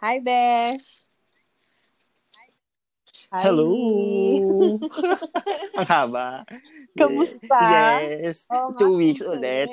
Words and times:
Hi, 0.00 0.16
Besh. 0.16 1.04
Hi. 3.30 3.44
Hello! 3.44 3.68
Ang 5.78 5.86
haba. 5.86 6.42
Kamusta? 6.96 7.60
Yes. 7.68 8.48
Nga, 8.48 8.80
Two 8.80 8.96
weeks 8.96 9.20
kamusta 9.20 9.36
ulit. 9.36 9.68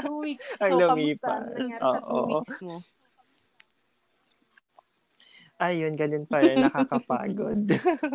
Two 0.00 0.16
weeks. 0.22 0.46
So, 0.54 0.62
Ang 0.64 0.72
lumipas. 0.78 1.42
Oo. 1.82 2.18
weeks 2.40 2.58
mo? 2.62 2.76
Ayun, 5.60 5.92
ganun 5.92 6.24
pa 6.24 6.40
rin. 6.40 6.56
Nakakapagod. 6.62 7.68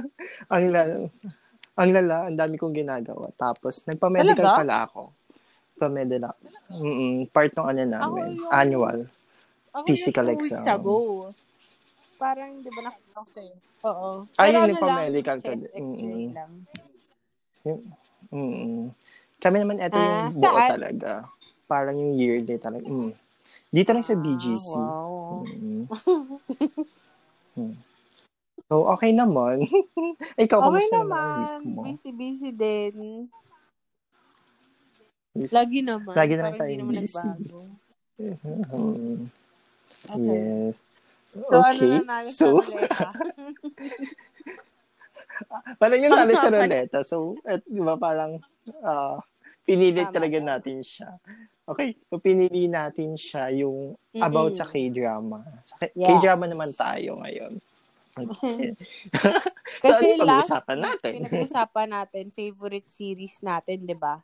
ang 0.55 0.65
lala. 0.71 1.11
Ang 1.75 1.89
lala, 1.91 2.17
ang 2.25 2.37
dami 2.39 2.55
kong 2.55 2.73
ginagawa. 2.73 3.29
Tapos, 3.35 3.83
nagpa-medical 3.85 4.39
Talaga? 4.39 4.59
pala 4.63 4.75
ako. 4.87 5.01
Pa-medical. 5.75 6.31
Mm 6.71 7.27
part 7.29 7.51
ng 7.51 7.67
ano 7.67 7.81
namin. 7.83 8.39
yung- 8.39 8.49
Annual. 8.49 8.99
Ako 9.75 9.85
Physical 9.91 10.31
yung 10.31 10.39
exam. 10.39 10.55
weeks 10.55 10.71
ago. 10.71 10.97
Parang, 12.15 12.51
di 12.63 12.71
ba 12.71 12.87
ko 13.11 13.27
sa'yo? 13.27 13.55
Oo. 13.83 14.09
Ayun, 14.39 14.71
Pero 14.71 14.71
yung 14.71 14.79
ano 14.79 14.95
din. 15.43 15.59
x-ray 15.75 16.25
Mm-mm. 16.25 16.31
lang. 16.31 16.51
Mm. 18.31 18.83
Kami 19.43 19.57
naman, 19.59 19.77
ito 19.83 19.99
yung 19.99 20.15
Ah, 20.23 20.31
buo 20.31 20.47
saan? 20.55 20.69
talaga. 20.71 21.11
Parang 21.67 21.95
yung 21.99 22.15
yearly 22.15 22.55
talaga. 22.55 22.87
Mm. 22.87 23.11
Dito 23.67 23.89
lang 23.91 24.05
sa 24.07 24.15
BGC. 24.15 24.71
Ah, 24.79 25.03
wow. 25.03 25.43
Mm. 25.43 25.83
Mm. 27.55 27.71
So, 28.67 28.83
okay 28.91 29.15
naman. 29.15 29.63
Ikaw, 30.43 30.59
Okay 30.59 30.67
kamusta 30.67 30.97
naman. 30.99 31.07
naman 31.07 31.61
mo? 31.71 31.81
Busy-busy 31.87 32.51
din. 32.51 32.95
Lagi 35.51 35.79
naman. 35.83 36.15
Lagi 36.15 36.33
naman 36.35 36.51
Parang 36.51 36.59
hindi 36.63 36.75
tayong 36.75 36.83
naman 36.83 36.93
busy. 36.99 37.27
nagbago. 37.31 37.59
Mhm. 38.75 39.44
Okay. 40.09 40.41
Yes. 40.71 40.75
So, 41.35 41.55
okay. 41.59 41.99
ano 41.99 42.07
na 42.07 42.17
so, 42.31 42.47
parang 45.75 45.99
yung 45.99 46.15
nalo 46.15 46.31
sa 46.35 46.51
ruleta. 46.55 46.99
So, 47.09 47.35
et, 47.43 47.61
di 47.67 47.81
ba 47.83 47.99
parang 47.99 48.39
ah, 48.81 49.19
pinili 49.67 49.99
Tama, 49.99 50.15
talaga 50.15 50.37
natin 50.39 50.79
siya. 50.79 51.11
Okay. 51.65 51.97
So, 52.07 52.21
pinili 52.21 52.69
natin 52.71 53.17
siya 53.17 53.51
yung 53.51 53.97
about 54.15 54.55
Mm-mm. 54.55 54.61
sa 54.61 54.65
K-drama. 54.69 55.43
Sa 55.65 55.75
K- 55.81 55.95
Yes. 55.97 56.21
K-drama 56.21 56.45
naman 56.47 56.71
tayo 56.71 57.19
ngayon. 57.19 57.53
Okay. 58.15 58.71
so, 59.83 59.91
ano 59.91 59.91
Kasi 59.91 60.05
last 60.23 60.47
pag-uusapan 60.55 60.77
natin? 60.79 61.11
pinag-usapan 61.19 61.87
natin, 61.91 62.23
favorite 62.31 62.87
series 62.87 63.43
natin, 63.43 63.83
di 63.83 63.97
ba? 63.97 64.23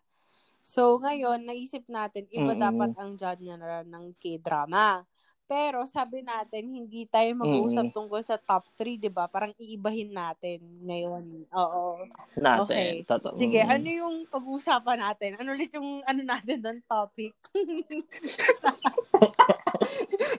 So, 0.62 1.02
ngayon, 1.02 1.44
naisip 1.44 1.84
natin, 1.90 2.30
iba 2.30 2.54
Mm-mm. 2.54 2.62
dapat 2.62 2.92
ang 2.96 3.12
genre 3.18 3.82
ng 3.84 4.16
K-drama. 4.22 5.04
Pero, 5.52 5.84
sabi 5.84 6.24
natin, 6.24 6.72
hindi 6.72 7.04
tayo 7.12 7.28
mag-uusap 7.36 7.92
Mm-mm. 7.92 7.98
tungkol 8.00 8.24
sa 8.24 8.40
top 8.40 8.64
3, 8.80 8.96
di 8.96 9.12
ba? 9.12 9.28
Parang 9.28 9.52
iibahin 9.60 10.16
natin 10.16 10.64
ngayon. 10.88 11.44
Oo. 11.52 12.08
natin. 12.40 12.72
Okay. 12.72 12.92
Totoo. 13.04 13.36
Sige, 13.36 13.60
Mm. 13.60 13.72
ano 13.76 13.88
yung 13.92 14.16
pag-uusapan 14.32 15.04
natin? 15.04 15.36
Ano 15.36 15.52
ulit 15.52 15.68
yung 15.76 16.00
ano 16.08 16.22
natin 16.24 16.64
doon 16.64 16.80
topic? 16.88 17.36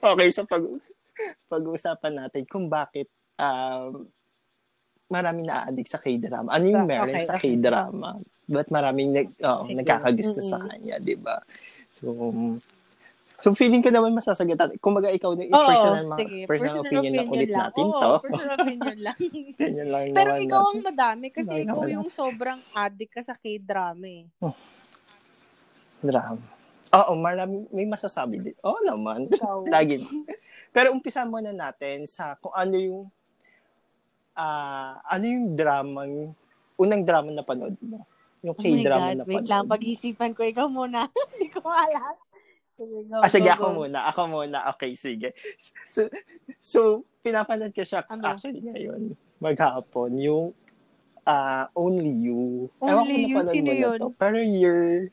okay, 0.09 0.27
so 0.33 0.49
pag 0.49 0.65
pag-uusapan 1.45 2.25
natin 2.25 2.49
kung 2.49 2.65
bakit 2.65 3.05
um, 3.37 4.09
maraming 5.13 5.45
na-addict 5.45 5.93
sa 5.93 6.01
K-drama. 6.01 6.49
Ano 6.49 6.65
yung 6.65 6.89
meron 6.89 7.13
okay, 7.13 7.29
sa. 7.29 7.37
K-drama? 7.37 8.17
Ba't 8.49 8.73
maraming 8.73 9.13
nag, 9.13 9.29
oh, 9.45 9.69
Sige. 9.69 9.77
nagkakagusto 9.77 10.41
sa 10.41 10.57
Mm-mm. 10.57 10.73
kanya, 10.73 10.97
di 10.97 11.13
ba? 11.13 11.37
So, 11.93 12.09
um, 12.09 12.57
so 13.43 13.51
feeling 13.51 13.83
ko 13.83 13.91
naman 13.91 14.15
masasagot 14.15 14.55
natin. 14.55 14.79
Kung 14.79 14.95
baga 14.95 15.11
ikaw, 15.11 15.35
na 15.35 15.43
Oo, 15.43 15.67
personal, 15.67 16.03
mga- 16.05 16.19
sige. 16.23 16.39
personal, 16.47 16.79
opinion, 16.79 17.11
lang 17.13 17.27
ulit 17.27 17.49
lang. 17.49 17.59
natin 17.67 17.83
Oo, 17.85 17.99
to. 17.99 18.11
personal 18.25 18.55
opinion 18.57 18.97
lang. 18.97 19.17
Ganyan 19.53 19.87
lang 19.89 20.03
Pero 20.09 20.31
naman 20.31 20.45
ikaw 20.47 20.63
ang 20.63 20.81
madami 20.81 21.25
kasi 21.27 21.51
Madami 21.51 21.63
ikaw 21.65 21.75
naman. 21.77 21.91
yung 21.91 22.07
sobrang 22.09 22.59
addict 22.73 23.11
ka 23.11 23.21
sa 23.21 23.35
K-drama 23.35 24.07
eh. 24.07 24.23
Drama. 26.01 26.39
Oo, 26.93 27.11
marami, 27.15 27.65
may 27.69 27.83
masasabi 27.83 28.37
din. 28.39 28.55
Oo 28.61 28.79
naman. 28.79 29.25
Ikaw. 29.33 29.65
Lagi. 29.65 30.05
Pero 30.69 30.91
umpisa 30.91 31.23
muna 31.23 31.49
natin 31.49 32.05
sa 32.05 32.37
kung 32.37 32.53
ano 32.53 32.75
yung 32.75 33.01
ah 34.33 35.01
ano 35.03 35.25
yung 35.25 35.53
drama, 35.53 36.05
unang 36.75 37.01
drama 37.01 37.29
na 37.29 37.41
panood 37.41 37.75
mo. 37.81 38.05
Yung 38.39 38.53
Oh 38.53 38.61
K-drama 38.61 39.09
God, 39.09 39.17
na 39.17 39.23
wait 39.23 39.35
panood. 39.37 39.49
lang, 39.49 39.63
pag-isipan 39.65 40.31
ko. 40.31 40.43
Ikaw 40.43 40.67
muna. 40.67 41.07
Hindi 41.33 41.47
ko 41.49 41.65
alam. 41.65 42.13
Sige, 42.83 42.99
go, 43.07 43.15
Ah, 43.17 43.29
sige, 43.31 43.47
go, 43.47 43.55
ako 43.55 43.65
go. 43.65 43.75
muna. 43.81 43.99
Ako 44.11 44.21
muna. 44.27 44.57
Okay, 44.75 44.91
sige. 44.93 45.31
So, 45.87 46.11
so 46.59 46.79
pinapanood 47.19 47.71
ko 47.71 47.81
siya 47.81 48.03
Ano? 48.05 48.27
actually 48.27 48.59
ngayon, 48.59 49.15
maghapon, 49.39 50.11
yung 50.19 50.45
ah 51.23 51.71
Only 51.71 52.11
You. 52.27 52.67
Ewan 52.83 53.07
Only 53.07 53.15
You? 53.23 53.35
napanood 53.39 53.55
Sino 53.55 53.71
yun? 53.71 53.99
to. 53.99 54.07
Pero 54.19 54.37
year, 54.39 55.07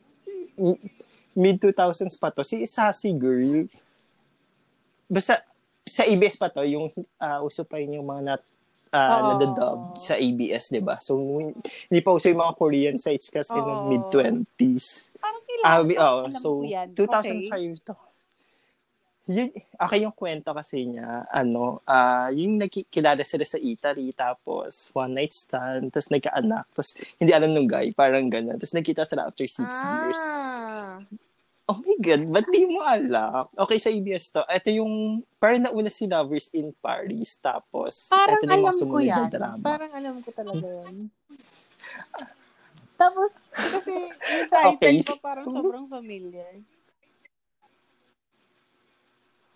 mid-2000s 1.31 2.19
pa 2.19 2.29
to. 2.29 2.43
Si 2.43 2.67
Sassy 2.67 3.15
Girl. 3.15 3.63
Basta, 5.07 5.43
sa 5.83 6.03
ABS 6.03 6.35
pa 6.35 6.47
to, 6.47 6.63
yung 6.63 6.91
ah, 7.15 7.39
uso 7.41 7.63
pa 7.63 7.79
yun 7.79 7.99
yung 7.99 8.07
mga 8.07 8.21
nat, 8.23 8.41
uh, 8.91 8.99
Oo. 8.99 9.23
nadadub 9.33 9.79
sa 9.97 10.15
ABS, 10.15 10.71
di 10.71 10.81
ba? 10.83 10.99
So, 10.99 11.17
hindi 11.17 11.99
pa 12.03 12.11
uso 12.11 12.27
yung 12.27 12.43
mga 12.43 12.55
Korean 12.59 12.97
sites 12.99 13.31
kasi 13.31 13.55
Oo. 13.55 13.63
nung 13.65 13.83
mid-20s. 13.89 15.15
Parang 15.17 15.41
Ah, 15.61 15.79
kailangan 15.79 15.83
ko. 15.87 16.01
oh, 16.01 16.19
Alam 16.27 16.41
so, 16.41 16.49
ko 16.59 16.65
yan. 16.67 16.87
2005 16.93 17.87
to. 17.87 17.95
Yun, 19.31 19.47
okay 19.79 19.99
yung 20.01 20.11
kwento 20.17 20.49
kasi 20.51 20.83
niya, 20.83 21.23
ano, 21.29 21.79
ah 21.85 22.33
yung 22.33 22.57
nagkilala 22.57 23.21
sila 23.23 23.45
sa 23.47 23.61
Italy, 23.61 24.11
tapos 24.11 24.89
one 24.91 25.13
night 25.13 25.31
stand, 25.31 25.93
tapos 25.93 26.09
nagkaanak, 26.09 26.65
tapos 26.73 26.97
hindi 27.21 27.31
alam 27.31 27.53
nung 27.53 27.69
guy, 27.69 27.93
parang 27.95 28.27
gano'n. 28.27 28.57
Tapos 28.59 28.75
nagkita 28.75 29.05
sila 29.07 29.29
after 29.29 29.45
six 29.45 29.71
years. 29.71 30.19
Oh 31.71 31.79
my 31.79 31.95
God, 32.03 32.21
ba't 32.27 32.51
di 32.51 32.67
mo 32.67 32.83
alam? 32.83 33.47
Okay, 33.55 33.79
sa 33.79 33.87
ABS 33.87 34.27
to. 34.27 34.43
Ito 34.43 34.67
yung, 34.75 35.23
parang 35.39 35.63
nauna 35.63 35.87
si 35.87 36.03
Lovers 36.03 36.51
in 36.51 36.75
Paris, 36.83 37.39
tapos, 37.39 38.11
Parang 38.11 38.43
ito 38.43 38.45
na 38.45 38.55
alam 38.59 38.75
ko 38.75 38.75
sumunod 38.75 39.07
na 39.07 39.23
yan. 39.23 39.29
drama. 39.31 39.63
Parang 39.63 39.91
alam 39.95 40.15
ko 40.19 40.29
talaga 40.35 40.67
yan. 40.67 41.07
Tapos, 42.99 43.31
kasi 43.55 43.95
yung 44.11 44.47
title 44.51 44.75
Okay. 44.75 44.99
pa 44.99 45.15
parang 45.23 45.47
sobrang 45.47 45.87
familiar. 45.87 46.59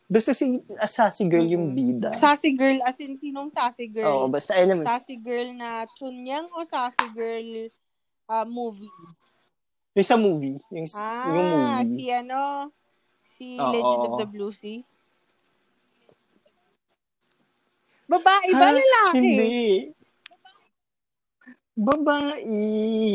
Basta 0.08 0.32
si 0.32 0.64
Assassin 0.80 1.28
Girl 1.28 1.44
yung 1.44 1.76
bida. 1.76 2.16
Sassy 2.16 2.56
girl, 2.56 2.80
as 2.88 2.96
in, 3.02 3.20
sinong 3.20 3.52
sassy 3.52 3.92
girl? 3.92 4.24
Oo, 4.24 4.32
basta 4.32 4.56
anyway. 4.56 4.88
Sassy 4.88 5.20
girl 5.20 5.52
na 5.52 5.84
Chunyang 6.00 6.48
o 6.56 6.64
sassy 6.64 7.10
girl 7.12 7.68
ah, 8.30 8.48
movie? 8.48 8.88
Yung 9.96 10.04
sa 10.08 10.20
movie. 10.20 10.60
Yung, 10.76 10.88
Ah, 10.92 11.32
yung 11.32 11.48
movie. 11.48 11.88
si 11.96 12.04
ano? 12.12 12.68
Si 13.24 13.56
Oo. 13.56 13.72
Legend 13.72 14.04
of 14.06 14.14
the 14.20 14.28
Blue 14.28 14.52
Sea? 14.52 14.84
Babae 18.06 18.50
ba 18.54 18.68
Ha? 18.70 18.76
lalaki? 18.76 19.18
Hindi. 19.18 19.56
Babae. 21.76 22.60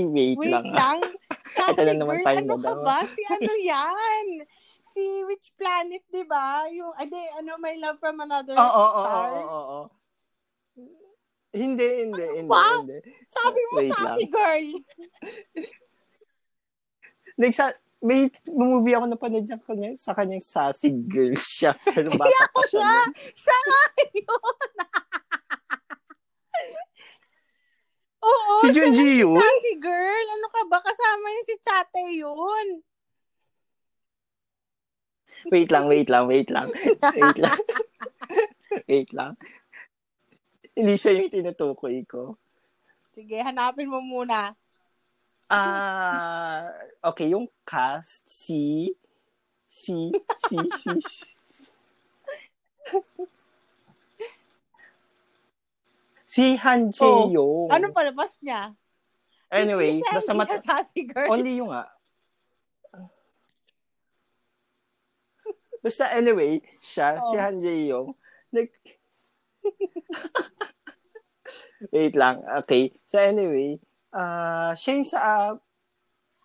Wait, 0.09 0.37
Wait 0.41 0.49
lang. 0.51 0.67
lang. 0.73 0.99
Ito 1.71 1.81
na 1.85 1.95
naman 1.95 2.25
tayo 2.25 2.41
ano 2.41 2.57
ka 2.57 2.73
ba? 2.81 2.97
Si 3.05 3.21
ano 3.29 3.53
yan? 3.61 4.27
Si 4.91 5.05
Which 5.29 5.53
Planet, 5.55 6.03
di 6.09 6.25
ba? 6.27 6.65
Yung, 6.73 6.91
ade, 6.97 7.15
ano, 7.39 7.61
My 7.61 7.77
Love 7.77 8.01
from 8.01 8.19
Another 8.19 8.57
Oo, 8.57 8.65
oo, 8.65 8.81
oo, 8.91 9.01
Star? 9.05 9.31
oo, 9.31 9.45
oo. 9.47 9.81
Hindi, 11.51 11.87
hindi, 12.09 12.25
hindi, 12.41 12.51
ba? 12.51 12.83
hindi. 12.83 12.99
Sabi 13.29 13.61
mo, 13.69 13.75
Wait 13.79 13.91
sassy 13.93 14.25
lang. 14.27 14.33
girl. 14.33 14.67
Nagsa, 17.41 17.73
may 18.05 18.29
movie 18.49 18.93
ako 18.93 19.09
napanood 19.09 19.49
niya 19.49 19.57
kanya, 19.65 19.97
sa 19.97 20.13
kanyang 20.13 20.45
sassy 20.45 20.93
girl 20.93 21.33
siya. 21.33 21.73
Pero 21.89 22.13
bata 22.13 22.45
pa 22.53 22.63
siya. 22.69 22.81
nga. 22.85 23.01
Siya 23.33 23.57
nga 23.65 23.83
yun. 24.13 24.57
Oo, 28.29 28.61
Si 28.61 28.69
Junji 28.77 29.25
yun? 29.25 29.41
Sassy 29.41 29.81
girl. 29.81 30.27
Ano 30.37 30.53
ka 30.53 30.69
ba? 30.69 30.85
Kasama 30.85 31.25
yung 31.33 31.47
si 31.49 31.57
Chate 31.65 32.05
yun. 32.13 32.67
Wait 35.49 35.73
lang, 35.73 35.89
wait 35.89 36.13
lang, 36.13 36.29
wait 36.29 36.53
lang. 36.53 36.69
Wait 37.17 37.39
lang. 37.41 37.61
wait 38.85 39.09
lang. 39.17 39.33
Hindi 40.77 40.95
siya 41.01 41.17
yung 41.17 41.33
tinutukoy 41.33 42.05
ko. 42.05 42.37
Sige, 43.17 43.41
hanapin 43.41 43.89
mo 43.89 44.05
muna. 44.05 44.53
Ah, 45.51 46.71
okay, 47.03 47.35
yung 47.35 47.51
cast 47.67 48.23
si 48.31 48.95
si 49.67 50.15
si 50.47 50.57
si, 50.79 50.91
si 56.31 56.45
Han 56.55 56.95
Jae-yong. 56.95 57.67
Ano 57.67 57.91
palabas 57.91 58.31
niya? 58.39 58.79
Anyway, 59.51 59.99
Hindi 59.99 60.07
basta 60.07 60.31
hindi 60.31 60.39
mat 60.39 60.49
siya 60.55 60.63
sassy 60.63 61.03
girl. 61.11 61.31
only 61.35 61.59
yung 61.59 61.75
nga. 61.75 61.91
Basta 65.81 66.13
anyway, 66.13 66.61
siya, 66.79 67.19
si 67.25 67.35
Oh. 67.35 67.41
Han 67.41 67.57
Jae-yong, 67.59 68.09
Nag... 68.53 68.69
Wait 71.97 72.15
lang. 72.15 72.45
Okay. 72.63 72.93
So 73.09 73.17
anyway, 73.17 73.81
uh, 74.15 74.73
siya 74.75 74.93
yung 74.99 75.09
sa, 75.09 75.19
uh, 75.19 75.53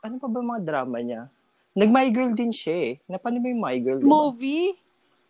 ano 0.06 0.16
pa 0.22 0.28
ba 0.30 0.40
mga 0.42 0.62
drama 0.66 0.98
niya? 1.02 1.30
Nag-My 1.76 2.08
Girl 2.16 2.32
din 2.32 2.56
siya 2.56 2.76
eh. 2.76 2.94
Napano 3.10 3.38
mo 3.42 3.48
yung 3.52 3.60
My 3.60 3.78
Girl? 3.84 4.00
Diba? 4.00 4.08
Movie? 4.08 4.80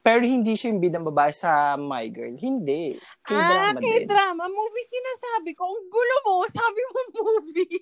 Pero 0.05 0.21
hindi 0.21 0.53
siya 0.53 0.69
yung 0.69 0.83
bidang 0.83 1.01
babae 1.01 1.33
sa 1.33 1.73
My 1.73 2.05
Girl. 2.13 2.37
Hindi. 2.37 2.93
K-drama 3.25 3.73
ah, 3.73 3.81
K-drama. 3.81 4.45
Movie 4.45 4.85
sinasabi 4.85 5.57
ko. 5.57 5.65
Ang 5.65 5.89
gulo 5.89 6.17
mo. 6.29 6.35
Sabi 6.53 6.81
mo 6.85 6.99
movie. 7.17 7.81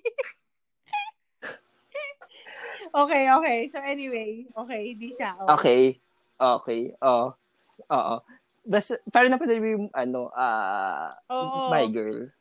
okay, 3.04 3.28
okay. 3.28 3.58
So 3.68 3.76
anyway. 3.84 4.48
Okay, 4.56 4.96
hindi 4.96 5.12
siya. 5.12 5.36
Okay. 5.52 6.00
Okay. 6.40 6.88
okay. 6.96 7.04
Oh. 7.04 7.36
Oo. 7.92 8.14
Basta, 8.64 8.96
parang 9.12 9.28
napanood 9.28 9.60
mo 9.60 9.68
yung, 9.68 9.86
ano, 9.92 10.32
ah, 10.32 11.20
uh, 11.28 11.68
My 11.68 11.84
Girl. 11.92 12.32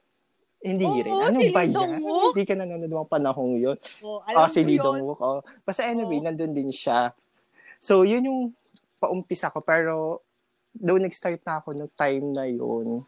Hindi 0.64 0.88
Oo, 0.88 1.04
rin. 1.04 1.14
Ano 1.14 1.40
si 1.44 1.52
ba 1.52 1.68
yan? 1.68 2.00
Hindi 2.00 2.44
ka 2.48 2.56
nanonood 2.56 2.88
ng 2.88 3.12
panahong 3.12 3.60
yun. 3.60 3.78
Oh, 4.00 4.24
alam 4.24 4.48
oh, 4.48 4.50
si 4.50 4.64
Lee 4.64 4.80
Dong-wook. 4.80 5.20
Oh. 5.20 5.44
Basta 5.68 5.84
anyway, 5.84 6.24
oh. 6.24 6.24
nandun 6.24 6.56
din 6.56 6.72
siya. 6.72 7.12
So, 7.84 8.08
yun 8.08 8.24
yung 8.32 8.42
paumpisa 8.96 9.52
ko. 9.52 9.60
Pero, 9.60 10.24
daw 10.72 10.96
nag-start 10.96 11.44
na 11.44 11.60
ako 11.60 11.76
no 11.76 11.92
time 11.92 12.32
na 12.32 12.48
yun, 12.48 13.04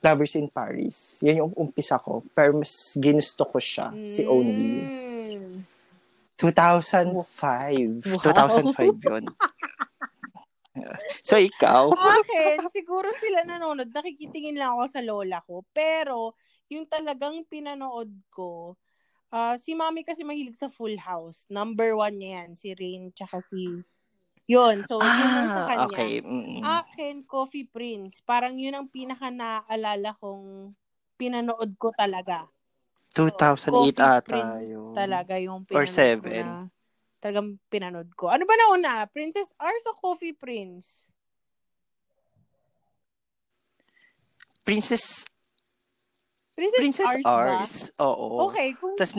Lovers 0.00 0.36
in 0.36 0.48
Paris. 0.48 1.20
Yan 1.24 1.44
yung 1.44 1.52
umpisa 1.56 2.00
ko. 2.00 2.24
Pero 2.32 2.56
mas 2.56 2.96
ginusto 2.96 3.44
ko 3.44 3.60
siya, 3.60 3.92
mm. 3.92 4.08
si 4.08 4.24
Only. 4.24 4.72
2005. 6.40 7.20
Wow. 8.08 8.20
2005 8.24 8.96
yun. 8.96 9.24
So, 11.26 11.36
ikaw? 11.36 11.90
Bakit? 11.92 12.62
Siguro 12.70 13.10
sila 13.18 13.42
nanonood. 13.42 13.90
Nakikitingin 13.90 14.56
lang 14.56 14.78
ako 14.78 14.84
sa 14.86 15.00
lola 15.02 15.42
ko. 15.44 15.66
Pero, 15.74 16.38
yung 16.70 16.86
talagang 16.86 17.42
pinanood 17.50 18.10
ko, 18.30 18.78
uh, 19.34 19.58
si 19.58 19.74
mami 19.74 20.06
kasi 20.06 20.22
mahilig 20.22 20.58
sa 20.58 20.70
Full 20.70 20.98
House. 20.98 21.46
Number 21.50 21.98
one 21.98 22.16
niya 22.18 22.30
yan. 22.44 22.50
Si 22.54 22.68
Rain, 22.74 23.10
tsaka 23.10 23.42
si... 23.50 23.82
Yun. 24.50 24.82
So, 24.82 24.98
ah, 24.98 25.06
yun 25.06 25.30
ang 25.30 25.50
sa 25.50 25.62
ah, 25.62 25.68
kanya. 25.68 25.86
Okay. 25.86 26.12
Mm-hmm. 26.22 26.62
Akin, 26.66 27.14
Coffee 27.22 27.66
Prince. 27.70 28.18
Parang 28.26 28.58
yun 28.58 28.74
ang 28.74 28.90
pinaka 28.90 29.30
naalala 29.30 30.14
kong 30.18 30.74
pinanood 31.14 31.70
ko 31.78 31.94
talaga. 31.94 32.46
2008 33.14 33.58
so, 33.58 33.86
ata 33.98 34.62
yun. 34.62 34.94
Talaga 34.94 35.34
yung 35.38 35.66
pinanood 35.66 35.78
Or 35.78 35.86
7 35.86 36.79
talagang 37.20 37.60
pinanood 37.68 38.08
ko. 38.16 38.32
Ano 38.32 38.48
ba 38.48 38.56
nauna? 38.56 39.04
Princess 39.12 39.52
Ars 39.60 39.84
o 39.86 39.94
Coffee 40.00 40.32
Prince? 40.32 41.12
Princess 44.64 45.28
Princess, 46.60 46.80
Princess 46.80 47.14
Ars, 47.24 47.24
Ars. 47.24 47.74
Oo. 48.04 48.52
Okay. 48.52 48.76
Kung, 48.76 48.92
tas, 49.00 49.16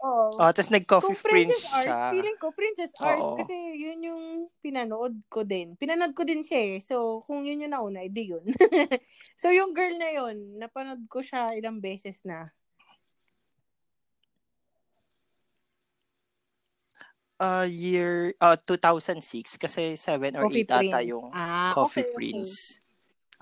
oh. 0.00 0.32
oh, 0.40 0.50
tas 0.56 0.72
nag-Coffee 0.72 1.12
kung 1.12 1.20
Prince 1.20 1.68
Ars, 1.68 1.84
siya. 1.84 2.00
Feeling 2.16 2.38
ko 2.40 2.46
Princess 2.56 2.92
Ars 2.96 3.20
Oo. 3.20 3.36
kasi 3.36 3.52
yun 3.76 4.00
yung 4.00 4.24
pinanood 4.64 5.20
ko 5.28 5.44
din. 5.44 5.76
Pinanood 5.76 6.16
ko 6.16 6.24
din 6.24 6.40
siya 6.40 6.56
eh. 6.56 6.76
So, 6.80 7.20
kung 7.28 7.44
yun 7.44 7.60
yung 7.60 7.76
nauna, 7.76 8.00
edi 8.00 8.32
yun. 8.32 8.44
so, 9.40 9.52
yung 9.52 9.76
girl 9.76 10.00
na 10.00 10.08
yun, 10.16 10.56
napanood 10.56 11.04
ko 11.12 11.20
siya 11.20 11.52
ilang 11.52 11.84
beses 11.84 12.24
na. 12.24 12.48
Uh, 17.40 17.66
year 17.66 18.34
uh, 18.42 18.58
2006 18.66 19.56
kasi 19.56 19.94
7 19.96 20.36
or 20.36 20.50
8 20.50 20.68
ata 20.68 21.00
yung 21.02 21.30
ah, 21.32 21.72
Coffee 21.74 22.06
okay, 22.06 22.14
Prince. 22.14 22.78
Okay. 22.78 22.88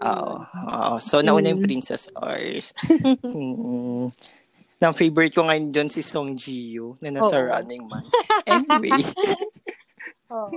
Oo. 0.04 0.44
Uh, 0.69 0.96
so, 1.00 1.25
nauna 1.25 1.48
yung 1.48 1.64
mm. 1.64 1.69
Princess 1.69 2.12
Ars. 2.20 2.76
mm. 3.25 4.12
Ang 4.76 4.94
favorite 4.94 5.32
ko 5.32 5.48
ngayon 5.48 5.72
doon 5.72 5.88
si 5.88 6.04
Song 6.04 6.37
Ji-yu 6.37 7.00
na 7.00 7.16
nasa 7.16 7.40
oh. 7.40 7.48
Running 7.48 7.88
Man. 7.88 8.04
Anyway. 8.46 8.93
oh. 10.31 10.52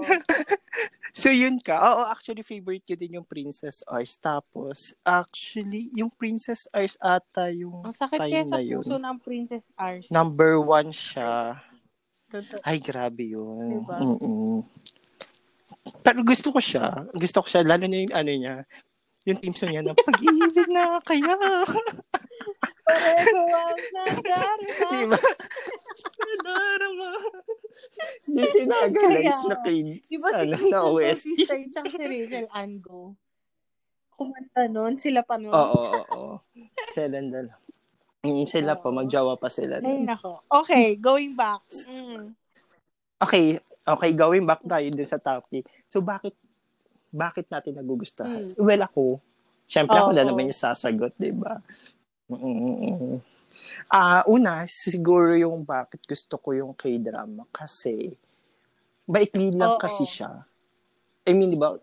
so, 1.15 1.31
yun 1.31 1.55
ka. 1.63 1.79
Oo, 1.79 2.03
actually, 2.11 2.43
favorite 2.43 2.83
ko 2.83 2.99
din 2.99 3.15
yung 3.15 3.23
Princess 3.23 3.79
Ars. 3.87 4.19
Tapos, 4.19 4.91
actually, 5.07 5.87
yung 5.95 6.11
Princess 6.11 6.67
Ars 6.75 6.99
ata 6.99 7.47
yung 7.55 7.87
Ang 7.87 7.95
sakit 7.95 8.19
time 8.19 8.27
kaya 8.27 8.43
sa 8.43 8.59
puso 8.59 8.99
ng 8.99 9.17
Princess 9.23 9.65
Ars. 9.79 10.11
Number 10.11 10.59
one 10.59 10.91
siya. 10.91 11.63
Ay, 12.61 12.77
grabe 12.77 13.33
yun. 13.33 13.81
Diba? 13.81 13.97
Mm-mm. 13.97 14.61
Pero 16.05 16.19
gusto 16.21 16.53
ko 16.53 16.59
siya. 16.61 17.09
Gusto 17.13 17.41
ko 17.41 17.47
siya. 17.49 17.65
Lalo 17.65 17.89
na 17.89 17.97
yung 17.97 18.13
ano 18.13 18.31
niya. 18.31 18.55
Yung 19.27 19.39
team 19.41 19.53
song 19.57 19.73
niya 19.73 19.83
na 19.83 19.97
pag-ibig 19.97 20.69
na 20.75 21.01
kaya. 21.03 21.35
Pareho 22.85 23.41
ang 23.45 23.81
nadarama. 23.93 24.89
Diba? 24.89 25.19
nadarama. 26.19 27.09
Yung 28.29 28.53
tinagalis 28.53 29.39
na 29.45 29.55
kay 29.61 29.79
diba 30.03 30.29
si 30.33 30.37
ano, 30.39 30.55
na 30.69 30.79
OST. 30.87 31.25
Si 31.25 31.31
Sister 31.45 31.85
si 31.85 32.03
Rachel 32.05 32.47
Ango. 32.53 33.17
Kumanta 34.15 34.67
nun. 34.67 34.99
Sila 34.99 35.21
pa 35.23 35.37
nun. 35.39 35.53
Oo, 35.53 35.79
oo, 35.79 36.01
oo. 36.15 36.35
Sila 36.91 37.21
dalawa. 37.21 37.55
Mm, 38.19 38.43
sila 38.51 38.75
oh. 38.75 38.79
pa, 38.83 38.89
magjawa 38.91 39.39
pa 39.39 39.47
sila. 39.47 39.79
Ay, 39.79 40.03
nako. 40.03 40.43
Okay, 40.51 40.99
going 40.99 41.39
back. 41.39 41.63
Mm. 41.87 42.35
Okay, 43.19 43.59
okay, 43.87 44.11
going 44.11 44.43
back 44.43 44.59
tayo 44.63 44.83
din 44.91 45.07
sa 45.07 45.19
topic. 45.19 45.63
So, 45.87 46.03
bakit 46.03 46.35
bakit 47.09 47.47
natin 47.49 47.79
nagugustuhan? 47.79 48.53
Mm. 48.53 48.59
Well, 48.59 48.83
ako, 48.83 49.03
syempre 49.65 49.97
oh, 49.97 50.09
ako 50.09 50.11
na 50.13 50.23
naman 50.27 50.51
yung 50.51 50.59
sasagot, 50.59 51.15
di 51.15 51.31
ba? 51.33 51.57
Ah, 53.89 54.21
uh, 54.21 54.23
una, 54.29 54.67
siguro 54.69 55.33
yung 55.33 55.65
bakit 55.65 56.05
gusto 56.05 56.37
ko 56.37 56.53
yung 56.53 56.77
K-drama 56.77 57.49
kasi 57.49 58.13
maikli 59.09 59.49
lang 59.57 59.75
oh, 59.75 59.81
kasi 59.81 60.05
oh. 60.05 60.11
siya. 60.11 60.31
I 61.25 61.33
mean, 61.33 61.53
di 61.53 61.59
ba, 61.59 61.77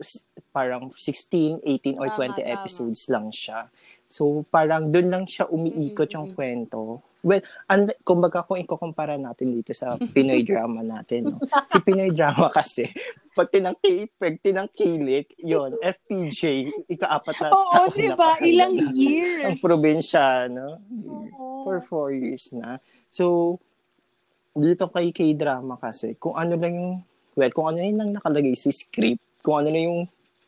parang 0.55 0.91
16, 0.91 1.63
18, 1.63 1.99
or 1.99 2.11
tama, 2.11 2.35
20 2.35 2.39
tama. 2.39 2.55
episodes 2.55 3.03
lang 3.11 3.27
siya. 3.35 3.67
So, 4.07 4.47
parang 4.49 4.95
doon 4.95 5.11
lang 5.11 5.25
siya 5.27 5.51
umiikot 5.51 6.11
yung 6.15 6.31
kwento. 6.31 7.03
Well, 7.27 7.43
and, 7.67 7.91
kumbaga 8.07 8.47
kung 8.47 8.63
ikukumpara 8.63 9.19
natin 9.19 9.51
dito 9.51 9.75
sa 9.75 9.99
Pinoy 9.99 10.47
drama 10.49 10.79
natin, 10.87 11.35
no? 11.35 11.43
si 11.43 11.83
Pinoy 11.83 12.15
drama 12.15 12.55
kasi, 12.55 12.87
pag 13.35 13.51
tinangki, 13.51 14.07
pag 14.15 14.39
tinangkilik, 14.39 15.35
yon 15.43 15.75
FPJ, 15.83 16.71
ikaapat 16.87 17.35
na 17.43 17.49
Oo, 17.51 17.91
taon 17.91 17.99
diba? 17.99 18.31
na 18.39 18.47
Ilang 18.47 18.75
na, 18.79 18.95
years. 18.95 19.43
Ang 19.43 19.59
probinsya, 19.59 20.47
no? 20.47 20.79
Oo. 21.35 21.67
For 21.67 21.83
four 21.83 22.15
years 22.15 22.55
na. 22.55 22.79
So, 23.11 23.59
dito 24.55 24.87
kay 24.87 25.11
K-drama 25.11 25.83
kasi, 25.83 26.15
kung 26.23 26.39
ano 26.39 26.55
lang 26.55 26.79
yung, 26.79 26.95
well, 27.35 27.51
kung 27.51 27.75
ano 27.75 27.83
yung 27.83 27.99
lang 28.07 28.11
nakalagay 28.15 28.55
si 28.55 28.71
script, 28.71 29.43
kung 29.43 29.67
ano 29.67 29.75
lang 29.75 29.83
yung, 29.91 30.01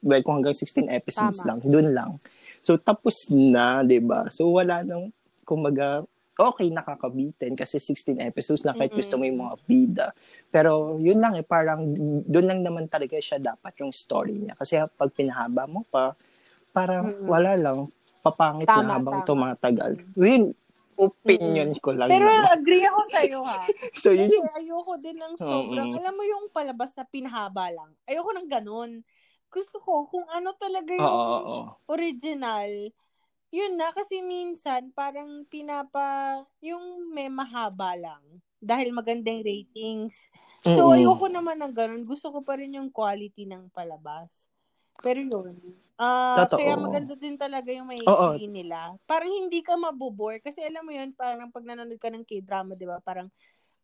well, 0.07 0.23
kung 0.23 0.39
hanggang 0.39 0.55
16 0.55 0.87
episodes 0.95 1.43
Tama. 1.43 1.49
lang, 1.51 1.59
dun 1.67 1.91
lang 1.91 2.23
So, 2.63 2.77
tapos 2.77 3.31
na, 3.31 3.83
di 3.87 3.99
ba? 4.03 4.29
So, 4.29 4.51
wala 4.51 4.83
nang, 4.83 5.11
kumbaga, 5.47 6.03
okay, 6.39 6.71
nakakabitin 6.71 7.59
kasi 7.59 7.83
16 7.83 8.23
episodes 8.23 8.63
na 8.63 8.71
kahit 8.71 8.95
gusto 8.95 9.19
mo 9.19 9.27
yung 9.27 9.43
mga 9.43 9.55
bida. 9.67 10.07
Pero, 10.55 10.97
yun 11.03 11.19
lang 11.19 11.35
eh, 11.35 11.43
parang, 11.43 11.91
doon 12.25 12.47
lang 12.47 12.61
naman 12.63 12.87
talaga 12.87 13.19
siya 13.19 13.43
dapat 13.43 13.75
yung 13.83 13.91
story 13.91 14.47
niya. 14.47 14.55
Kasi 14.55 14.79
pag 14.95 15.11
pinahaba 15.11 15.67
mo 15.67 15.83
pa, 15.91 16.15
parang 16.71 17.11
mm-hmm. 17.11 17.27
wala 17.27 17.53
lang, 17.59 17.79
papangit 18.23 18.71
tama, 18.71 18.87
na 18.87 18.93
habang 19.03 19.19
tama. 19.23 19.29
tumatagal. 19.57 19.93
Yun, 20.15 20.55
opinion 20.99 21.71
mm-hmm. 21.75 21.83
ko 21.83 21.91
lang. 21.95 22.11
Pero 22.11 22.27
naman. 22.27 22.55
agree 22.55 22.85
ako 22.87 23.01
sa 23.07 23.21
iyo 23.23 23.41
ha. 23.43 23.59
so 24.03 24.09
yun 24.11 24.31
yung... 24.31 24.51
ayoko 24.55 24.93
din 24.99 25.19
ng 25.19 25.35
sobrang, 25.39 25.89
mm-hmm. 25.95 26.01
alam 26.03 26.15
mo 26.15 26.25
yung 26.27 26.45
palabas 26.51 26.91
na 26.99 27.07
pinahaba 27.07 27.71
lang. 27.71 27.91
Ayoko 28.07 28.31
ng 28.35 28.49
ganun 28.51 29.03
gusto 29.49 29.81
ko 29.81 30.05
kung 30.09 30.27
ano 30.29 30.53
talaga 30.57 30.93
yung 30.93 31.05
oh, 31.05 31.25
oh, 31.25 31.43
oh. 31.45 31.65
original. 31.93 32.69
Yun 33.49 33.81
na, 33.81 33.89
kasi 33.97 34.21
minsan 34.21 34.93
parang 34.93 35.49
pinapa, 35.49 36.45
yung 36.61 37.09
may 37.17 37.33
mahaba 37.33 37.97
lang. 37.97 38.21
Dahil 38.61 38.93
magandang 38.93 39.41
ratings. 39.41 40.29
So, 40.67 40.93
mm-hmm. 40.93 40.97
ayoko 41.01 41.27
naman 41.33 41.57
ng 41.65 41.73
ganun. 41.73 42.05
Gusto 42.05 42.29
ko 42.29 42.45
pa 42.45 42.61
rin 42.61 42.77
yung 42.77 42.93
quality 42.93 43.49
ng 43.49 43.73
palabas. 43.73 44.29
Pero 45.01 45.23
yun. 45.23 45.57
Uh, 45.99 46.47
kaya 46.47 46.75
maganda 46.77 47.15
din 47.15 47.39
talaga 47.39 47.71
yung 47.73 47.89
may 47.89 48.03
oh, 48.05 48.31
oh. 48.31 48.39
nila. 48.39 48.99
Parang 49.09 49.31
hindi 49.31 49.65
ka 49.65 49.79
mabubore. 49.79 50.43
Kasi 50.43 50.61
alam 50.61 50.85
mo 50.85 50.93
yun, 50.93 51.15
parang 51.17 51.49
pag 51.49 51.65
nanonood 51.65 51.97
ka 51.97 52.11
ng 52.13 52.27
K-drama, 52.27 52.77
di 52.77 52.85
ba? 52.85 53.01
Parang, 53.01 53.31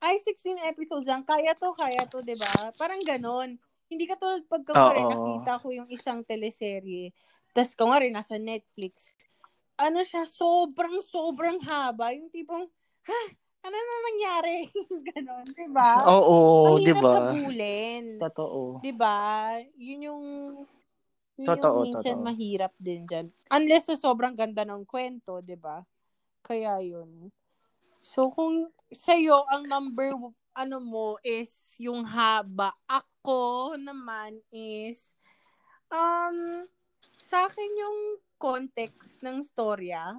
ay, 0.02 0.20
16 0.20 0.60
episodes 0.68 1.08
lang. 1.08 1.24
Kaya 1.24 1.56
to, 1.56 1.72
kaya 1.72 2.02
to, 2.10 2.20
di 2.20 2.36
ba? 2.36 2.74
Parang 2.76 3.00
ganun. 3.00 3.56
Hindi 3.88 4.04
ka 4.08 4.16
tulad 4.16 4.44
pag 4.48 4.64
kunwari 4.64 5.02
nakita 5.04 5.60
ko 5.60 5.68
yung 5.70 5.88
isang 5.92 6.24
teleserye, 6.24 7.12
tas 7.54 7.76
kunwari 7.76 8.10
nasa 8.10 8.40
Netflix, 8.40 9.14
ano 9.74 10.00
siya, 10.06 10.24
sobrang, 10.26 11.02
sobrang 11.02 11.58
haba. 11.62 12.14
Yung 12.14 12.30
tipong, 12.30 12.66
ha, 13.06 13.20
ano 13.64 13.76
na 13.76 13.96
nangyari? 14.10 14.70
Ganon, 15.10 15.46
di 15.50 15.66
ba? 15.70 16.04
Oo, 16.06 16.78
di 16.78 16.94
ba? 16.94 17.32
Ang 17.32 17.50
Totoo. 18.20 18.78
Di 18.84 18.92
ba? 18.94 19.56
Yun 19.74 20.00
yung 20.10 20.24
Yun 21.34 21.46
totoo, 21.50 21.82
yung 21.82 21.98
minsan 21.98 22.14
totoo. 22.14 22.26
mahirap 22.30 22.72
din 22.78 23.02
dyan. 23.10 23.26
Unless 23.50 23.90
sa 23.90 23.96
sobrang 23.98 24.38
ganda 24.38 24.62
ng 24.62 24.86
kwento, 24.86 25.42
di 25.42 25.58
ba? 25.58 25.82
Kaya 26.46 26.78
yun. 26.78 27.34
So, 27.98 28.30
kung 28.30 28.70
sa'yo, 28.92 29.42
ang 29.50 29.66
number, 29.66 30.14
ano 30.54 30.78
mo, 30.78 31.18
is 31.20 31.50
yung 31.82 32.06
haba. 32.06 32.70
Ako 32.86 33.74
naman 33.74 34.38
is, 34.54 35.18
um, 35.90 36.64
sa 37.18 37.50
akin 37.50 37.70
yung 37.74 37.98
context 38.38 39.20
ng 39.26 39.42
storya, 39.42 40.14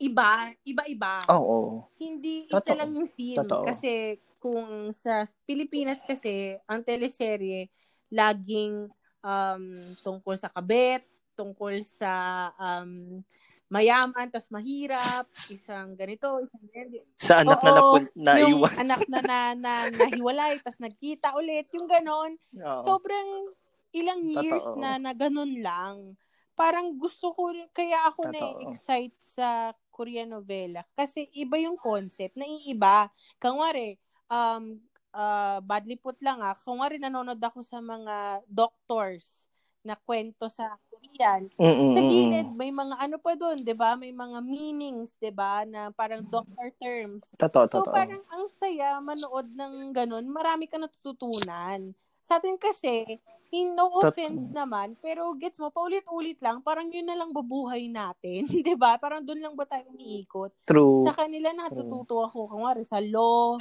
iba, 0.00 0.52
iba-iba. 0.64 1.24
Oo. 1.32 1.36
Oh, 1.36 1.44
oh. 1.52 1.72
Hindi 2.00 2.48
Totoo. 2.48 2.64
isa 2.64 2.74
lang 2.76 2.90
yung 2.96 3.08
film. 3.08 3.44
Totoo. 3.44 3.64
Kasi 3.68 4.16
kung 4.40 4.92
sa 4.92 5.24
Pilipinas 5.44 6.04
kasi, 6.04 6.56
ang 6.68 6.84
teleserye, 6.84 7.68
laging 8.12 8.88
um, 9.24 9.64
tungkol 10.04 10.36
sa 10.38 10.52
kabet, 10.52 11.02
tungkol 11.36 11.84
sa 11.84 12.48
um, 12.56 13.20
mayaman, 13.68 14.32
tas 14.32 14.48
mahirap, 14.48 15.26
isang 15.52 15.92
ganito, 15.92 16.40
isang 16.40 16.66
ganito. 16.72 17.04
Sa 17.20 17.44
anak 17.44 17.60
Oo, 17.60 17.66
na 17.66 17.70
napun- 17.76 18.14
naiwan. 18.16 18.48
Yung 18.48 18.82
anak 18.82 19.02
na, 19.10 19.20
na, 19.20 19.38
na 19.54 19.72
nahiwalay, 19.90 20.56
tas 20.64 20.78
nagkita 20.80 21.36
ulit, 21.36 21.68
yung 21.76 21.86
ganon. 21.86 22.38
Oo. 22.56 22.82
Sobrang 22.86 23.52
ilang 23.92 24.22
years 24.24 24.64
Totoo. 24.64 24.80
na 24.80 24.96
na 24.96 25.12
ganon 25.12 25.52
lang. 25.60 26.16
Parang 26.56 26.96
gusto 26.96 27.36
ko, 27.36 27.52
kaya 27.76 28.08
ako 28.08 28.32
na-excite 28.32 29.20
sa 29.20 29.76
Korean 29.92 30.32
novela. 30.32 30.88
Kasi 30.96 31.28
iba 31.36 31.60
yung 31.60 31.76
concept, 31.76 32.32
naiiba. 32.32 33.12
Kangwari, 33.36 34.00
um, 34.32 34.80
uh, 35.12 35.58
badly 35.64 35.96
put 35.96 36.16
lang 36.20 36.40
ah, 36.40 36.56
kung 36.56 36.80
nga 36.80 36.92
rin 36.92 37.00
nanonood 37.00 37.40
ako 37.40 37.60
sa 37.64 37.80
mga 37.80 38.44
doctors 38.48 39.45
na 39.86 39.94
kwento 39.94 40.50
sa 40.50 40.74
Korean, 40.90 41.46
Mm-mm. 41.54 41.94
sa 41.94 42.00
gilid 42.02 42.48
may 42.58 42.74
mga 42.74 42.98
ano 42.98 43.16
pa 43.22 43.38
doon, 43.38 43.62
'di 43.62 43.74
ba? 43.78 43.94
May 43.94 44.10
mga 44.10 44.42
meanings, 44.42 45.14
'di 45.22 45.30
ba, 45.30 45.62
na 45.62 45.94
parang 45.94 46.26
doctor 46.26 46.74
terms. 46.82 47.22
Totoo, 47.38 47.70
so, 47.70 47.86
totoo. 47.86 47.94
parang 47.94 48.22
ang 48.34 48.50
saya 48.50 48.98
manood 48.98 49.46
ng 49.54 49.94
ganun, 49.94 50.26
marami 50.26 50.66
ka 50.66 50.82
natututunan. 50.82 51.94
Sa 52.26 52.42
atin 52.42 52.58
kasi, 52.58 53.22
in 53.54 53.78
no 53.78 54.02
offense 54.02 54.50
Tot- 54.50 54.56
naman, 54.58 54.98
pero 54.98 55.30
gets 55.38 55.62
mo, 55.62 55.70
paulit-ulit 55.70 56.42
lang, 56.42 56.58
parang 56.58 56.90
yun 56.90 57.06
na 57.06 57.14
lang 57.14 57.30
babuhay 57.30 57.86
natin, 57.86 58.42
'di 58.66 58.74
ba? 58.74 58.98
Parang 58.98 59.22
doon 59.22 59.46
lang 59.46 59.54
ba 59.54 59.62
tayo 59.62 59.86
umiikot? 59.94 60.50
True. 60.66 61.06
Sa 61.06 61.14
kanila 61.14 61.54
natututo 61.54 62.18
ako, 62.26 62.50
kunwari 62.50 62.82
sa 62.82 62.98
law, 62.98 63.54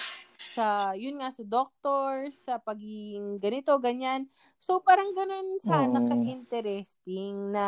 sa, 0.58 0.98
yun 0.98 1.22
nga, 1.22 1.30
sa 1.30 1.46
doctor, 1.46 2.34
sa 2.34 2.58
pagiging 2.58 3.38
ganito, 3.38 3.78
ganyan. 3.78 4.26
So, 4.58 4.82
parang 4.82 5.14
ganun 5.14 5.62
sana 5.64 6.02
mm. 6.02 6.08
ka-interesting 6.10 7.54
na 7.54 7.68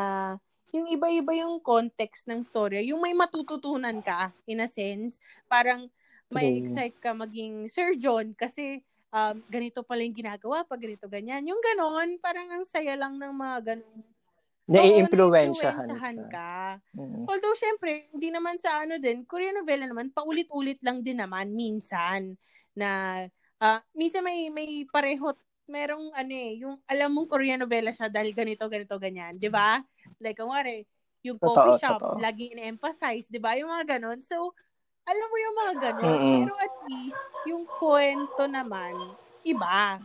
yung 0.76 0.90
iba-iba 0.92 1.32
yung 1.38 1.64
context 1.64 2.28
ng 2.28 2.44
story. 2.44 2.92
Yung 2.92 3.00
may 3.00 3.16
matututunan 3.16 4.04
ka, 4.04 4.36
in 4.50 4.60
a 4.60 4.68
sense. 4.68 5.24
Parang 5.48 5.88
may 6.28 6.60
excite 6.60 7.00
ka 7.00 7.16
maging 7.16 7.72
surgeon 7.72 8.36
kasi 8.36 8.84
um, 9.12 9.36
ganito 9.48 9.84
pala 9.84 10.04
yung 10.04 10.16
ginagawa 10.16 10.64
pag 10.68 10.82
ganito, 10.82 11.08
ganyan. 11.08 11.44
Yung 11.48 11.62
ganon, 11.62 12.20
parang 12.20 12.48
ang 12.52 12.66
saya 12.68 12.96
lang 12.96 13.16
ng 13.16 13.34
mga 13.34 13.58
ganon 13.74 14.04
Nai-impluwensyahan 14.68 16.28
ka. 16.28 16.28
ka. 16.28 16.56
Mm-hmm. 16.92 17.24
Although, 17.24 17.56
syempre, 17.56 18.12
hindi 18.12 18.28
naman 18.36 18.60
sa 18.60 18.84
ano 18.84 19.00
din, 19.00 19.24
Korean 19.24 19.56
novela 19.56 19.88
naman, 19.88 20.12
paulit-ulit 20.12 20.84
lang 20.84 21.00
din 21.00 21.24
naman, 21.24 21.56
minsan 21.56 22.36
na 22.76 23.24
uh, 23.64 23.80
minsan 23.96 24.22
may 24.22 24.52
may 24.52 24.84
pareho 24.92 25.34
merong 25.72 26.12
ano 26.12 26.34
eh, 26.36 26.52
yung 26.64 26.76
alam 26.84 27.16
mong 27.16 27.32
Korean 27.32 27.64
novela 27.64 27.96
siya 27.96 28.12
dahil 28.12 28.36
ganito, 28.36 28.68
ganito, 28.68 29.00
ganyan. 29.00 29.40
Di 29.40 29.48
ba? 29.48 29.80
Like, 30.20 30.36
kumari, 30.36 30.84
yung 31.24 31.40
coffee 31.40 31.80
totoo, 31.80 31.82
shop, 31.82 32.00
totoo. 32.04 32.20
laging 32.20 32.60
ina-emphasize, 32.60 33.32
di 33.32 33.40
ba? 33.40 33.56
Yung 33.56 33.72
mga 33.72 34.00
ganon. 34.00 34.20
So, 34.20 34.52
alam 35.08 35.28
mo 35.32 35.38
yung 35.40 35.56
mga 35.56 35.74
ganon. 35.80 36.04
Mm-hmm. 36.12 36.36
Pero 36.36 36.54
at 36.60 36.76
least, 36.92 37.22
yung 37.48 37.64
kwento 37.64 38.44
naman, 38.44 38.94
iba. 39.48 40.04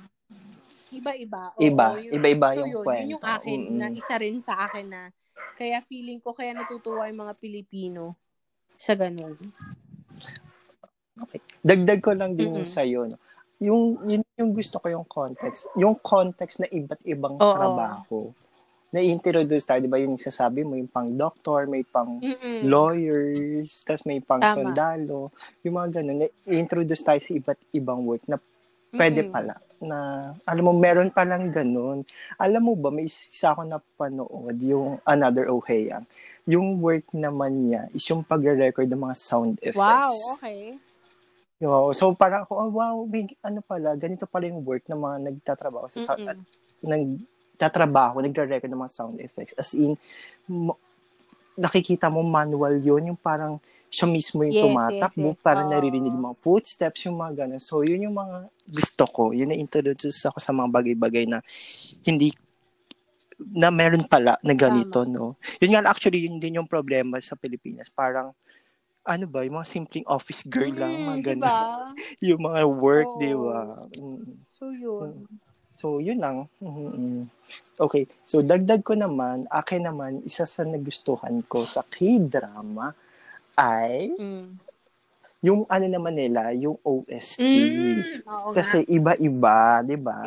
Iba-iba. 0.93 1.43
Oo, 1.59 1.63
iba. 1.65 1.87
Yung, 1.99 2.15
Iba-iba 2.15 2.49
so 2.55 2.59
yung 2.63 2.71
yun, 2.71 2.85
kwento. 2.87 3.03
Yun 3.03 3.13
yung 3.19 3.25
akin, 3.27 3.59
mm-hmm. 3.67 3.79
na 3.83 3.87
isa 3.91 4.15
rin 4.21 4.37
sa 4.39 4.55
akin 4.69 4.87
na, 4.87 5.03
kaya 5.59 5.83
feeling 5.83 6.23
ko, 6.23 6.31
kaya 6.37 6.55
natutuwa 6.55 7.11
yung 7.11 7.27
mga 7.27 7.35
Pilipino 7.41 8.15
sa 8.79 8.95
ganon. 8.95 9.35
Okay. 11.19 11.41
Dagdag 11.61 12.01
ko 12.01 12.15
lang 12.15 12.39
din 12.39 12.55
mm-hmm. 12.55 12.63
yung 12.63 12.69
sa'yo. 12.69 13.01
No? 13.11 13.19
Yung, 13.63 13.83
yun, 14.07 14.23
yung 14.39 14.51
gusto 14.55 14.79
ko 14.79 14.87
yung 14.91 15.07
context. 15.07 15.71
Yung 15.79 15.99
context 15.99 16.63
na 16.63 16.69
iba't 16.71 17.03
ibang 17.07 17.39
Oo. 17.39 17.55
trabaho. 17.59 18.19
Na-introduce 18.93 19.65
tayo, 19.65 19.81
di 19.81 19.89
ba 19.89 19.97
yung 19.97 20.21
sasabi 20.21 20.69
mo, 20.69 20.77
yung 20.77 20.93
pang 20.93 21.09
doctor, 21.09 21.65
may 21.65 21.81
pang 21.81 22.21
Mm-mm. 22.21 22.69
lawyers, 22.69 23.73
tas 23.89 24.05
may 24.05 24.21
pang 24.21 24.45
Tama. 24.45 24.53
sundalo. 24.53 25.33
Yung 25.65 25.81
mga 25.81 26.05
ganun. 26.05 26.29
Na-introduce 26.29 27.01
tayo 27.01 27.17
sa 27.17 27.33
iba't 27.33 27.61
ibang 27.73 28.05
work 28.05 28.21
na 28.29 28.37
pwede 28.93 29.25
Mm-mm. 29.25 29.33
pala 29.33 29.57
na 29.83 30.31
alam 30.47 30.63
mo 30.63 30.73
meron 30.77 31.11
pa 31.11 31.27
lang 31.27 31.51
ganun. 31.51 32.07
Alam 32.39 32.63
mo 32.63 32.73
ba 32.79 32.93
may 32.95 33.11
isa 33.11 33.51
ako 33.51 33.67
na 33.67 33.83
panood 33.99 34.57
yung 34.63 35.03
Another 35.03 35.51
Ohayang. 35.51 36.07
Yung 36.47 36.79
work 36.79 37.11
naman 37.17 37.67
niya 37.67 37.89
is 37.97 38.05
yung 38.07 38.23
pagre-record 38.23 38.87
ng 38.87 39.03
mga 39.03 39.17
sound 39.19 39.57
effects. 39.65 39.81
Wow, 39.81 40.13
okay. 40.39 40.77
Yo, 41.63 41.95
so 41.95 42.11
parang 42.19 42.43
ako, 42.43 42.53
oh, 42.59 42.71
wow, 42.75 42.95
may, 43.07 43.31
ano 43.47 43.63
pala, 43.63 43.95
ganito 43.95 44.27
pala 44.27 44.51
yung 44.51 44.67
work 44.67 44.83
ng 44.91 44.99
mga 44.99 45.17
nagtatrabaho 45.31 45.87
sa 45.87 46.03
sound, 46.03 46.27
at, 46.27 46.39
nagtatrabaho, 47.63 48.19
nagre-record 48.19 48.67
ng 48.67 48.83
mga 48.83 48.91
sound 48.91 49.23
effects. 49.23 49.55
As 49.55 49.71
in, 49.79 49.95
mo, 50.51 50.75
nakikita 51.55 52.11
mo 52.11 52.27
manual 52.27 52.75
yon 52.83 53.15
yung 53.15 53.21
parang 53.21 53.63
siya 53.93 54.09
mismo 54.09 54.43
yung 54.43 54.57
yes, 54.57 54.65
tumatakbo, 54.67 55.29
yes, 55.31 55.37
yes. 55.39 55.45
parang 55.45 55.67
oh. 55.69 55.73
naririnig 55.77 56.11
yung 56.11 56.27
mga 56.27 56.39
footsteps, 56.43 57.01
yung 57.07 57.19
mga 57.21 57.45
ganun. 57.45 57.63
So, 57.63 57.87
yun 57.87 58.09
yung 58.11 58.17
mga 58.17 58.51
gusto 58.67 59.05
ko. 59.07 59.23
Yun 59.31 59.53
na-introduce 59.55 60.27
ako 60.27 60.43
sa 60.43 60.51
mga 60.51 60.69
bagay-bagay 60.73 61.29
na 61.29 61.39
hindi 62.03 62.35
na 63.53 63.69
meron 63.69 64.09
pala 64.09 64.41
na 64.41 64.55
ganito, 64.57 65.05
Tama. 65.05 65.13
no? 65.13 65.27
Yun 65.61 65.71
nga, 65.77 65.93
actually, 65.93 66.25
yun 66.25 66.41
din 66.41 66.59
yung 66.59 66.67
problema 66.67 67.21
sa 67.21 67.37
Pilipinas. 67.37 67.93
Parang, 67.93 68.33
ano 69.05 69.25
ba, 69.29 69.45
yung 69.45 69.61
mga 69.61 69.69
simpleng 69.69 70.09
office 70.09 70.47
girl 70.49 70.73
mm, 70.73 70.79
lang, 70.81 70.93
mga 71.05 71.21
ganun. 71.21 71.45
Diba? 71.45 71.61
yung 72.33 72.41
mga 72.49 72.61
work, 72.65 73.11
oh. 73.13 73.21
di 73.21 73.33
ba? 73.37 73.61
Mm. 73.93 74.25
So, 74.57 74.73
yun. 74.73 75.29
So, 75.73 75.99
yun 75.99 76.21
lang. 76.21 76.49
Mm-hmm. 76.61 77.29
Okay. 77.81 78.05
So, 78.17 78.45
dagdag 78.45 78.85
ko 78.85 78.93
naman, 78.93 79.49
akin 79.49 79.89
naman, 79.89 80.21
isa 80.25 80.45
sa 80.45 80.63
nagustuhan 80.63 81.41
ko 81.49 81.65
sa 81.65 81.83
K-drama 81.85 82.93
ay 83.57 84.13
mm. 84.17 84.49
yung 85.45 85.69
ano 85.69 85.87
naman 85.89 86.15
nila, 86.17 86.53
yung 86.57 86.77
OST. 86.81 87.41
Mm, 87.41 88.25
Kasi 88.57 88.85
iba-iba, 88.89 89.85
di 89.85 89.97
ba? 89.97 90.19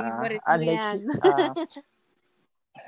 Unlike, 0.45 0.85
uh, 1.25 1.53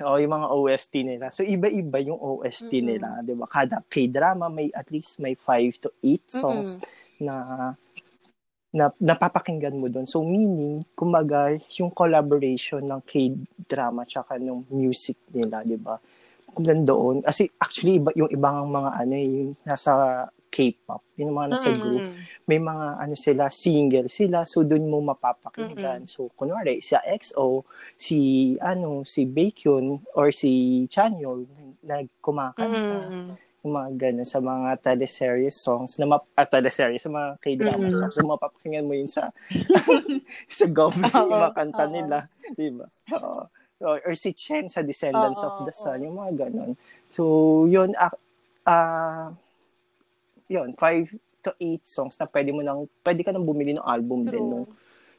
o 0.06 0.18
yung 0.18 0.30
mga 0.30 0.48
OST 0.54 0.94
nila. 1.02 1.26
So 1.34 1.42
iba-iba 1.42 1.98
yung 1.98 2.18
OST 2.18 2.70
mm-hmm. 2.70 2.86
nila, 2.86 3.08
'di 3.24 3.34
ba? 3.34 3.46
Kada 3.50 3.82
K-drama 3.90 4.46
may 4.46 4.70
at 4.70 4.86
least 4.94 5.18
may 5.18 5.34
5 5.34 5.82
to 5.82 5.90
8 6.04 6.22
songs 6.30 6.78
mm-hmm. 6.78 7.24
na 7.26 7.34
na 8.68 8.92
napapakinggan 9.00 9.76
mo 9.76 9.88
doon. 9.88 10.04
So 10.04 10.20
meaning, 10.20 10.84
kumaga, 10.92 11.56
yung 11.80 11.88
collaboration 11.92 12.84
ng 12.84 13.00
K-drama 13.04 14.04
tsaka 14.04 14.36
ng 14.36 14.68
music 14.68 15.16
nila, 15.32 15.64
'di 15.64 15.78
ba? 15.80 15.96
Nandoon. 16.58 17.24
Kasi 17.24 17.48
actually 17.56 18.00
iba 18.02 18.10
yung 18.12 18.28
ibang 18.28 18.68
mga 18.68 18.90
ano 19.04 19.14
eh, 19.16 19.28
yung 19.28 19.52
nasa 19.64 19.92
K-pop, 20.48 21.04
yung 21.20 21.36
mga 21.36 21.48
nasa 21.54 21.68
mm-hmm. 21.70 21.84
group, 21.84 22.04
may 22.48 22.56
mga 22.56 22.86
ano 23.04 23.14
sila, 23.14 23.52
single 23.52 24.08
sila, 24.08 24.48
so 24.48 24.64
doon 24.64 24.88
mo 24.88 24.98
mapapakinggan. 25.04 26.08
Mm-hmm. 26.08 26.10
So, 26.10 26.32
kunwari, 26.32 26.80
si 26.80 26.96
EXO, 26.96 27.68
si, 27.94 28.18
ano, 28.58 29.04
si 29.04 29.28
Baekhyun, 29.28 30.00
or 30.16 30.32
si 30.32 30.84
Chanyeol, 30.88 31.44
nagkumakanta. 31.84 32.96
Mm-hmm. 33.12 33.47
Mga 33.66 33.88
ganun, 33.98 34.28
sa 34.28 34.38
mga 34.38 34.70
teleseries 34.78 35.58
songs, 35.58 35.98
na 35.98 36.06
map, 36.06 36.24
ah, 36.38 36.46
teleseries, 36.46 37.02
sa 37.02 37.10
mga 37.10 37.28
K-drama 37.42 37.90
mm-hmm. 37.90 37.98
songs, 37.98 38.14
so 38.14 38.22
mapapakinggan 38.22 38.86
mo 38.86 38.94
yun 38.94 39.10
sa, 39.10 39.34
sa 40.58 40.66
Gomez, 40.70 41.10
yung 41.10 41.34
mga 41.34 41.50
kanta 41.54 41.84
nila, 41.90 42.16
di 42.54 42.70
ba? 42.70 42.86
Oo. 43.18 43.50
Or, 43.78 43.98
or 44.02 44.14
si 44.18 44.34
Chen 44.34 44.66
sa 44.66 44.82
Descendants 44.82 45.42
oh, 45.42 45.62
of 45.62 45.66
the 45.66 45.74
Sun, 45.74 46.02
oh. 46.02 46.04
yung 46.06 46.16
mga 46.18 46.32
ganun. 46.46 46.72
So, 47.10 47.22
yun, 47.66 47.94
ah, 47.98 48.14
uh, 48.66 49.26
yun, 50.46 50.74
five 50.78 51.10
to 51.42 51.50
eight 51.62 51.86
songs 51.86 52.18
na 52.18 52.26
pwede 52.26 52.50
mo 52.50 52.62
nang, 52.62 52.86
pwede 53.02 53.22
ka 53.22 53.30
nang 53.30 53.46
bumili 53.46 53.74
ng 53.74 53.86
album 53.86 54.26
True. 54.26 54.32
din 54.34 54.44
nung, 54.50 54.66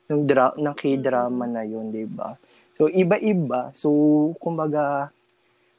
nung 0.08 0.24
dra, 0.28 0.52
ng 0.56 0.76
K-drama 0.76 1.44
mm-hmm. 1.44 1.56
na 1.56 1.64
yun, 1.68 1.86
di 1.92 2.08
ba? 2.08 2.36
So, 2.80 2.88
iba-iba. 2.88 3.76
So, 3.76 3.90
kumbaga, 4.40 5.12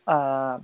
uh, 0.04 0.56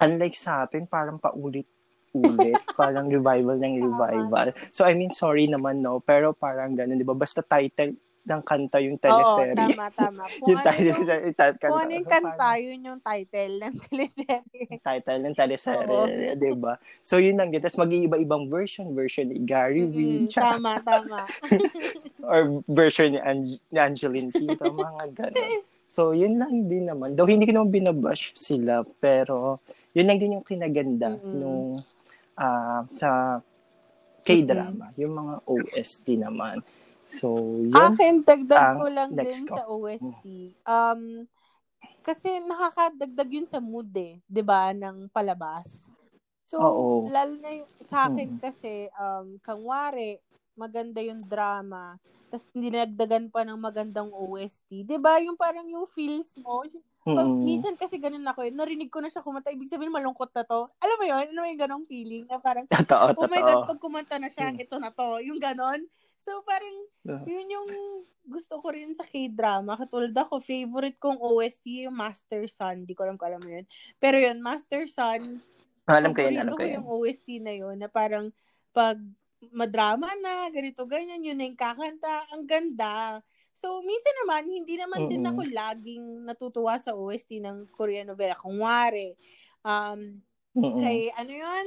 unlike 0.00 0.36
sa 0.38 0.66
atin, 0.66 0.86
parang 0.88 1.18
paulit 1.18 1.68
ulit. 2.14 2.54
parang 2.78 3.10
revival 3.10 3.58
ng 3.58 3.82
revival. 3.82 4.54
So, 4.70 4.86
I 4.86 4.94
mean, 4.94 5.10
sorry 5.10 5.50
naman, 5.50 5.82
no? 5.82 5.98
Pero 5.98 6.30
parang 6.30 6.78
ganun, 6.78 6.98
di 6.98 7.06
ba? 7.06 7.18
Basta 7.18 7.42
title, 7.42 7.98
ng 8.24 8.40
kanta 8.40 8.80
yung 8.80 8.96
teleserye. 8.96 9.52
Oo, 9.52 9.68
tama, 9.68 9.86
tama. 9.92 10.22
Kung 10.40 10.48
yung 10.56 10.60
ano 10.60 10.68
title, 10.72 10.88
yung, 10.88 10.96
yung, 10.96 11.36
kanta, 11.36 11.60
kung 11.60 11.80
ano 11.84 11.92
yung 11.92 12.08
kanta, 12.08 12.48
yun 12.56 12.80
yung 12.80 13.00
title 13.04 13.54
ng 13.60 13.74
teleserye. 13.84 14.64
title 14.80 15.20
ng 15.20 15.34
teleserye, 15.36 16.28
di 16.40 16.52
ba? 16.56 16.80
So, 17.04 17.20
yun 17.20 17.36
lang. 17.36 17.52
Tapos 17.52 17.76
mag-iiba-ibang 17.76 18.48
version. 18.48 18.88
Version 18.96 19.28
ni 19.28 19.44
Gary 19.44 19.84
mm-hmm, 19.84 20.24
V. 20.24 20.32
Tama, 20.32 20.80
tama. 20.80 21.20
or 22.24 22.64
version 22.64 23.12
ni, 23.12 23.20
Ange- 23.20 23.60
ni 23.68 23.78
Angeline 23.78 24.32
Quinto, 24.32 24.72
mga 24.72 25.04
gano'n. 25.12 25.60
So, 25.92 26.16
yun 26.16 26.40
lang 26.40 26.66
din 26.66 26.88
naman. 26.88 27.14
Though 27.14 27.28
hindi 27.28 27.44
ko 27.44 27.60
naman 27.60 27.70
binabash 27.70 28.32
sila, 28.34 28.82
pero 28.98 29.60
yun 29.94 30.06
lang 30.10 30.18
din 30.18 30.36
yung 30.36 30.46
kinaganda 30.46 31.14
mm-hmm. 31.14 31.34
nung 31.38 31.78
uh, 32.34 32.82
sa 32.92 33.40
K-drama, 34.24 34.90
mm-hmm. 34.90 35.00
yung 35.00 35.14
mga 35.14 35.34
OST 35.46 36.06
naman. 36.18 36.58
So, 37.06 37.38
yun. 37.62 37.76
Akin, 37.76 38.14
dagdag 38.26 38.74
ko 38.80 38.86
lang 38.90 39.10
din 39.14 39.44
ko. 39.46 39.54
sa 39.54 39.62
OST. 39.70 40.24
Um, 40.66 41.30
kasi 42.04 42.28
nakakadagdag 42.44 43.30
yun 43.32 43.48
sa 43.48 43.60
mood 43.62 43.88
eh, 43.96 44.20
'di 44.28 44.42
ba, 44.44 44.74
ng 44.76 45.08
palabas. 45.08 45.68
So, 46.44 46.60
Oo. 46.60 47.08
lalo 47.08 47.40
na 47.40 47.64
yung, 47.64 47.70
sa 47.88 48.08
akin 48.08 48.36
hmm. 48.36 48.40
kasi 48.40 48.92
um 49.00 49.40
kangwari 49.40 50.20
maganda 50.54 51.00
yung 51.00 51.24
drama, 51.24 51.96
tapos 52.28 52.46
dinagdagan 52.52 53.32
pa 53.32 53.42
ng 53.42 53.56
magandang 53.56 54.12
OST. 54.12 54.84
'Di 54.84 54.96
ba? 55.00 55.16
Yung 55.24 55.38
parang 55.38 55.64
yung 55.64 55.88
feels 55.88 56.36
mo, 56.40 56.64
pag, 57.04 57.28
mm. 57.28 57.44
minsan 57.44 57.76
kasi 57.76 58.00
ganun 58.00 58.24
ako, 58.24 58.48
eh, 58.48 58.52
narinig 58.52 58.88
ko 58.88 59.04
na 59.04 59.12
siya 59.12 59.20
kumanta, 59.20 59.52
ibig 59.52 59.68
sabihin 59.68 59.92
malungkot 59.92 60.32
na 60.32 60.40
to. 60.40 60.72
Alam 60.80 60.96
mo 60.96 61.04
yun? 61.04 61.24
Ano 61.36 61.44
yung 61.44 61.60
ganong 61.60 61.84
feeling? 61.84 62.24
Na 62.24 62.40
parang, 62.40 62.64
totoo, 62.72 63.20
oh 63.20 63.28
my 63.28 63.44
God, 63.44 63.68
pag 63.68 63.80
kumanta 63.84 64.16
na 64.16 64.32
siya, 64.32 64.48
mm. 64.48 64.64
ito 64.64 64.80
na 64.80 64.88
to. 64.88 65.20
Yung 65.20 65.36
ganon. 65.36 65.84
So, 66.16 66.40
parang, 66.48 66.72
yun 67.28 67.44
yung 67.52 67.68
gusto 68.24 68.56
ko 68.56 68.72
rin 68.72 68.96
sa 68.96 69.04
K-drama. 69.04 69.76
Katulad 69.76 70.16
ako, 70.16 70.40
favorite 70.40 70.96
kong 70.96 71.20
OST 71.20 71.84
yung 71.84 71.92
Master 71.92 72.48
Sun. 72.48 72.88
Di 72.88 72.96
ko 72.96 73.04
alam 73.04 73.20
kung 73.20 73.28
alam 73.28 73.44
mo 73.44 73.52
yun. 73.52 73.68
Pero 74.00 74.16
yun, 74.16 74.40
Master 74.40 74.88
Sun. 74.88 75.44
Alam 75.84 76.16
ko 76.16 76.24
yun, 76.24 76.40
alam 76.40 76.56
ko 76.56 76.64
yun. 76.64 76.80
yung 76.80 76.88
OST 76.88 77.28
na 77.44 77.52
yun, 77.52 77.76
na 77.76 77.92
parang, 77.92 78.32
pag 78.72 78.96
madrama 79.52 80.08
na, 80.24 80.48
ganito, 80.48 80.88
ganyan, 80.88 81.20
yun 81.20 81.36
na 81.36 81.44
yung 81.44 81.60
kakanta. 81.60 82.24
Ang 82.32 82.48
ganda. 82.48 83.20
So, 83.54 83.80
minsan 83.86 84.14
naman, 84.26 84.50
hindi 84.50 84.74
naman 84.74 85.06
mm-hmm. 85.06 85.12
din 85.14 85.24
ako 85.30 85.40
laging 85.46 86.04
natutuwa 86.26 86.74
sa 86.76 86.92
OST 86.92 87.38
ng 87.38 87.70
Korean 87.70 88.10
novela. 88.10 88.34
Kung 88.34 88.58
wari, 88.60 89.14
um, 89.62 90.18
mm-hmm. 90.58 90.80
kay, 90.82 90.98
ano 91.14 91.32
yun? 91.32 91.66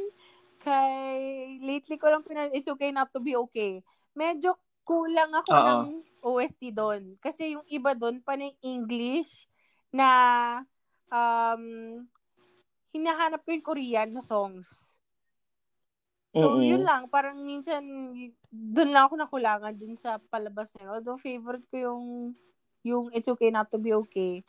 Kay, 0.59 1.19
lately 1.63 1.95
ko 1.95 2.11
lang 2.11 2.27
pinal, 2.27 2.51
It's 2.51 2.67
Okay 2.67 2.91
Not 2.91 3.15
To 3.15 3.23
Be 3.23 3.39
Okay 3.39 3.79
medyo 4.17 4.57
kulang 4.81 5.29
ako 5.29 5.53
Uh-oh. 5.53 5.67
ng 5.69 5.83
OST 6.25 6.61
doon. 6.73 7.01
Kasi 7.21 7.53
yung 7.53 7.63
iba 7.69 7.93
doon, 7.93 8.25
panay 8.25 8.57
English 8.65 9.45
na 9.93 10.09
um, 11.13 11.63
hinahanap 12.89 13.45
ko 13.45 13.53
yung 13.53 13.63
Korean 13.63 14.09
na 14.09 14.25
songs. 14.25 14.65
So, 16.35 16.57
mm-hmm. 16.57 16.67
yun 16.67 16.83
lang. 16.83 17.01
Parang 17.07 17.39
minsan, 17.39 17.81
doon 18.51 18.89
lang 18.91 19.07
ako 19.07 19.15
nakulangan 19.15 19.73
dun 19.75 19.95
sa 19.95 20.19
palabas 20.31 20.71
na 20.75 20.87
yun. 20.87 20.91
Although, 20.99 21.19
favorite 21.19 21.65
ko 21.71 21.75
yung 21.77 22.03
yung 22.87 23.05
It's 23.11 23.27
Okay 23.27 23.51
Not 23.51 23.67
To 23.75 23.79
Be 23.79 23.91
Okay. 23.91 24.47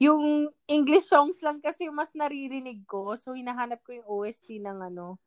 Yung 0.00 0.48
English 0.64 1.10
songs 1.10 1.42
lang 1.44 1.60
kasi 1.60 1.90
mas 1.92 2.14
naririnig 2.16 2.86
ko. 2.88 3.18
So, 3.20 3.36
hinahanap 3.36 3.84
ko 3.84 4.00
yung 4.00 4.08
OST 4.08 4.62
ng 4.62 4.78
ano. 4.80 5.20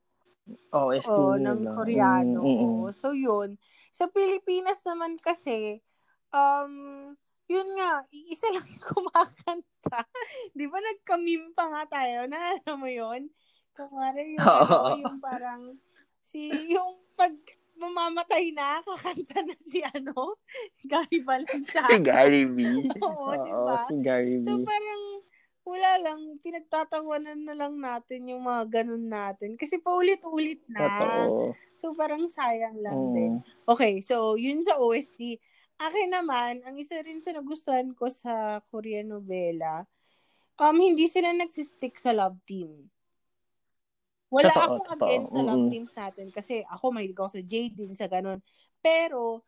OST 0.74 1.14
oh, 1.14 1.38
ng 1.38 1.62
Koreano. 1.72 2.42
Mm-hmm. 2.42 2.92
So, 2.98 3.14
yun. 3.14 3.62
Sa 3.94 4.10
Pilipinas 4.10 4.82
naman 4.82 5.22
kasi, 5.22 5.78
um, 6.34 6.74
yun 7.46 7.70
nga, 7.78 8.02
isa 8.10 8.50
lang 8.50 8.66
kumakanta. 8.90 10.10
Di 10.58 10.66
ba 10.66 10.82
nagka-meme 10.82 11.54
pa 11.54 11.70
nga 11.70 11.84
tayo? 12.02 12.26
Naalala 12.26 12.72
mo 12.74 12.90
yun? 12.90 13.30
Kumari 13.78 14.34
yung, 14.34 14.42
ano, 14.74 14.98
yung 14.98 15.20
parang, 15.22 15.62
si, 16.24 16.50
yung 16.72 17.04
pag 17.14 17.36
mamamatay 17.78 18.56
na, 18.56 18.80
kakanta 18.82 19.44
na 19.44 19.56
si 19.68 19.84
ano, 19.84 20.40
Gary 20.90 21.20
Valencia. 21.22 21.84
Si 21.86 22.00
Gary 22.00 22.48
V. 22.48 22.58
Oo, 23.06 23.30
Oo 23.30 23.44
diba? 23.44 23.76
si 23.86 23.96
Gary 24.00 24.40
V. 24.40 24.46
So 24.48 24.64
parang, 24.64 25.04
wala 25.64 25.92
lang, 26.00 26.20
pinagtatawanan 26.44 27.40
na 27.48 27.56
lang 27.56 27.80
natin 27.80 28.28
yung 28.28 28.44
mga 28.44 28.84
ganun 28.84 29.08
natin. 29.08 29.56
Kasi 29.56 29.80
paulit-ulit 29.80 30.60
na. 30.68 30.92
Totoo. 30.92 31.56
So, 31.72 31.96
parang 31.96 32.28
sayang 32.28 32.84
lang 32.84 33.00
mm. 33.00 33.14
din. 33.16 33.34
Okay, 33.64 34.04
so, 34.04 34.36
yun 34.36 34.60
sa 34.60 34.76
OST. 34.76 35.40
Akin 35.80 36.12
naman, 36.12 36.68
ang 36.68 36.76
isa 36.76 37.00
rin 37.00 37.24
sa 37.24 37.32
nagustuhan 37.32 37.96
ko 37.96 38.12
sa 38.12 38.60
Korean 38.68 39.16
novela, 39.16 39.88
um, 40.60 40.78
hindi 40.78 41.08
sila 41.08 41.32
nagsistick 41.32 41.96
sa 41.96 42.12
love 42.12 42.38
team. 42.44 42.93
Wala 44.34 44.50
totoo, 44.50 44.66
akong 44.66 44.86
totoo. 44.90 45.06
against 45.06 45.30
sa 45.30 45.42
love 45.46 45.54
mm-hmm. 45.54 45.70
teams 45.70 45.94
natin 45.94 46.28
kasi 46.34 46.54
ako 46.66 46.86
mahilig 46.90 47.20
ako 47.22 47.30
sa 47.38 47.42
Jade 47.46 47.76
din 47.78 47.94
sa 47.94 48.10
ganun. 48.10 48.42
Pero, 48.82 49.46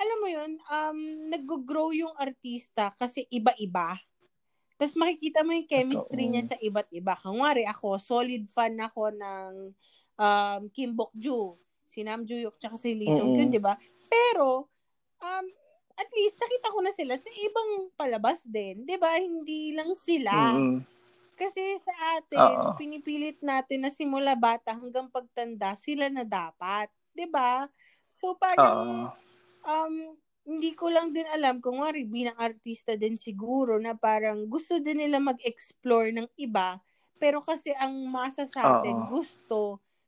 alam 0.00 0.18
mo 0.18 0.28
yun, 0.32 0.50
um, 0.64 0.98
nag-grow 1.28 1.92
yung 1.92 2.16
artista 2.16 2.88
kasi 2.96 3.28
iba-iba 3.28 4.00
tapos 4.74 4.98
makikita 4.98 5.46
mo 5.46 5.54
yung 5.54 5.70
chemistry 5.70 6.26
Totoo. 6.26 6.32
niya 6.34 6.44
sa 6.44 6.56
iba't 6.58 6.88
iba. 6.90 7.14
Kangwari 7.14 7.62
ako, 7.62 8.02
solid 8.02 8.50
fan 8.50 8.74
ako 8.82 9.14
ng 9.14 9.52
um, 10.18 10.60
Kim 10.74 10.98
Bok-joo, 10.98 11.62
si 11.86 12.02
Nam 12.02 12.26
Joo-hyuk, 12.26 12.58
tsaka 12.58 12.74
si 12.74 12.98
Lee 12.98 13.06
Sung-kyun, 13.06 13.54
di 13.54 13.62
ba? 13.62 13.78
Pero, 14.10 14.66
um, 15.22 15.46
at 15.94 16.10
least 16.18 16.42
nakita 16.42 16.74
ko 16.74 16.78
na 16.82 16.90
sila 16.90 17.14
sa 17.14 17.30
ibang 17.30 17.70
palabas 17.94 18.42
din. 18.50 18.82
Di 18.82 18.98
ba? 18.98 19.14
Hindi 19.14 19.70
lang 19.78 19.94
sila. 19.94 20.58
Mm-hmm. 20.58 20.78
Kasi 21.34 21.82
sa 21.82 21.94
atin, 22.18 22.38
Uh-oh. 22.62 22.74
pinipilit 22.78 23.42
natin 23.42 23.86
na 23.86 23.90
simula 23.90 24.38
bata 24.38 24.74
hanggang 24.74 25.10
pagtanda, 25.10 25.74
sila 25.74 26.06
na 26.06 26.22
dapat. 26.22 26.88
Di 27.10 27.26
ba? 27.26 27.66
So, 28.14 28.38
parang, 28.38 29.10
Uh-oh. 29.10 29.66
um, 29.66 29.94
hindi 30.44 30.76
ko 30.76 30.92
lang 30.92 31.10
din 31.10 31.24
alam 31.32 31.58
kung 31.58 31.80
wari 31.80 32.04
bilang 32.04 32.36
artista 32.36 32.92
din 33.00 33.16
siguro 33.16 33.80
na 33.80 33.96
parang 33.96 34.44
gusto 34.44 34.76
din 34.76 35.00
nila 35.00 35.16
mag-explore 35.16 36.12
ng 36.12 36.28
iba 36.36 36.76
pero 37.16 37.40
kasi 37.40 37.72
ang 37.72 37.96
masa 38.12 38.44
sa 38.44 38.80
atin 38.80 38.92
Uh-oh. 38.92 39.08
gusto 39.08 39.60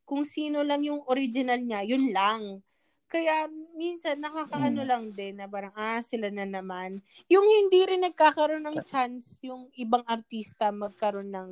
kung 0.05 0.29
sino 0.29 0.61
lang 0.61 0.85
yung 0.85 1.01
original 1.09 1.57
niya 1.57 1.81
yun 1.89 2.13
lang 2.13 2.61
kaya 3.09 3.49
minsan 3.77 4.17
nakakaano 4.19 4.83
hmm. 4.83 4.91
lang 4.91 5.05
din 5.13 5.37
na 5.37 5.47
parang 5.47 5.77
ah 5.77 6.01
sila 6.01 6.33
na 6.33 6.49
naman 6.49 6.97
yung 7.29 7.45
hindi 7.45 7.85
rin 7.85 8.03
nagkakaroon 8.09 8.65
ng 8.65 8.79
chance 8.89 9.39
yung 9.45 9.69
ibang 9.77 10.03
artista 10.09 10.73
magkaroon 10.73 11.31
ng 11.31 11.51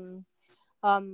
um 0.80 1.06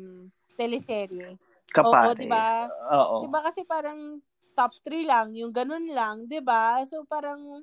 teleserye 0.54 1.36
Kapare. 1.70 2.10
Oo, 2.10 2.18
'di 2.18 2.26
ba? 2.26 2.66
Oo. 2.98 3.16
'Di 3.22 3.28
ba 3.30 3.40
kasi 3.46 3.62
parang 3.62 4.18
top 4.58 4.74
3 4.82 5.06
lang, 5.06 5.32
yung 5.38 5.54
ganun 5.54 5.86
lang, 5.86 6.26
'di 6.26 6.42
ba? 6.42 6.82
So 6.82 7.06
parang 7.06 7.62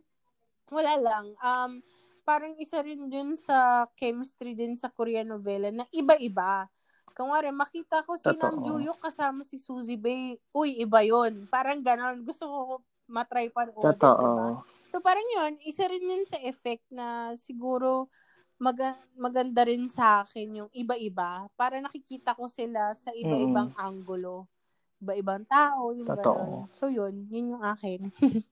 wala 0.71 0.93
lang. 0.95 1.35
Um 1.43 1.83
parang 2.23 2.55
isa 2.59 2.83
rin 2.83 3.07
dun 3.07 3.39
sa 3.39 3.87
chemistry 3.95 4.55
din 4.55 4.75
sa 4.75 4.91
Korean 4.91 5.31
novela 5.31 5.71
na 5.71 5.87
iba-iba. 5.95 6.67
Kung 7.15 7.33
wari, 7.33 7.49
makita 7.49 8.05
ko 8.05 8.13
si 8.13 8.29
Nam 8.35 8.61
Juyok 8.61 8.99
kasama 9.01 9.41
si 9.41 9.57
Suzy 9.57 9.97
Bay. 9.97 10.37
Uy, 10.53 10.77
iba 10.77 11.01
yon 11.01 11.49
Parang 11.49 11.81
ganon. 11.81 12.21
Gusto 12.21 12.45
ko 12.45 12.61
matry 13.07 13.49
pa 13.49 13.67
Totoo. 13.67 14.21
Diba? 14.21 14.47
So 14.87 14.99
parang 15.03 15.25
yun, 15.25 15.59
isa 15.63 15.87
rin 15.87 16.03
yun 16.03 16.23
sa 16.23 16.39
effect 16.43 16.83
na 16.91 17.35
siguro 17.35 18.07
mag- 18.59 19.03
maganda 19.15 19.67
rin 19.67 19.87
sa 19.87 20.23
akin 20.23 20.63
yung 20.63 20.71
iba-iba 20.71 21.47
para 21.59 21.79
nakikita 21.83 22.35
ko 22.35 22.47
sila 22.47 22.95
sa 22.95 23.11
iba-ibang 23.11 23.75
mm. 23.75 23.79
anggulo 23.79 24.47
iba-ibang 25.01 25.45
tao, 25.45 25.93
yung 25.93 26.09
Totoo. 26.09 26.65
Ganun. 26.65 26.73
So, 26.73 26.89
yun. 26.89 27.29
Yun 27.29 27.57
yung 27.57 27.63
akin. 27.63 28.09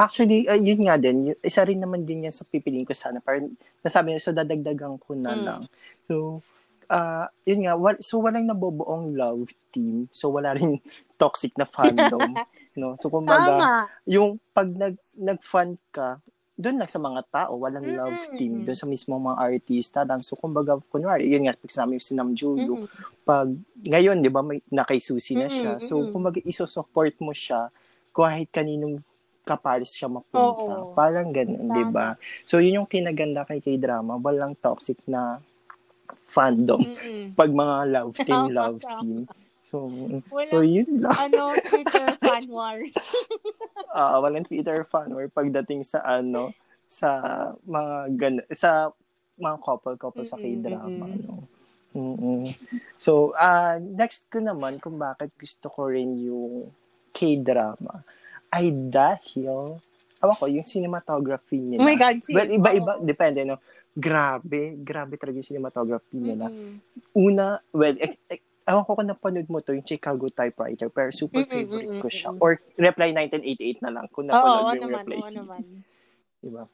Actually, 0.00 0.48
uh, 0.48 0.56
yun 0.56 0.88
nga 0.88 0.96
din. 0.96 1.36
Isa 1.44 1.60
rin 1.60 1.76
naman 1.76 2.08
din 2.08 2.24
yan 2.24 2.32
sa 2.32 2.48
pipiliin 2.48 2.88
ko 2.88 2.96
sana. 2.96 3.20
Parang 3.20 3.52
nasabi 3.84 4.16
niya, 4.16 4.24
so 4.24 4.32
dadagdagan 4.32 4.96
ko 4.96 5.12
na 5.12 5.36
mm. 5.36 5.42
lang. 5.44 5.62
So, 6.08 6.40
uh, 6.90 7.26
yun 7.46 7.66
nga, 7.66 7.74
wal- 7.78 8.02
so 8.02 8.18
walang 8.18 8.46
nabobuong 8.46 9.14
love 9.14 9.50
team. 9.70 10.08
So 10.10 10.30
wala 10.30 10.54
rin 10.54 10.78
toxic 11.20 11.54
na 11.58 11.66
fandom. 11.66 12.34
no? 12.80 12.94
So 12.98 13.10
kumbaga, 13.10 13.52
Tama. 13.56 13.70
yung 14.08 14.38
pag 14.50 14.68
nag, 14.70 14.96
nag-fan 15.14 15.78
ka, 15.90 16.18
doon 16.56 16.80
lang 16.80 16.88
sa 16.88 16.96
mga 16.96 17.20
tao, 17.28 17.60
walang 17.60 17.84
mm-hmm. 17.84 18.00
love 18.00 18.20
team. 18.40 18.64
Doon 18.64 18.78
sa 18.80 18.88
mismo 18.88 19.20
mga 19.20 19.36
artista 19.36 20.08
lang. 20.08 20.24
So, 20.24 20.40
kumbaga, 20.40 20.80
kunwari, 20.88 21.28
yun 21.28 21.44
nga, 21.44 21.52
pag 21.52 21.68
sinabi 21.68 22.00
si 22.00 22.16
Nam 22.16 22.32
Juyo, 22.32 22.80
mm-hmm. 22.80 23.28
pag, 23.28 23.52
ngayon, 23.84 24.24
di 24.24 24.32
ba, 24.32 24.40
may, 24.40 24.64
nakaisusi 24.72 25.36
na 25.36 25.52
siya. 25.52 25.76
Mm-hmm. 25.76 25.84
So, 25.84 26.08
kumbaga, 26.08 26.40
iso-support 26.48 27.12
mo 27.20 27.36
siya 27.36 27.68
kahit 28.16 28.48
kaninong 28.48 29.04
kapares 29.44 29.92
siya 29.92 30.08
mapunta. 30.08 30.80
Oo. 30.80 30.96
Parang 30.96 31.28
ganun, 31.28 31.68
di 31.76 31.84
ba? 31.92 32.16
So, 32.48 32.64
yun 32.64 32.82
yung 32.82 32.88
kinaganda 32.88 33.44
kay 33.44 33.60
K-drama. 33.60 34.16
Walang 34.16 34.56
toxic 34.56 34.96
na 35.04 35.44
fandom. 36.16 36.80
Mm-hmm. 36.80 37.36
Pag 37.36 37.50
mga 37.52 37.76
love 37.92 38.14
team, 38.26 38.44
love 38.52 38.80
team. 39.00 39.28
So, 39.66 39.90
walang, 40.30 40.52
so 40.54 40.62
yun 40.62 41.02
lang. 41.02 41.16
ano, 41.30 41.52
Twitter 41.58 42.06
fan 42.22 42.46
wars. 42.46 42.94
uh, 43.90 44.16
walang 44.22 44.46
Twitter 44.46 44.86
fan 44.86 45.10
war 45.10 45.26
pagdating 45.26 45.82
sa 45.82 46.00
ano, 46.06 46.54
sa 46.86 47.10
mga 47.66 47.94
gan- 48.14 48.48
sa 48.54 48.94
mga 49.36 49.56
couple-couple 49.60 50.24
sa 50.24 50.38
K-drama. 50.38 51.06
Mm-hmm. 51.10 51.26
No? 51.26 51.44
Mm-hmm. 51.96 52.42
So, 53.02 53.34
uh, 53.34 53.82
next 53.82 54.30
ko 54.30 54.38
naman 54.38 54.78
kung 54.78 54.96
bakit 55.02 55.34
gusto 55.34 55.66
ko 55.66 55.90
rin 55.90 56.14
yung 56.14 56.70
K-drama 57.10 58.06
ay 58.54 58.70
dahil 58.70 59.82
awa 60.22 60.32
ko, 60.36 60.48
yung 60.48 60.64
cinematography 60.64 61.60
nila. 61.60 61.84
Oh 61.84 61.88
my 61.88 61.98
God. 61.98 62.16
See, 62.24 62.32
well, 62.32 62.48
iba-iba, 62.48 62.92
oh. 62.96 63.04
depende, 63.04 63.44
no? 63.44 63.60
Grabe, 63.96 64.76
grabe 64.84 65.16
talaga 65.16 65.40
yung 65.40 65.48
cinematography 65.48 66.20
nila. 66.20 66.52
Mm-hmm. 66.52 66.76
Una, 67.16 67.56
well, 67.72 67.96
eh, 67.96 68.20
eh, 68.28 68.44
Ewan 68.66 68.82
ko 68.82 68.98
kung 68.98 69.06
napanood 69.06 69.46
mo 69.46 69.62
to, 69.62 69.78
yung 69.78 69.86
Chicago 69.86 70.26
Typewriter, 70.26 70.90
pero 70.90 71.14
super 71.14 71.46
mm-mm, 71.46 71.54
favorite 71.54 71.94
ko 72.02 72.08
siya. 72.10 72.34
Or 72.42 72.58
Reply 72.74 73.14
1988 73.14 73.78
na 73.86 73.90
lang, 73.94 74.04
kung 74.10 74.26
napanood 74.26 74.58
oh, 74.58 74.74
yung 74.74 74.82
naman, 74.90 75.02
Reply 75.06 75.20
oo, 75.22 75.30
naman. 75.38 75.60
Diba? 76.42 76.64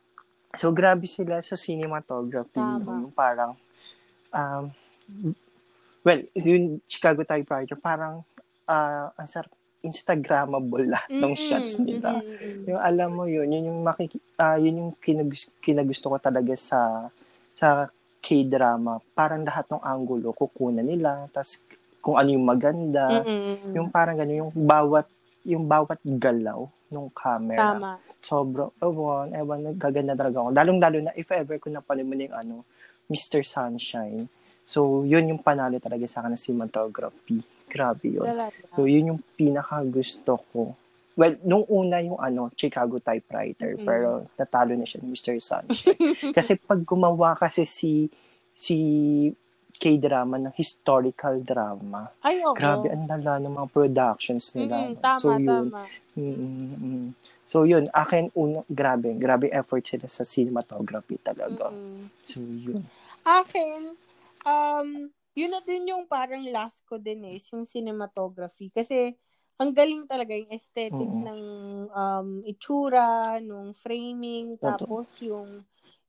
So, 0.57 0.73
grabe 0.73 1.05
sila 1.05 1.45
sa 1.45 1.53
cinematography. 1.53 2.57
Tama. 2.57 3.13
Parang, 3.13 3.53
um, 4.33 4.73
well, 6.01 6.21
yung 6.41 6.81
Chicago 6.89 7.29
Typewriter, 7.29 7.77
parang, 7.77 8.25
uh, 8.65 9.13
ang 9.13 9.29
sarap, 9.29 9.53
Instagrammable 9.83 10.87
lahat 10.87 11.11
ng 11.11 11.35
shots 11.35 11.83
nila. 11.83 12.23
Mm-hmm. 12.23 12.71
Yung 12.71 12.81
alam 12.81 13.11
mo 13.13 13.25
yun, 13.27 13.51
yun 13.51 13.69
yung 13.69 13.81
makiki 13.83 14.23
uh, 14.39 14.57
yun 14.57 14.79
yung 14.79 14.93
kinag- 15.03 15.53
kinagusto 15.59 16.09
ko 16.09 16.17
talaga 16.23 16.55
sa 16.55 17.11
sa 17.59 17.91
K-drama. 18.23 19.03
Parang 19.19 19.43
lahat 19.43 19.67
ng 19.69 19.83
angulo 19.83 20.31
kukunan 20.31 20.87
nila, 20.87 21.27
tapos 21.35 21.67
kung 21.99 22.15
ano 22.19 22.31
yung 22.31 22.47
maganda, 22.47 23.23
mm-hmm. 23.23 23.75
yung 23.75 23.89
parang 23.91 24.19
gano'n, 24.19 24.47
yung 24.47 24.53
bawat 24.55 25.07
yung 25.43 25.67
bawat 25.67 25.99
galaw 26.07 26.71
ng 26.93 27.09
camera. 27.11 27.75
Tama. 27.75 27.91
Sobrang, 28.23 28.71
ewan, 28.79 29.35
ewan, 29.35 29.75
gaganda 29.75 30.15
talaga 30.15 30.47
ako. 30.47 30.51
Lalong-lalo 30.55 30.99
na, 31.03 31.13
if 31.19 31.27
ever 31.35 31.59
ko 31.59 31.73
napanood 31.73 32.07
mo 32.07 32.15
yung 32.15 32.37
ano, 32.37 32.55
Mr. 33.11 33.43
Sunshine. 33.43 34.31
So, 34.63 35.03
yun 35.03 35.27
yung 35.27 35.43
panalo 35.43 35.83
talaga 35.83 36.07
sa 36.07 36.23
akin 36.23 36.39
ng 36.39 36.43
cinematography. 36.43 37.43
Grabe 37.73 38.21
yun. 38.21 38.29
So, 38.77 38.85
yun 38.85 39.17
yung 39.17 39.21
pinaka 39.33 39.81
gusto 39.89 40.45
ko. 40.53 40.77
Well, 41.17 41.41
nung 41.45 41.65
una 41.73 42.05
yung 42.05 42.21
ano, 42.21 42.53
Chicago 42.53 43.01
typewriter, 43.01 43.77
mm-hmm. 43.77 43.89
pero 43.89 44.29
natalo 44.37 44.77
na 44.77 44.85
siya 44.85 45.01
ni 45.01 45.13
Mr. 45.13 45.41
Sunshine. 45.41 46.33
kasi 46.37 46.61
pag 46.61 46.81
gumawa 46.85 47.33
kasi 47.37 47.65
si 47.65 48.13
si 48.53 48.77
K-drama 49.83 50.39
ng 50.39 50.55
historical 50.55 51.43
drama. 51.43 52.13
Ay, 52.23 52.39
oo. 52.45 52.55
Grabe, 52.55 52.93
ang 52.93 53.09
lala 53.09 53.43
ng 53.43 53.51
mga 53.57 53.69
productions 53.73 54.53
nila. 54.55 54.77
Mm-hmm, 54.79 55.01
tama, 55.03 55.19
so, 55.19 55.29
yun. 55.35 55.49
tama. 55.49 55.83
Mm-hmm. 56.13 57.05
So, 57.49 57.57
yun. 57.67 57.85
Akin, 57.91 58.31
una, 58.39 58.63
grabe. 58.71 59.11
Grabe 59.19 59.51
effort 59.51 59.83
sila 59.83 60.07
sa 60.07 60.23
cinematography 60.23 61.19
talaga. 61.19 61.73
Mm-hmm. 61.73 62.05
So, 62.25 62.39
yun. 62.41 62.85
Akin, 63.27 63.99
um, 64.47 65.11
yun 65.33 65.53
na 65.53 65.61
din 65.65 65.93
yung 65.93 66.05
parang 66.05 66.45
last 66.49 66.85
ko 66.85 67.01
din 67.01 67.25
eh, 67.29 67.41
yung 67.53 67.65
cinematography. 67.65 68.69
Kasi, 68.69 69.17
ang 69.61 69.71
galing 69.71 70.09
talaga 70.11 70.35
yung 70.35 70.51
aesthetic 70.51 70.97
mm-hmm. 70.97 71.27
ng 71.29 71.43
um, 71.93 72.29
itsura, 72.43 73.39
nung 73.39 73.71
framing, 73.77 74.59
tapos 74.59 75.07
yung 75.23 75.63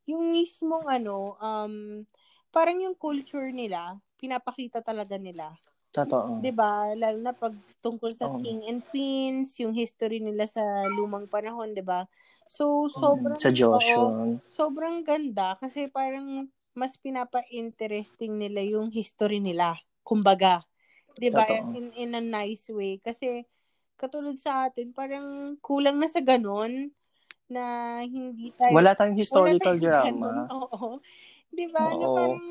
yung 0.04 0.36
mismong 0.36 0.84
ano, 0.90 1.40
um, 1.40 2.04
parang 2.52 2.82
yung 2.82 2.98
culture 2.98 3.54
nila, 3.54 3.96
pinapakita 4.20 4.84
talaga 4.84 5.16
nila. 5.16 5.54
Totoo. 5.94 6.42
'Di 6.42 6.50
ba? 6.50 6.90
Lalo 6.98 7.22
na 7.22 7.38
pag 7.38 7.54
tungkol 7.86 8.18
sa 8.18 8.26
oh. 8.26 8.42
king 8.42 8.66
and 8.66 8.82
queens, 8.90 9.54
yung 9.62 9.78
history 9.78 10.18
nila 10.18 10.50
sa 10.50 10.64
lumang 10.90 11.30
panahon, 11.30 11.72
'di 11.72 11.86
ba? 11.86 12.10
So 12.50 12.90
sobrang 12.90 13.38
sa 13.38 13.54
Joshua. 13.54 14.10
Oo, 14.10 14.42
sobrang 14.50 15.06
ganda 15.06 15.54
kasi 15.62 15.86
parang 15.94 16.50
mas 16.74 16.98
pinapa-interesting 16.98 18.38
nila 18.38 18.62
yung 18.66 18.90
history 18.90 19.38
nila. 19.40 19.78
Kumbaga, 20.06 20.66
'di 21.18 21.30
ba? 21.34 21.46
In 21.78 21.94
in 21.96 22.12
a 22.18 22.22
nice 22.24 22.68
way 22.74 23.00
kasi 23.00 23.46
katulad 23.98 24.36
sa 24.42 24.68
atin, 24.68 24.92
parang 24.92 25.56
kulang 25.64 25.96
na 26.02 26.10
sa 26.10 26.20
ganon 26.20 26.92
na 27.48 27.64
hindi 28.04 28.52
tayo 28.58 28.74
Wala 28.74 28.92
tayong 28.98 29.20
historical 29.20 29.54
wala 29.54 29.64
tayong 29.64 29.82
drama. 29.86 30.28
Ganun. 30.28 30.48
Oo. 30.60 30.90
'Di 31.54 31.66
ba? 31.70 31.86
Na 31.94 32.08
parang 32.10 32.46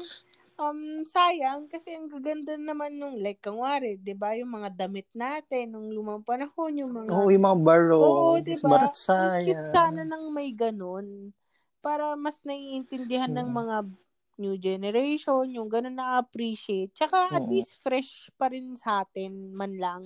um 0.62 0.80
sayang 1.08 1.66
kasi 1.66 1.96
ang 1.96 2.06
gaganda 2.06 2.54
naman 2.54 2.94
nung 2.94 3.18
like 3.18 3.42
kangwari, 3.42 3.98
'di 3.98 4.14
ba, 4.14 4.38
yung 4.38 4.52
mga 4.54 4.86
damit 4.86 5.08
natin 5.12 5.74
nung 5.74 5.90
lumang 5.90 6.22
panahon, 6.22 6.72
yung 6.78 6.92
mga 6.94 7.10
Oo, 7.10 7.28
yung 7.34 7.44
mga 7.44 7.58
barong, 7.66 8.04
Oo, 8.06 8.38
'di 8.38 8.56
ba? 8.62 8.88
Cute 9.42 9.66
sana 9.74 10.06
nang 10.06 10.30
may 10.30 10.54
ganun 10.54 11.34
para 11.82 12.14
mas 12.14 12.38
naiintindihan 12.46 13.26
hmm. 13.26 13.36
ng 13.42 13.48
mga 13.50 13.76
new 14.40 14.56
generation, 14.56 15.44
yung 15.52 15.68
ganun 15.68 15.96
na-appreciate. 15.96 16.92
Tsaka 16.96 17.36
at 17.36 17.44
least 17.48 17.76
fresh 17.84 18.32
pa 18.36 18.48
rin 18.48 18.72
sa 18.76 19.04
atin 19.04 19.52
man 19.52 19.76
lang. 19.76 20.02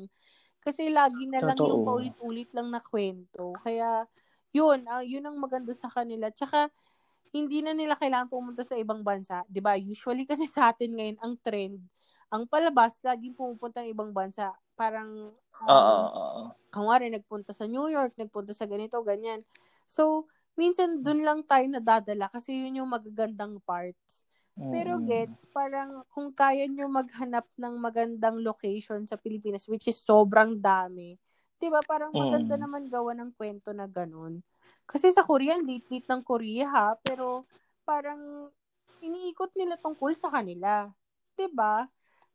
Kasi 0.66 0.90
lagi 0.90 1.30
na 1.30 1.38
lang 1.38 1.54
Totoo. 1.54 1.70
yung 1.70 1.82
paulit-ulit 1.86 2.50
lang 2.50 2.74
na 2.74 2.82
kwento. 2.82 3.54
Kaya, 3.62 4.02
yun, 4.50 4.82
uh, 4.90 5.04
yun 5.06 5.22
ang 5.22 5.38
maganda 5.38 5.70
sa 5.70 5.86
kanila. 5.86 6.26
Tsaka, 6.34 6.66
hindi 7.30 7.62
na 7.62 7.70
nila 7.70 7.94
kailangan 7.94 8.26
pumunta 8.26 8.66
sa 8.66 8.74
ibang 8.74 9.06
bansa. 9.06 9.46
ba 9.46 9.78
Usually 9.78 10.26
kasi 10.26 10.50
sa 10.50 10.74
atin 10.74 10.98
ngayon, 10.98 11.18
ang 11.22 11.34
trend, 11.38 11.78
ang 12.34 12.50
palabas, 12.50 12.98
laging 13.06 13.38
pumupunta 13.38 13.86
ng 13.86 13.94
ibang 13.94 14.10
bansa. 14.10 14.50
Parang, 14.74 15.30
um, 15.38 15.70
uh, 15.70 16.50
kamari, 16.74 17.14
nagpunta 17.14 17.54
sa 17.54 17.70
New 17.70 17.86
York, 17.86 18.18
nagpunta 18.18 18.50
sa 18.50 18.66
ganito, 18.66 18.98
ganyan. 19.06 19.46
So, 19.86 20.26
minsan 20.56 21.04
dun 21.04 21.22
lang 21.22 21.44
tayo 21.44 21.64
nadadala 21.68 22.26
kasi 22.32 22.56
yun 22.64 22.82
yung 22.82 22.90
magagandang 22.90 23.60
parts. 23.62 24.26
Pero 24.56 24.96
gets, 25.04 25.44
parang 25.52 26.00
kung 26.08 26.32
kaya 26.32 26.64
nyo 26.64 26.88
maghanap 26.88 27.44
ng 27.60 27.76
magandang 27.76 28.40
location 28.40 29.04
sa 29.04 29.20
Pilipinas, 29.20 29.68
which 29.68 29.84
is 29.84 30.00
sobrang 30.00 30.56
dami, 30.56 31.20
'di 31.60 31.68
ba? 31.68 31.84
Parang 31.84 32.08
maganda 32.08 32.56
mm. 32.56 32.62
naman 32.64 32.82
gawa 32.88 33.12
ng 33.12 33.36
kwento 33.36 33.76
na 33.76 33.84
ganun. 33.84 34.40
Kasi 34.88 35.12
sa 35.12 35.28
Korea, 35.28 35.60
lit-lit 35.60 36.08
ng 36.08 36.24
Korea 36.24 36.72
ha, 36.72 36.88
pero 36.96 37.44
parang 37.84 38.48
iniikot 39.04 39.52
nila 39.60 39.76
tungkol 39.76 40.16
sa 40.16 40.32
kanila. 40.32 40.88
'Di 41.36 41.52
ba? 41.52 41.84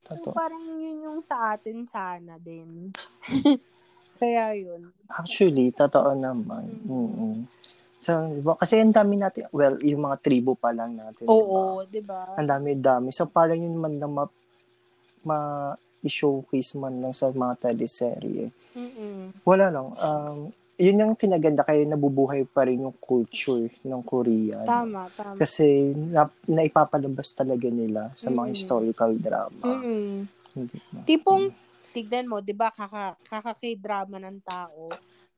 So 0.06 0.30
parang 0.30 0.62
yun 0.78 1.10
yung 1.10 1.20
sa 1.26 1.58
atin 1.58 1.90
sana 1.90 2.38
din. 2.38 2.94
Kaya 4.22 4.54
yun. 4.54 4.94
Actually, 5.10 5.74
totoo 5.74 6.14
naman. 6.14 6.70
Mm. 6.86 6.94
Mm-hmm. 6.94 7.36
So, 8.02 8.18
diba? 8.34 8.58
Kasi 8.58 8.82
ang 8.82 8.90
dami 8.90 9.14
natin, 9.22 9.46
well, 9.54 9.78
yung 9.78 10.10
mga 10.10 10.18
tribo 10.26 10.58
pa 10.58 10.74
lang 10.74 10.98
natin. 10.98 11.30
Oo, 11.30 11.86
di 11.86 12.02
ba? 12.02 12.34
Ang 12.34 12.50
dami-dami. 12.50 13.14
So, 13.14 13.30
parang 13.30 13.62
yun 13.62 13.78
man 13.78 13.94
lang 14.02 14.10
ma, 14.10 14.26
ma 15.22 15.38
i-showcase 16.02 16.82
man 16.82 16.98
lang 16.98 17.14
sa 17.14 17.30
mga 17.30 17.70
teleserye. 17.70 18.50
Mm-mm. 18.74 19.46
Wala 19.46 19.70
lang. 19.70 19.94
Um, 20.02 20.50
yun 20.82 20.98
yung 20.98 21.14
pinaganda 21.14 21.62
kayo 21.62 21.86
nabubuhay 21.86 22.42
pa 22.50 22.66
rin 22.66 22.82
yung 22.82 22.98
culture 22.98 23.70
ng 23.86 24.02
Korea. 24.02 24.66
Tama, 24.66 25.06
tama. 25.14 25.38
Kasi 25.38 25.94
na, 25.94 26.26
naipapalabas 26.50 27.38
talaga 27.38 27.70
nila 27.70 28.10
sa 28.18 28.34
mga 28.34 28.50
mm. 28.50 28.54
historical 28.58 29.14
drama. 29.14 29.78
Mm. 29.78 30.26
Tipong, 31.06 31.54
mm. 31.54 31.94
tignan 31.94 32.26
mo, 32.26 32.42
di 32.42 32.58
ba, 32.58 32.74
kaka, 32.74 33.14
kakaki-drama 33.30 34.18
ng 34.18 34.42
tao. 34.42 34.90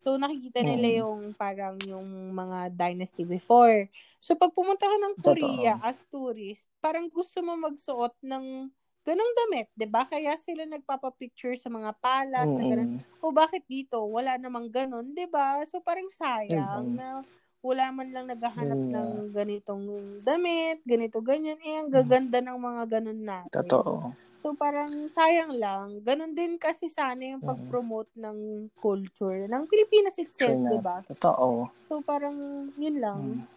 So, 0.03 0.19
nakikita 0.19 0.59
nila 0.59 0.87
mm. 0.91 0.97
yung 0.99 1.19
parang 1.39 1.79
yung 1.87 2.35
mga 2.35 2.75
dynasty 2.75 3.23
before. 3.23 3.87
So, 4.19 4.35
pag 4.35 4.51
pumunta 4.51 4.83
ka 4.83 4.97
ng 4.99 5.15
Korea 5.23 5.79
Totoo. 5.79 5.87
as 5.87 5.97
tourist, 6.11 6.67
parang 6.83 7.07
gusto 7.07 7.39
mo 7.39 7.55
magsuot 7.55 8.11
ng 8.19 8.67
ganong 9.03 9.33
damit, 9.45 9.67
'di 9.75 9.87
ba? 9.87 10.07
Kaya 10.07 10.33
sila 10.39 10.63
nagpapa-picture 10.63 11.59
sa 11.59 11.67
mga 11.67 11.91
palace, 11.99 12.55
mm-hmm. 12.55 12.71
ganun. 12.71 12.89
O 13.19 13.35
bakit 13.35 13.67
dito 13.67 13.99
wala 14.07 14.39
namang 14.39 14.71
ganon, 14.71 15.11
'di 15.11 15.27
ba? 15.27 15.59
So 15.67 15.83
parang 15.83 16.07
sayang 16.15 16.95
mm-hmm. 16.95 16.97
na 16.97 17.19
wala 17.63 17.91
man 17.95 18.11
lang 18.11 18.27
naghahanap 18.27 18.79
mm-hmm. 18.79 18.95
ng 18.95 19.09
ganitong 19.31 19.83
damit, 20.23 20.83
ganito 20.83 21.23
ganyan, 21.23 21.59
eh 21.63 21.79
ang 21.79 21.91
gaganda 21.91 22.43
ng 22.43 22.59
mga 22.59 22.83
ganon 22.99 23.21
natin. 23.23 23.51
Totoo. 23.51 24.11
So 24.43 24.51
parang 24.59 24.91
sayang 25.15 25.55
lang. 25.55 26.03
Ganon 26.03 26.35
din 26.35 26.59
kasi 26.59 26.91
sana 26.91 27.23
yung 27.23 27.39
pag-promote 27.39 28.11
ng 28.19 28.67
culture 28.75 29.47
ng 29.47 29.63
Pilipinas 29.71 30.19
itself, 30.19 30.59
'di 30.59 30.79
ba? 30.83 30.99
Totoo. 31.07 31.71
So 31.87 32.03
parang 32.03 32.67
yun 32.75 32.99
lang. 32.99 33.21
Mm. 33.39 33.47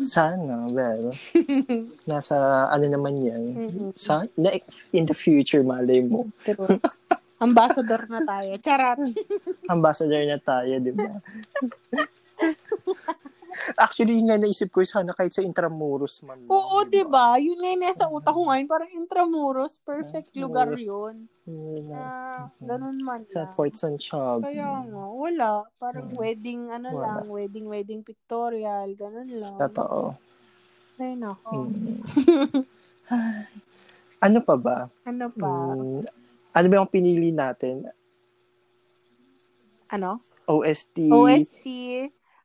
Sana, 0.00 0.64
well, 0.72 1.12
nasa 2.10 2.66
ano 2.72 2.86
naman 2.88 3.20
yan. 3.20 3.68
Mm-hmm. 3.68 3.90
Sa, 4.00 4.24
in 4.96 5.04
the 5.04 5.12
future, 5.12 5.60
malay 5.60 6.00
mo. 6.00 6.24
True. 6.42 6.80
Ambassador 7.36 8.08
na 8.08 8.24
tayo. 8.24 8.56
Charot. 8.64 9.12
Ambassador 9.74 10.24
na 10.24 10.40
tayo, 10.40 10.72
di 10.80 10.92
ba? 10.96 11.20
Actually, 13.74 14.18
yun 14.18 14.30
nga 14.30 14.38
naisip 14.38 14.70
ko 14.70 14.82
sana 14.86 15.10
kahit 15.14 15.34
sa 15.34 15.42
Intramuros 15.42 16.22
man. 16.22 16.46
Oo, 16.46 16.86
di 16.86 17.02
ba? 17.02 17.36
Diba? 17.36 17.42
Yun 17.42 17.58
nga 17.58 17.68
yung 17.70 17.82
nasa 17.82 18.04
utak 18.06 18.32
ko 18.34 18.42
ngayon. 18.46 18.66
Parang 18.70 18.90
Intramuros, 18.94 19.78
perfect 19.82 20.30
Intramuros. 20.34 20.42
lugar 20.42 20.68
yun. 20.78 21.16
Yeah. 21.50 21.98
Uh, 21.98 22.42
ganun 22.62 22.98
man 23.02 23.26
Sa 23.26 23.44
lang. 23.44 23.54
Fort 23.58 23.74
Santiago. 23.74 24.46
Kaya 24.46 24.86
nga, 24.86 25.04
wala. 25.10 25.50
Parang 25.82 26.08
hmm. 26.08 26.18
wedding, 26.18 26.60
ano 26.70 26.88
wala. 26.94 27.06
lang, 27.20 27.26
wedding, 27.28 27.66
wedding 27.66 28.00
pictorial, 28.06 28.88
ganun 28.94 29.30
lang. 29.34 29.56
Totoo. 29.58 30.14
Ay, 31.00 31.16
nako. 31.18 31.66
Hmm. 31.66 31.98
ano 34.26 34.38
pa 34.44 34.54
ba? 34.54 34.76
Ano 35.02 35.26
pa? 35.32 35.52
Hmm, 35.74 36.00
ano 36.54 36.66
ba 36.70 36.74
yung 36.78 36.92
pinili 36.92 37.34
natin? 37.34 37.88
Ano? 39.90 40.22
OST. 40.46 41.10
OST 41.10 41.66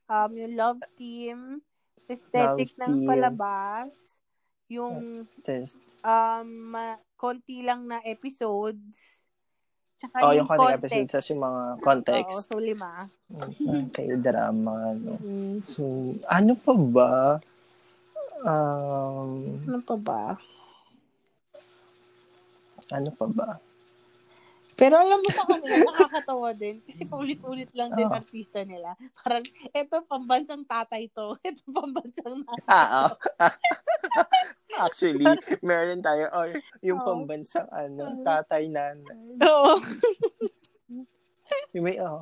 um, 0.06 0.30
yung 0.34 0.54
love 0.54 0.80
team, 0.98 1.60
aesthetic 2.06 2.74
love 2.74 2.80
ng 2.86 2.92
team. 3.02 3.08
palabas, 3.08 3.90
yung 4.66 5.26
um, 6.02 6.50
konti 7.14 7.62
lang 7.62 7.86
na 7.86 8.02
episodes, 8.02 9.16
Tsaka 9.96 10.16
oh, 10.20 10.32
yung, 10.36 10.44
yung 10.44 10.48
context. 10.48 10.76
episodes, 10.76 11.12
sa 11.16 11.20
yung 11.32 11.42
mga 11.42 11.62
context. 11.80 12.36
Oo, 12.36 12.44
so 12.44 12.60
lima. 12.60 12.92
Okay, 13.88 14.12
drama. 14.20 14.92
No? 14.92 15.16
Mm. 15.24 15.64
So, 15.64 16.12
ano 16.28 16.52
pa 16.52 16.74
ba? 16.76 17.12
Um, 18.44 19.56
ano 19.64 19.80
pa 19.80 19.96
ba? 19.96 20.22
Ano 22.92 23.08
pa 23.16 23.26
ba? 23.26 23.48
Pero 24.76 25.00
alam 25.00 25.24
mo 25.24 25.28
sa 25.32 25.48
kanila, 25.48 25.88
nakakatawa 25.88 26.52
din. 26.52 26.84
Kasi 26.84 27.08
paulit-ulit 27.08 27.72
lang 27.72 27.96
din 27.96 28.12
oh. 28.12 28.12
artista 28.12 28.60
nila. 28.60 28.92
Parang, 29.24 29.40
eto 29.72 30.04
pambansang 30.04 30.68
tatay 30.68 31.08
to. 31.16 31.32
Eto 31.48 31.64
pambansang 31.72 32.44
nanay 32.44 32.68
Ah, 32.68 33.08
oh. 33.08 33.10
Actually, 34.84 35.24
meron 35.64 36.04
tayo, 36.04 36.28
or 36.36 36.52
yung 36.84 37.00
oh. 37.00 37.06
pambansang 37.08 37.64
ano, 37.72 38.20
tatay 38.20 38.68
nanay. 38.68 39.40
Oo. 39.40 39.80
yung 41.72 41.84
may, 41.88 41.96
oh. 42.04 42.20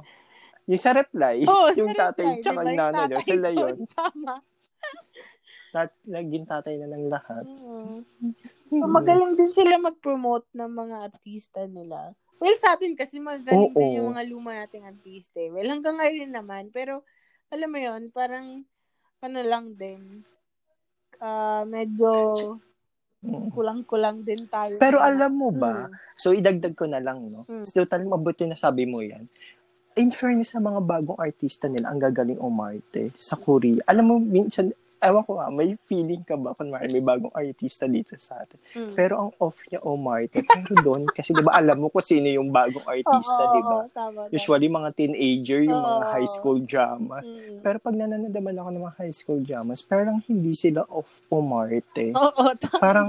Yung 0.71 0.81
sa 0.81 0.95
reply, 0.95 1.43
oh, 1.51 1.75
yung 1.79 1.91
sa 1.93 2.15
tatay 2.15 2.39
reply, 2.39 2.43
tsaka 2.47 2.61
yung 2.63 2.79
nanay, 2.79 3.07
tatay 3.11 3.25
sila 3.27 3.49
yun. 3.51 3.77
Tama. 3.91 4.35
Tat, 5.75 5.91
naging 6.07 6.47
tatay 6.47 6.79
na 6.79 6.87
ng 6.87 7.11
lahat. 7.11 7.45
Mm. 7.51 7.99
So, 8.71 8.87
magaling 8.87 9.35
din 9.35 9.51
sila 9.51 9.75
mag-promote 9.83 10.47
ng 10.55 10.71
mga 10.71 10.97
artista 11.11 11.67
nila. 11.67 12.15
Well, 12.43 12.57
sa 12.59 12.75
atin 12.77 12.99
kasi 12.99 13.23
magaling 13.23 13.73
Oo. 13.73 13.79
din 13.79 13.99
yung 14.03 14.13
mga 14.13 14.25
luma 14.29 14.53
nating 14.55 14.85
artista. 14.85 15.39
Eh. 15.41 15.51
Well, 15.51 15.71
hanggang 15.71 15.97
ngayon 15.97 16.31
naman. 16.35 16.69
Pero, 16.75 17.07
alam 17.49 17.69
mo 17.71 17.79
yon 17.79 18.11
parang, 18.11 18.67
ano 19.25 19.41
lang 19.41 19.73
din. 19.79 20.27
Uh, 21.23 21.63
medyo 21.65 22.35
kulang-kulang 23.25 24.21
din 24.21 24.45
tayo. 24.53 24.77
Pero 24.77 25.01
alam 25.01 25.33
mo 25.33 25.49
ba, 25.49 25.89
hmm. 25.89 26.21
so 26.21 26.37
idagdag 26.37 26.77
ko 26.77 26.85
na 26.85 27.01
lang, 27.01 27.25
no? 27.33 27.47
Hmm. 27.49 27.65
So, 27.65 27.89
talagang 27.89 28.13
mabuti 28.13 28.45
na 28.45 28.59
sabi 28.59 28.85
mo 28.85 29.01
yan. 29.01 29.25
In 29.95 30.11
fairness 30.11 30.53
sa 30.53 30.61
mga 30.61 30.83
bagong 30.85 31.17
artista 31.17 31.71
nila, 31.71 31.89
ang 31.89 32.03
gagaling 32.03 32.37
umarte 32.37 33.15
sa 33.17 33.39
Korea. 33.39 33.81
Alam 33.89 34.05
mo, 34.05 34.15
minsan, 34.21 34.75
ewan 35.03 35.23
ko 35.27 35.41
ah, 35.41 35.51
may 35.51 35.77
feeling 35.89 36.23
ka 36.23 36.39
ba, 36.39 36.55
kunwari 36.55 36.89
may 36.93 37.05
bagong 37.05 37.33
artista 37.35 37.85
dito 37.91 38.17
sa 38.17 38.43
atin. 38.43 38.59
Mm. 38.79 38.95
Pero 38.95 39.15
ang 39.21 39.31
off 39.43 39.63
niya, 39.69 39.81
oh 39.83 39.99
Marte, 39.99 40.41
pero 40.43 40.75
doon, 40.81 41.03
kasi 41.17 41.35
di 41.35 41.43
ba 41.43 41.57
alam 41.57 41.83
mo 41.83 41.89
kung 41.91 42.05
sino 42.05 42.29
yung 42.31 42.49
bagong 42.55 42.87
artista, 42.87 43.43
oh, 43.43 43.53
di 43.53 43.63
ba? 43.63 43.79
Usually 44.31 44.69
mga 44.71 44.91
teenager, 44.97 45.61
yung 45.67 45.81
oh, 45.81 45.87
mga 45.87 46.05
high 46.15 46.31
school 46.31 46.59
dramas. 46.63 47.27
Mm. 47.27 47.61
Pero 47.61 47.77
pag 47.83 47.95
nananadaman 47.97 48.57
ako 48.61 48.69
ng 48.71 48.83
mga 48.85 48.97
high 48.99 49.15
school 49.15 49.41
dramas, 49.43 49.81
parang 49.83 50.23
hindi 50.25 50.53
sila 50.57 50.87
off 50.89 51.11
o 51.29 51.43
Marte. 51.45 52.15
Oo, 52.19 52.31
oh, 52.31 52.53
tama. 52.57 52.79
Parang, 52.81 53.09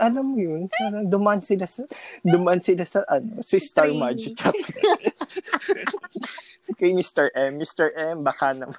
alam 0.00 0.24
mo 0.24 0.38
yun, 0.38 0.70
parang 0.70 1.04
dumaan 1.08 1.42
sila 1.44 1.68
sa, 1.68 1.84
dumaan 2.24 2.60
sila 2.62 2.84
sa, 2.86 3.04
ano, 3.06 3.42
si 3.44 3.58
Star 3.60 3.92
Magic. 3.92 4.34
Kay 6.80 6.90
Mr. 6.96 7.30
M. 7.36 7.60
Mr. 7.60 7.92
M, 7.94 8.24
baka 8.24 8.56
naman. 8.56 8.74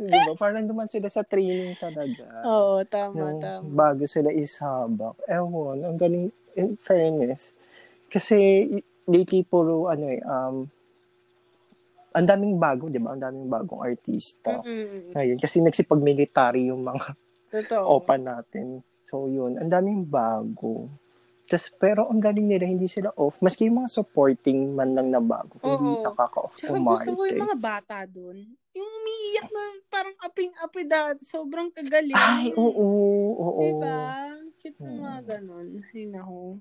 Di 0.00 0.16
ba? 0.24 0.32
Parang 0.32 0.64
duman 0.64 0.88
sila 0.88 1.12
sa 1.12 1.20
training 1.20 1.76
talaga. 1.76 2.24
Oo, 2.48 2.80
tama, 2.88 3.20
yung 3.20 3.36
tama. 3.44 3.68
Bago 3.68 4.08
sila 4.08 4.32
isabak. 4.32 5.20
Ewan, 5.28 5.84
ang 5.84 6.00
galing, 6.00 6.32
in 6.56 6.80
fairness. 6.80 7.52
Kasi, 8.08 8.64
lately 9.04 9.44
puro, 9.44 9.92
ano 9.92 10.04
eh, 10.08 10.24
um, 10.24 10.64
ang 12.16 12.26
daming 12.26 12.56
bago, 12.56 12.88
di 12.88 12.96
ba? 12.96 13.12
Ang 13.12 13.22
daming 13.22 13.48
bagong 13.52 13.84
artista. 13.84 14.64
Mm-hmm. 14.64 15.14
Ngayon, 15.14 15.38
kasi 15.38 15.60
nagsipag-military 15.60 16.72
yung 16.72 16.82
mga 16.82 17.06
Totoo. 17.52 18.00
opa 18.00 18.16
natin. 18.16 18.82
So, 19.04 19.28
yun. 19.28 19.60
Ang 19.60 19.70
daming 19.70 20.02
bago. 20.08 20.88
Tas, 21.50 21.66
pero 21.74 22.06
ang 22.06 22.22
galing 22.22 22.46
nila, 22.46 22.62
hindi 22.62 22.86
sila 22.86 23.10
off. 23.18 23.34
Maski 23.42 23.66
yung 23.66 23.82
mga 23.82 23.90
supporting 23.90 24.70
man 24.70 24.94
lang 24.94 25.10
na 25.10 25.18
bago, 25.18 25.58
Oo. 25.66 25.74
hindi 25.82 25.98
nakaka-off 25.98 26.54
Tsaka 26.54 26.78
gusto 26.78 27.10
ko 27.10 27.22
yung 27.26 27.42
mga 27.42 27.58
bata 27.58 28.06
dun. 28.06 28.38
Yung 28.70 28.86
umiiyak 28.86 29.50
na 29.50 29.64
parang 29.90 30.14
aping-api 30.22 30.82
dati. 30.86 31.26
Sobrang 31.26 31.74
kagaling. 31.74 32.14
Ay, 32.14 32.54
oo, 32.54 32.86
oo. 33.34 33.62
Diba? 33.66 33.98
Cute 34.62 34.78
hmm. 34.78 34.94
mga 35.02 35.18
ganun. 35.26 35.66
Ay, 35.90 36.06
naku. 36.06 36.54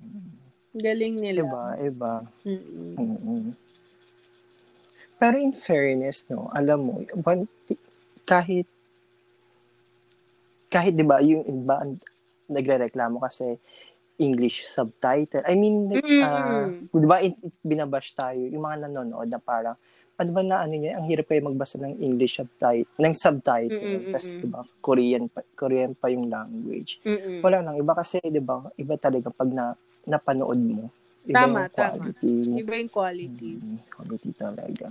Galing 0.74 1.16
nila. 1.22 1.46
Iba, 1.46 1.64
iba. 1.86 2.14
Mm-mm. 2.50 2.94
Mm-mm. 2.98 3.44
Pero 5.22 5.36
in 5.38 5.54
fairness, 5.54 6.26
no, 6.34 6.50
alam 6.50 6.82
mo, 6.82 7.06
kahit 8.26 8.66
kahit 10.70 10.94
'di 10.96 11.04
ba 11.04 11.20
yung 11.20 11.44
iba 11.50 11.82
nagrereklamo 12.48 13.20
kasi 13.20 13.58
English 14.20 14.68
subtitle. 14.68 15.42
I 15.48 15.56
mean, 15.56 15.88
mm-hmm. 15.88 16.22
uh, 16.22 16.68
di 16.92 17.08
ba, 17.08 17.24
it, 17.24 17.40
it, 17.40 17.56
binabash 17.64 18.12
tayo, 18.14 18.38
yung 18.38 18.62
mga 18.62 18.92
nanonood 18.92 19.32
na 19.32 19.40
parang, 19.40 19.80
ano 20.20 20.30
ba 20.36 20.44
na 20.44 20.68
ano 20.68 20.76
niya, 20.76 21.00
ang 21.00 21.08
hirap 21.08 21.32
kayo 21.32 21.48
magbasa 21.48 21.80
ng 21.80 21.96
English 22.04 22.44
subtitle, 22.44 23.00
ng 23.00 23.16
subtitle. 23.16 23.80
Mm-hmm. 23.80 24.12
Tapos, 24.12 24.30
di 24.36 24.48
ba, 24.52 24.62
Korean 24.84 25.24
pa, 25.32 25.40
Korean 25.56 25.96
pa 25.96 26.12
yung 26.12 26.28
language. 26.28 27.00
Mm-hmm. 27.08 27.40
Wala 27.40 27.64
lang, 27.64 27.80
iba 27.80 27.96
kasi, 27.96 28.20
di 28.20 28.44
ba, 28.44 28.68
iba 28.76 29.00
talaga 29.00 29.32
pag 29.32 29.48
na, 29.48 29.72
napanood 30.04 30.60
mo. 30.60 30.92
Iba 31.24 31.48
tama, 31.48 31.60
yung 31.64 31.72
quality. 31.72 32.32
tama. 32.36 32.60
Iba 32.60 32.74
yung 32.76 32.92
quality. 32.92 33.52
Mm, 33.56 33.80
quality 33.88 34.30
talaga. 34.36 34.88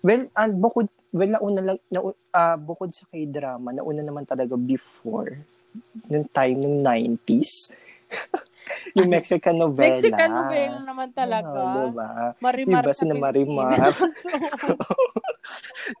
Well, 0.00 0.22
and 0.34 0.52
bukod, 0.58 0.86
well, 1.14 1.30
nauna 1.30 1.60
lang, 1.62 1.78
na, 1.86 1.98
uh, 2.10 2.56
bukod 2.58 2.90
sa 2.90 3.06
k-drama, 3.06 3.70
nauna 3.70 4.02
naman 4.02 4.26
talaga 4.26 4.58
before, 4.58 5.38
nung 6.10 6.26
time, 6.32 6.58
nung 6.58 6.82
90s, 6.82 7.70
yung 8.96 9.10
Mexican 9.10 9.56
novela. 9.58 9.98
Mexican 9.98 10.30
novela 10.30 10.78
naman 10.82 11.08
talaga. 11.14 11.58
Oh, 11.58 11.90
diba? 11.90 12.08
Marimar 12.38 12.84
diba, 12.86 12.94
sina 12.94 13.14
Marimar. 13.14 13.78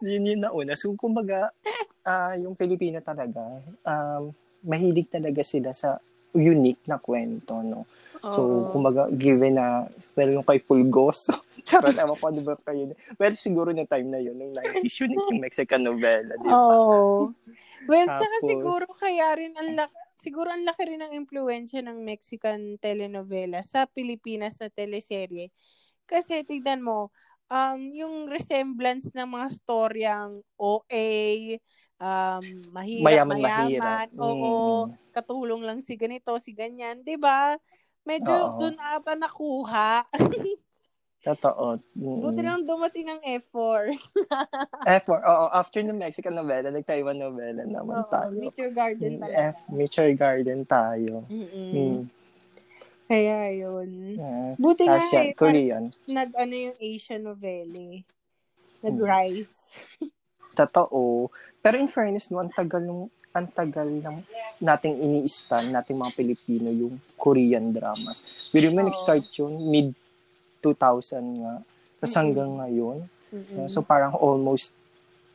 yun 0.04 0.26
yung 0.26 0.42
nauna. 0.42 0.74
So, 0.76 0.92
kumbaga, 0.94 1.50
uh, 2.04 2.34
yung 2.38 2.54
Pilipino 2.54 3.00
talaga, 3.02 3.42
um, 3.84 4.32
mahilig 4.64 5.08
talaga 5.08 5.40
sila 5.40 5.72
sa 5.72 5.98
unique 6.36 6.84
na 6.86 7.00
kwento, 7.00 7.58
no? 7.64 7.88
So, 8.20 8.40
oh. 8.44 8.68
kumbaga, 8.68 9.08
given 9.08 9.56
na, 9.56 9.88
well, 10.12 10.30
yung 10.30 10.44
kay 10.44 10.60
Pulgos, 10.60 11.32
charot, 11.66 11.96
ewan 11.96 12.16
ko, 12.20 12.28
di 12.28 12.44
ba 12.44 12.54
kayo, 12.60 12.92
well, 13.16 13.34
siguro 13.34 13.72
na 13.72 13.88
time 13.88 14.12
na 14.12 14.20
yun, 14.20 14.36
nung 14.36 14.52
90s, 14.52 15.00
unique 15.00 15.26
yung 15.32 15.40
Mexican 15.40 15.80
novela, 15.80 16.36
di 16.36 16.46
ba? 16.46 16.52
Oh. 16.52 17.32
Well, 17.88 18.06
Tapos, 18.06 18.20
tsaka 18.20 18.36
siguro 18.44 18.86
kaya 18.92 19.32
rin 19.40 19.56
ang 19.56 19.72
laki, 19.72 19.99
siguro 20.20 20.52
ang 20.52 20.68
laki 20.68 20.84
rin 20.84 21.00
ng 21.00 21.16
impluensya 21.16 21.80
ng 21.80 22.04
Mexican 22.04 22.76
telenovela 22.76 23.64
sa 23.64 23.88
Pilipinas 23.88 24.60
na 24.60 24.68
teleserye. 24.68 25.48
Kasi 26.04 26.44
tignan 26.44 26.84
mo, 26.84 27.08
um, 27.50 27.80
yung 27.90 28.30
resemblance 28.30 29.10
ng 29.16 29.26
mga 29.26 29.48
storyang 29.56 30.44
OA, 30.60 31.58
um, 31.98 32.44
mahirap, 32.70 33.26
mayaman, 33.26 33.36
mayaman, 33.40 34.06
mahirap. 34.08 34.22
oo, 34.22 34.52
mm. 34.86 35.10
katulong 35.10 35.62
lang 35.66 35.80
si 35.82 35.98
ganito, 35.98 36.36
si 36.38 36.54
ganyan, 36.54 37.02
'di 37.02 37.18
ba? 37.18 37.58
Medyo 38.06 38.56
doon 38.56 38.76
ata 38.80 39.12
nakuha. 39.18 40.06
Totoo. 41.20 41.76
Mm. 41.92 42.20
Buti 42.24 42.40
lang 42.40 42.64
dumating 42.64 43.12
ang 43.12 43.20
F4. 43.20 43.92
F4, 45.04 45.20
oo. 45.20 45.46
After 45.52 45.84
ng 45.84 46.00
Mexican 46.00 46.32
novela, 46.32 46.72
nag-Taiwan 46.72 47.18
novela 47.20 47.62
naman 47.68 48.00
oo, 48.00 48.08
tayo. 48.08 48.32
Meet 48.32 48.56
Your 48.56 48.72
Garden 48.72 49.20
talaga. 49.20 49.52
F, 49.52 49.56
Meet 49.68 49.92
Your 50.00 50.12
Garden 50.16 50.60
tayo. 50.64 51.14
Mm. 51.28 52.08
Kaya 53.10 53.36
yun. 53.52 54.16
Uh, 54.16 54.52
Buti 54.56 54.88
nga 54.88 55.02
eh. 55.02 55.36
Korean. 55.36 55.92
Nag, 56.08 56.30
ano 56.40 56.54
yung 56.56 56.76
Asian 56.80 57.26
novela 57.26 57.76
eh. 57.76 58.00
Nag-rise. 58.80 59.60
Totoo. 60.60 61.28
Pero 61.60 61.74
in 61.76 61.90
fairness, 61.92 62.32
no, 62.32 62.40
ang 62.40 62.54
tagal 62.54 62.80
nung 62.80 63.12
ang 63.30 63.46
tagal 63.46 63.86
ng 63.86 64.18
nating 64.58 65.06
ini-stan, 65.06 65.70
nating 65.70 65.94
mga 65.94 66.18
Pilipino, 66.18 66.66
yung 66.74 66.98
Korean 67.14 67.70
dramas. 67.70 68.50
Pero 68.50 68.70
oh. 68.70 68.74
nag-start 68.74 69.22
yun, 69.38 69.52
mid 69.70 69.90
2000 70.62 71.40
nga. 71.42 71.54
Tapos 72.00 72.14
hanggang 72.16 72.52
ngayon. 72.60 72.98
Mm-hmm. 73.32 73.66
So 73.68 73.82
parang 73.82 74.14
almost 74.16 74.76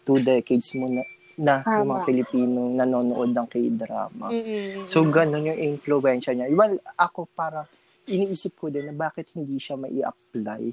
two 0.06 0.22
decades 0.22 0.72
mo 0.78 0.88
na 0.88 1.04
na 1.36 1.60
Tama. 1.60 1.84
yung 1.84 1.88
mga 1.92 2.04
Pilipino 2.08 2.60
nanonood 2.72 3.32
ng 3.36 3.48
K-drama. 3.52 4.32
Mm-hmm. 4.32 4.88
So, 4.88 5.04
ganun 5.04 5.52
yung 5.52 5.60
influensya 5.60 6.32
niya. 6.32 6.48
Well, 6.56 6.80
ako 6.96 7.28
para 7.36 7.68
iniisip 8.08 8.56
ko 8.56 8.72
din 8.72 8.88
na 8.88 8.96
bakit 8.96 9.36
hindi 9.36 9.60
siya 9.60 9.76
mai 9.76 10.00
apply 10.00 10.72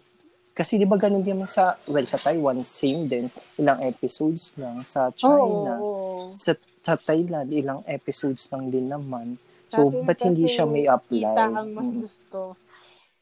Kasi 0.52 0.76
di 0.76 0.84
ba 0.84 1.00
ganun 1.00 1.24
din 1.24 1.40
sa, 1.48 1.80
well, 1.88 2.04
sa 2.04 2.20
Taiwan, 2.20 2.60
same 2.60 3.08
din. 3.08 3.26
Ilang 3.56 3.80
episodes 3.88 4.52
lang. 4.60 4.84
Sa 4.84 5.08
China, 5.16 5.80
oh. 5.80 6.36
sa, 6.36 6.52
sa 6.84 6.94
Thailand, 7.00 7.48
ilang 7.48 7.80
episodes 7.88 8.46
lang 8.52 8.68
din 8.68 8.86
naman. 8.86 9.40
So, 9.72 9.88
Sabi 9.88 10.04
ba't 10.04 10.20
hindi 10.28 10.44
siya 10.46 10.68
may 10.68 10.84
apply? 10.84 11.32
Kita 11.32 11.48
ang 11.48 11.72
mas 11.72 11.90
gusto. 12.04 12.40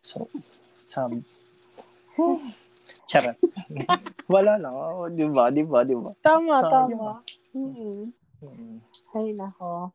So, 0.02 0.26
sabi, 0.90 1.22
Charot. 3.06 3.38
Wala 4.30 4.58
na. 4.58 4.70
Oh, 4.70 5.10
di 5.10 5.26
ba? 5.26 5.50
Di 5.50 5.66
ba? 5.66 5.82
Di 5.82 5.94
ba? 5.98 6.14
Tama, 6.22 6.56
so, 6.62 6.70
tama. 6.70 7.10
Mm-hmm. 7.54 7.98
Mm-hmm. 8.42 8.74
Ay, 9.18 9.28
nako. 9.34 9.90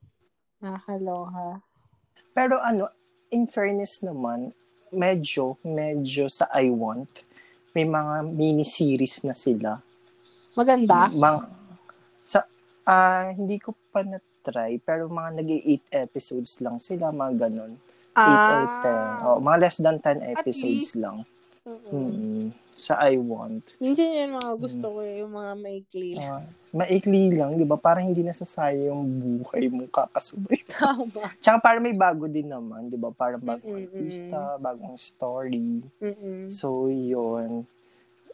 Nakaloha. 0.59 1.59
Pero 2.35 2.59
ano, 2.59 2.91
in 3.31 3.47
fairness 3.47 4.03
naman, 4.03 4.51
medyo, 4.91 5.55
medyo 5.63 6.27
sa 6.27 6.51
I 6.51 6.67
Want, 6.71 7.23
may 7.71 7.87
mga 7.87 8.27
mini-series 8.31 9.23
na 9.27 9.35
sila. 9.35 9.79
Maganda? 10.55 11.11
Mga, 11.11 11.39
sa, 12.19 12.43
uh, 12.87 13.31
hindi 13.31 13.59
ko 13.59 13.75
pa 13.91 14.03
na-try, 14.03 14.79
pero 14.83 15.07
mga 15.07 15.39
nag 15.39 15.49
8 15.95 16.03
episodes 16.07 16.59
lang 16.59 16.79
sila, 16.79 17.15
mga 17.15 17.47
ganun. 18.15 18.31
8 18.31 18.39
ah, 18.39 18.55
or 18.55 18.65
10. 19.21 19.27
Oh, 19.27 19.39
mga 19.43 19.57
less 19.59 19.77
than 19.83 19.97
10 19.99 20.33
episodes 20.33 20.89
lang. 20.95 21.17
Mm-hmm. 21.65 22.53
Sa 22.75 22.93
I 23.01 23.17
Want. 23.17 23.63
Minsan 23.81 24.13
yun 24.13 24.37
mga 24.37 24.53
gusto 24.59 24.85
ko 24.85 24.99
yung 25.01 25.33
mga 25.33 25.53
maikli. 25.57 26.09
Uh, 26.19 26.43
maikli 26.75 27.33
lang, 27.33 27.57
di 27.57 27.65
ba? 27.65 27.79
Parang 27.79 28.05
hindi 28.05 28.21
nasasaya 28.21 28.93
yung 28.93 29.01
buhay 29.41 29.71
mo 29.71 29.87
kakasubay. 29.89 30.61
Tama. 30.75 31.33
Tsaka 31.41 31.57
parang 31.63 31.81
may 31.81 31.97
bago 31.97 32.29
din 32.29 32.51
naman, 32.51 32.91
di 32.91 32.99
ba? 32.99 33.09
Parang 33.09 33.41
bagong 33.41 33.81
mm-hmm. 33.81 33.97
artista, 33.97 34.39
bagong 34.61 34.93
story. 34.99 35.81
Mm-hmm. 36.03 36.51
So, 36.51 36.91
yun. 36.91 37.65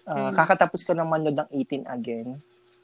Uh, 0.03 0.11
mm-hmm. 0.11 0.35
Kakatapos 0.35 0.83
ko 0.83 0.91
ng 0.91 1.07
manood 1.07 1.37
ng 1.37 1.49
18 1.55 1.87
again. 1.87 2.35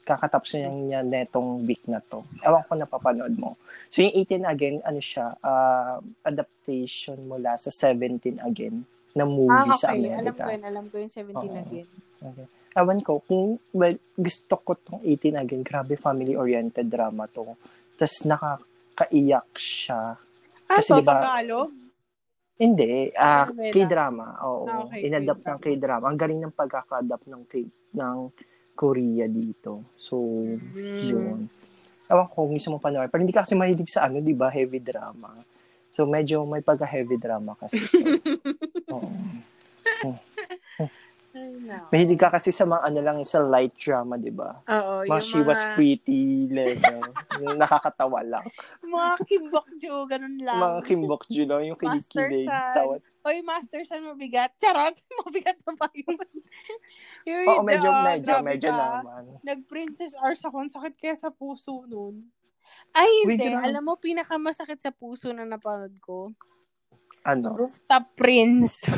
Kakatapos 0.08 0.56
niya 0.56 0.72
niya 0.72 1.00
netong 1.04 1.68
week 1.68 1.84
na 1.84 2.00
to. 2.00 2.24
Ewan 2.40 2.64
ko 2.64 2.72
napapanood 2.80 3.36
mo. 3.36 3.60
So, 3.92 4.00
yung 4.00 4.16
18 4.24 4.48
again, 4.48 4.76
ano 4.80 5.04
siya, 5.04 5.36
uh, 5.44 6.00
adaptation 6.24 7.20
mula 7.28 7.60
sa 7.60 7.68
17 7.68 8.40
again 8.40 8.88
na 9.12 9.28
movie 9.28 9.52
ah, 9.52 9.68
okay. 9.68 9.80
sa 9.84 9.92
Amerika. 9.92 10.24
Alam 10.24 10.32
ko 10.32 10.48
yun, 10.48 10.64
alam 10.64 10.84
ko 10.88 10.94
yung 10.96 11.12
17 11.12 11.36
Oo. 11.36 11.60
again. 11.60 11.88
Okay. 12.24 12.46
Ewan 12.78 13.00
ko, 13.04 13.12
kung 13.20 13.60
well, 13.76 13.96
gusto 14.16 14.54
ko 14.64 14.72
tong 14.80 15.00
18 15.04 15.44
again, 15.44 15.60
grabe 15.60 16.00
family-oriented 16.00 16.88
drama 16.88 17.28
to. 17.28 17.52
Tapos 18.00 18.16
nakakaiyak 18.24 19.50
siya. 19.60 20.16
Ah, 20.68 20.80
Kasi 20.80 20.88
so, 20.88 21.00
diba, 21.04 21.20
Tagalog? 21.20 21.68
Hindi, 22.58 23.12
uh, 23.14 23.46
K-drama. 23.70 24.42
Oo, 24.42 24.64
ah, 24.66 24.78
okay, 24.88 25.06
inadapt 25.06 25.44
ng 25.46 25.58
K-drama. 25.62 26.08
Ang 26.10 26.18
galing 26.18 26.40
ng 26.42 26.54
pagkaka-adapt 26.56 27.26
ng 27.28 27.42
K 27.44 27.68
ng 27.94 28.18
Korea 28.78 29.26
dito. 29.26 29.82
So, 29.98 30.22
mm. 30.22 31.02
yun. 31.10 31.50
Ewan 32.06 32.26
ko, 32.30 32.46
gusto 32.46 32.70
mo 32.70 32.78
panoorin. 32.78 33.10
Pero 33.10 33.22
hindi 33.26 33.34
ka 33.34 33.42
kasi 33.42 33.58
mahilig 33.58 33.90
sa 33.90 34.06
ano, 34.06 34.22
di 34.22 34.30
ba, 34.38 34.46
heavy 34.46 34.78
drama. 34.78 35.34
So, 35.90 36.06
medyo 36.06 36.46
may 36.46 36.62
pagka-heavy 36.62 37.18
drama 37.18 37.58
kasi. 37.58 37.82
Oo. 38.94 39.10
Oh. 40.06 40.14
Oh. 40.78 40.86
Mahilig 41.90 42.20
ka 42.20 42.28
kasi 42.30 42.54
sa 42.54 42.64
mga 42.64 42.82
ano 42.86 42.98
lang, 43.02 43.16
sa 43.26 43.42
light 43.42 43.74
drama, 43.74 44.14
di 44.14 44.30
ba? 44.30 44.62
Oo. 44.66 45.04
Mga 45.08 45.22
She 45.22 45.38
mga... 45.40 45.48
Was 45.48 45.62
Pretty 45.74 46.48
level. 46.50 47.00
yung 47.42 47.58
nakakatawa 47.58 48.20
lang. 48.22 48.44
mga 48.84 49.16
kimbokjo, 49.26 49.94
ganun 50.06 50.36
lang. 50.40 50.58
Mga 50.58 50.80
kimbokjo 50.86 51.42
lang, 51.48 51.62
yung 51.68 51.78
kilig-kilig. 51.78 52.46
Tawad. 52.46 53.00
Oy, 53.28 53.44
Master 53.44 53.84
San, 53.84 54.06
mabigat. 54.08 54.56
Charot, 54.56 54.96
mabigat 55.26 55.58
na 55.66 55.72
ba 55.76 55.88
yun? 55.92 56.16
yung, 57.28 57.44
Oo, 57.44 57.62
medyo, 57.66 57.88
uh, 57.92 58.04
medyo, 58.06 58.32
medyo 58.40 58.68
ka. 58.72 58.78
naman. 58.78 59.22
Nag-Princess 59.44 60.16
Ars 60.16 60.40
ako, 60.40 60.64
sakit 60.70 60.94
kaya 60.96 61.16
sa 61.18 61.28
puso 61.28 61.84
nun. 61.84 62.32
Ay, 62.96 63.08
hindi. 63.24 63.52
Wait, 63.52 63.64
Alam 63.64 63.82
mo, 63.84 63.92
pinakamasakit 64.00 64.80
sa 64.80 64.92
puso 64.92 65.32
na 65.32 65.44
napanood 65.44 65.96
ko. 66.00 66.32
Ano? 67.28 67.52
Rooftop 67.52 68.16
Prince. 68.16 68.88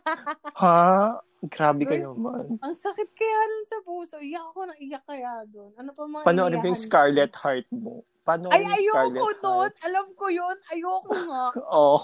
ha? 0.60 1.16
Grabe 1.38 1.86
ka 1.86 1.96
naman. 1.96 2.60
Ang 2.60 2.76
sakit 2.76 3.08
kaya 3.14 3.38
nun 3.48 3.64
sa 3.64 3.78
puso. 3.86 4.18
Iyak 4.20 4.44
ako 4.52 4.60
na 4.68 4.74
iyak 4.76 5.04
kaya 5.08 5.46
doon. 5.48 5.70
Ano 5.78 5.94
pa 5.96 6.02
mga 6.04 6.24
Paano 6.26 6.40
ano 6.50 6.56
yung 6.60 6.76
Scarlet 6.76 7.32
Heart 7.32 7.68
mo? 7.72 8.02
Paano 8.28 8.52
Ay, 8.52 8.66
ayoko 8.66 9.32
doon. 9.40 9.72
Alam 9.88 10.06
ko 10.18 10.28
yun. 10.28 10.56
Ayoko 10.68 11.14
nga. 11.14 11.44
Oo. 11.72 11.96
oh, 11.96 12.00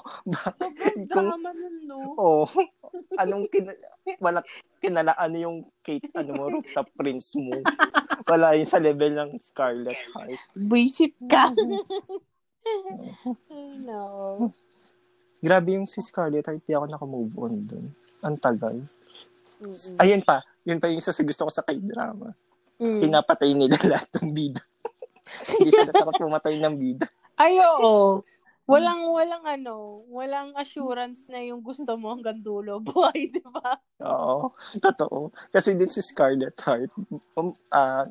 Sobrang 0.56 1.04
drama 1.10 1.50
nun, 1.52 1.76
no? 1.84 1.98
Oo. 2.16 2.46
Oh, 2.48 3.20
anong 3.20 3.44
kin- 3.52 3.76
wala 4.22 4.40
kinala 4.80 5.16
ano 5.20 5.36
yung 5.36 5.58
Kate 5.84 6.08
ano 6.16 6.30
mo 6.32 6.44
rooftop 6.48 6.88
prince 6.96 7.36
mo. 7.36 7.60
Wala 8.24 8.56
yun 8.56 8.68
sa 8.70 8.80
level 8.80 9.12
ng 9.18 9.30
Scarlet 9.36 10.00
Heart. 10.16 10.40
Buisit 10.56 11.12
ka. 11.28 11.52
no. 13.84 14.48
Grabe 15.44 15.76
yung 15.76 15.84
si 15.84 16.00
Scarlet 16.00 16.48
Heart, 16.48 16.64
di 16.64 16.72
ako 16.72 16.86
naka-move 16.88 17.32
on 17.36 17.54
dun. 17.68 17.84
Ang 18.24 18.40
tagal. 18.40 18.80
Mm-mm. 19.60 20.00
Ayun 20.00 20.24
pa. 20.24 20.40
Yun 20.64 20.80
pa 20.80 20.88
yung 20.88 21.04
isa 21.04 21.12
sa 21.12 21.20
gusto 21.20 21.44
ko 21.44 21.50
sa 21.52 21.60
K-drama. 21.60 22.32
Mm. 22.80 23.04
Pinapatay 23.04 23.52
nila 23.52 23.76
lahat 23.92 24.08
ng 24.16 24.32
bida. 24.32 24.64
Hindi 25.52 25.68
sila 25.68 25.92
takot 25.92 26.16
pumatay 26.16 26.56
ng 26.56 26.74
bida. 26.80 27.04
Ay, 27.36 27.60
oo. 27.60 28.24
Walang, 28.64 29.04
walang 29.12 29.44
ano, 29.44 30.08
walang 30.08 30.56
assurance 30.56 31.28
na 31.28 31.36
yung 31.44 31.60
gusto 31.60 31.92
mo 32.00 32.16
hanggang 32.16 32.40
dulo. 32.40 32.80
Buhay, 32.80 33.28
di 33.28 33.44
ba? 33.44 33.76
Oo, 34.00 34.56
totoo. 34.80 35.28
Kasi 35.52 35.76
din 35.76 35.92
si 35.92 36.00
Scarlett 36.00 36.56
Heart, 36.64 36.88
um, 37.36 37.52
uh, 37.52 38.08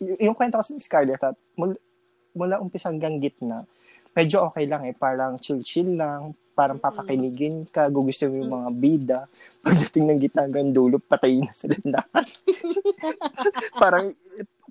yung 0.00 0.32
kwento 0.32 0.56
kasi 0.56 0.72
ni 0.72 0.80
Scarlett 0.80 1.20
Heart, 1.20 1.36
mula, 1.60 1.76
mula 2.32 2.56
umpisa 2.64 2.88
hanggang 2.88 3.20
gitna, 3.20 3.68
medyo 4.12 4.48
okay 4.48 4.64
lang 4.68 4.84
eh. 4.88 4.94
Parang 4.96 5.40
chill-chill 5.40 5.96
lang. 5.96 6.36
Parang 6.52 6.76
papakinigin 6.76 7.64
ka. 7.68 7.88
Gugusto 7.88 8.28
mo 8.28 8.36
yung 8.36 8.52
mga 8.52 8.70
bida. 8.76 9.20
Pagdating 9.64 10.04
ng 10.08 10.20
gitna 10.20 10.44
hanggang 10.44 10.70
dulo, 10.70 11.00
patayin 11.00 11.48
na 11.48 11.52
sila 11.56 11.76
lahat. 11.84 12.26
parang 13.82 14.12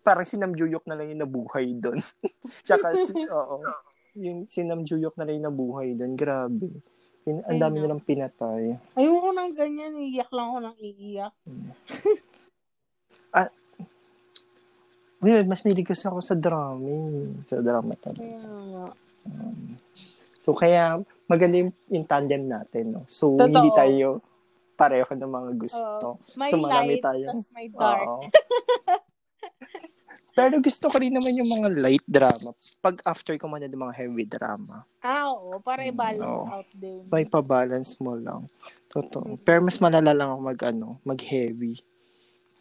parang 0.01 0.25
si 0.25 0.37
Namjook 0.37 0.85
na 0.89 0.97
lang 0.97 1.13
yung 1.13 1.21
nabuhay 1.25 1.73
doon. 1.77 1.97
Tsaka 2.65 2.93
si, 2.97 3.13
oo. 3.17 3.57
Yung 4.17 4.45
si 4.45 4.61
Namjook 4.61 5.17
na 5.17 5.25
lang 5.25 5.41
yung 5.41 5.47
nabuhay 5.49 5.97
doon. 5.97 6.13
Grabe. 6.13 6.69
Pin, 7.21 7.41
ang 7.45 7.57
dami 7.61 7.81
nilang 7.81 8.01
pinatay. 8.01 8.77
Ayoko 8.97 9.29
nang 9.33 9.53
ganyan. 9.53 9.93
Iiyak 9.93 10.33
lang 10.33 10.47
ako 10.53 10.57
nang 10.61 10.77
iiyak. 10.81 11.33
ah, 13.37 13.49
Well, 15.21 15.45
mas 15.45 15.61
milig 15.61 15.85
kasi 15.85 16.09
ako 16.09 16.17
sa 16.17 16.33
drama. 16.33 16.81
Eh. 16.81 17.29
Sa 17.45 17.61
drama 17.61 17.93
talaga. 17.93 18.25
Kaya 18.25 18.89
Um, 19.27 19.77
so, 20.39 20.53
kaya 20.53 21.01
maganda 21.29 21.61
yung, 21.61 21.73
yung 21.89 22.05
tandem 22.07 22.47
natin. 22.47 22.95
No? 22.95 23.03
So, 23.07 23.37
Totoo. 23.37 23.47
hindi 23.47 23.69
tayo 23.73 24.21
pareho 24.75 25.11
ng 25.13 25.31
mga 25.31 25.51
gusto. 25.61 26.07
Uh, 26.17 26.39
my 26.41 26.49
so, 26.49 26.57
marami 26.57 26.97
light, 26.97 27.05
tayo. 27.05 27.25
my 27.53 27.67
dark. 27.69 28.09
Pero 30.31 30.63
gusto 30.63 30.87
ko 30.87 30.95
rin 30.95 31.11
naman 31.11 31.35
yung 31.35 31.51
mga 31.51 31.69
light 31.75 32.07
drama. 32.07 32.55
Pag 32.79 33.03
after 33.03 33.35
ko 33.35 33.51
man 33.51 33.67
ng 33.67 33.75
mga 33.75 33.95
heavy 33.99 34.23
drama. 34.23 34.87
Ah, 35.03 35.27
oo. 35.27 35.59
Para 35.59 35.83
i-balance 35.83 36.23
oo. 36.23 36.47
out 36.47 36.69
din. 36.71 37.03
May 37.11 37.27
pa-balance 37.27 37.99
mo 37.99 38.15
lang. 38.15 38.47
Totoo. 38.87 39.35
Pero 39.43 39.59
mas 39.59 39.75
malala 39.83 40.15
lang 40.15 40.31
ako 40.31 40.41
mag, 40.41 40.59
ano, 40.63 40.87
mag-heavy. 41.03 41.83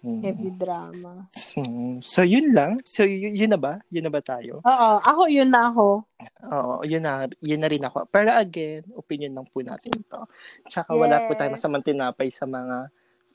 Hmm. 0.01 0.25
Heavy 0.25 0.51
drama. 0.57 1.29
Hmm. 1.53 2.01
So, 2.01 2.25
yun 2.25 2.57
lang. 2.57 2.81
So, 2.89 3.05
y- 3.05 3.37
yun 3.37 3.53
na 3.53 3.61
ba? 3.61 3.85
Yun 3.93 4.09
na 4.09 4.13
ba 4.13 4.25
tayo? 4.25 4.65
Oo. 4.65 4.91
Ako, 5.05 5.29
yun 5.29 5.53
na 5.53 5.69
ako. 5.69 6.09
Oo, 6.49 6.75
yun 6.89 7.05
na, 7.05 7.29
yun 7.45 7.61
na 7.61 7.69
rin 7.69 7.85
ako. 7.85 8.09
Pero 8.09 8.33
again, 8.33 8.81
opinion 8.97 9.37
lang 9.37 9.45
po 9.53 9.61
natin 9.61 9.93
ito. 9.93 10.25
Tsaka 10.73 10.97
yes. 10.97 11.01
wala 11.05 11.17
po 11.29 11.37
tayo 11.37 11.53
masamang 11.53 11.85
tinapay 11.85 12.33
sa 12.33 12.49
mga 12.49 12.89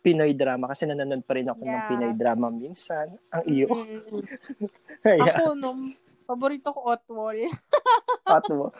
Pinoy 0.05 0.37
drama 0.37 0.69
kasi 0.69 0.85
nanonood 0.85 1.25
pa 1.25 1.33
rin 1.33 1.49
ako 1.49 1.61
yes. 1.65 1.69
ng 1.69 1.81
Pinoy 1.89 2.13
drama 2.17 2.47
minsan. 2.53 3.07
Ang 3.33 3.45
iyo. 3.45 3.67
Mm-hmm. 3.69 5.21
ako, 5.33 5.53
nung 5.57 5.93
paborito 6.25 6.73
ko 6.73 6.93
Otwol. 6.93 7.45
Otwol. 8.37 8.73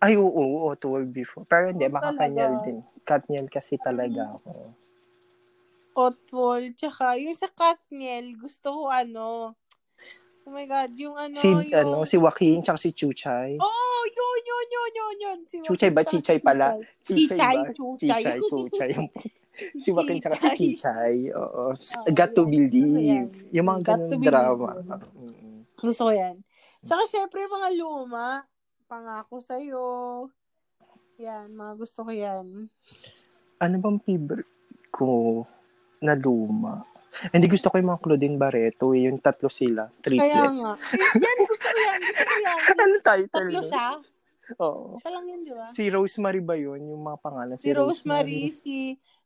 Ay, 0.00 0.16
oo, 0.20 0.68
Otwol 0.68 1.08
before. 1.08 1.44
Pero 1.48 1.72
hindi, 1.72 1.88
makakanyal 1.88 2.64
din. 2.64 2.80
Katnyal 3.04 3.48
kasi 3.48 3.80
talaga 3.80 4.36
ako. 4.36 4.72
Otwol, 5.96 6.76
tsaka 6.76 7.16
yung 7.16 7.32
sa 7.32 7.48
Katniel, 7.48 8.36
gusto 8.36 8.68
ko 8.68 8.82
ano, 8.92 9.56
oh 10.44 10.52
my 10.52 10.68
God, 10.68 10.92
yung 11.00 11.16
ano, 11.16 11.32
si, 11.32 11.48
yung... 11.48 11.64
ano, 11.72 12.04
si 12.04 12.20
Joaquin, 12.20 12.60
tsaka 12.60 12.76
si 12.76 12.92
Chuchay. 12.92 13.56
Oh, 13.56 14.02
yun, 14.04 14.40
yun, 14.44 14.66
yun, 14.68 14.90
yun, 14.92 15.16
yun. 15.24 15.38
Si 15.48 15.56
Chuchay 15.64 15.88
ba? 15.88 16.04
Chichay 16.04 16.36
pala? 16.36 16.76
Chichay, 17.00 17.56
ba? 17.64 17.72
Chuchay. 17.72 18.12
Chichay, 18.12 18.38
Chuchay. 18.44 18.88
Yung, 18.92 19.08
si 19.82 19.88
Joaquin, 19.88 20.20
tsaka 20.20 20.36
si 20.36 20.48
Chichay. 20.52 21.32
Oo. 21.32 21.72
Oh, 21.72 22.12
Got 22.12 22.36
to 22.36 22.44
believe. 22.44 23.32
Yung 23.56 23.66
mga 23.66 23.96
ganun 23.96 24.20
drama. 24.20 24.76
Gusto 25.80 26.02
ko 26.06 26.12
yan. 26.12 26.44
Tsaka 26.84 27.02
syempre 27.08 27.40
mga 27.48 27.72
luma, 27.72 28.44
pangako 28.84 29.40
sa'yo. 29.40 29.88
Yan, 31.18 31.56
mga 31.56 31.72
gusto 31.80 32.04
ko 32.04 32.12
yan. 32.12 32.68
Ano 33.58 33.74
bang 33.80 33.98
favorite 34.04 34.52
ko 34.92 35.42
na 36.02 36.14
luma? 36.16 36.84
Hindi 37.32 37.48
gusto 37.48 37.72
ko 37.72 37.80
yung 37.80 37.90
mga 37.92 38.02
Claudine 38.04 38.36
Barreto, 38.36 38.92
eh, 38.92 39.08
yung 39.08 39.16
tatlo 39.20 39.48
sila, 39.48 39.88
triplets. 40.04 40.36
Kaya 40.36 40.52
nga. 40.52 40.72
yan, 41.16 41.38
gusto 41.48 41.68
ko 41.68 41.80
yan, 41.80 42.00
gusto 42.04 42.22
ko 42.24 42.34
yan. 42.36 42.58
ano 42.84 42.94
title? 43.00 43.30
Tatlo 43.32 43.60
siya? 43.64 43.86
Oo. 44.62 44.94
Siya 45.02 45.10
lang 45.10 45.24
yun, 45.26 45.40
di 45.42 45.52
ba? 45.52 45.66
Si 45.74 45.82
Rosemary 45.90 46.42
ba 46.44 46.54
yun, 46.54 46.80
yung 46.86 47.02
mga 47.02 47.18
pangalan? 47.18 47.56
Si, 47.58 47.66
si 47.66 47.70
Rosemary, 47.74 48.46
Rosemary, 48.46 48.52
si 48.52 48.76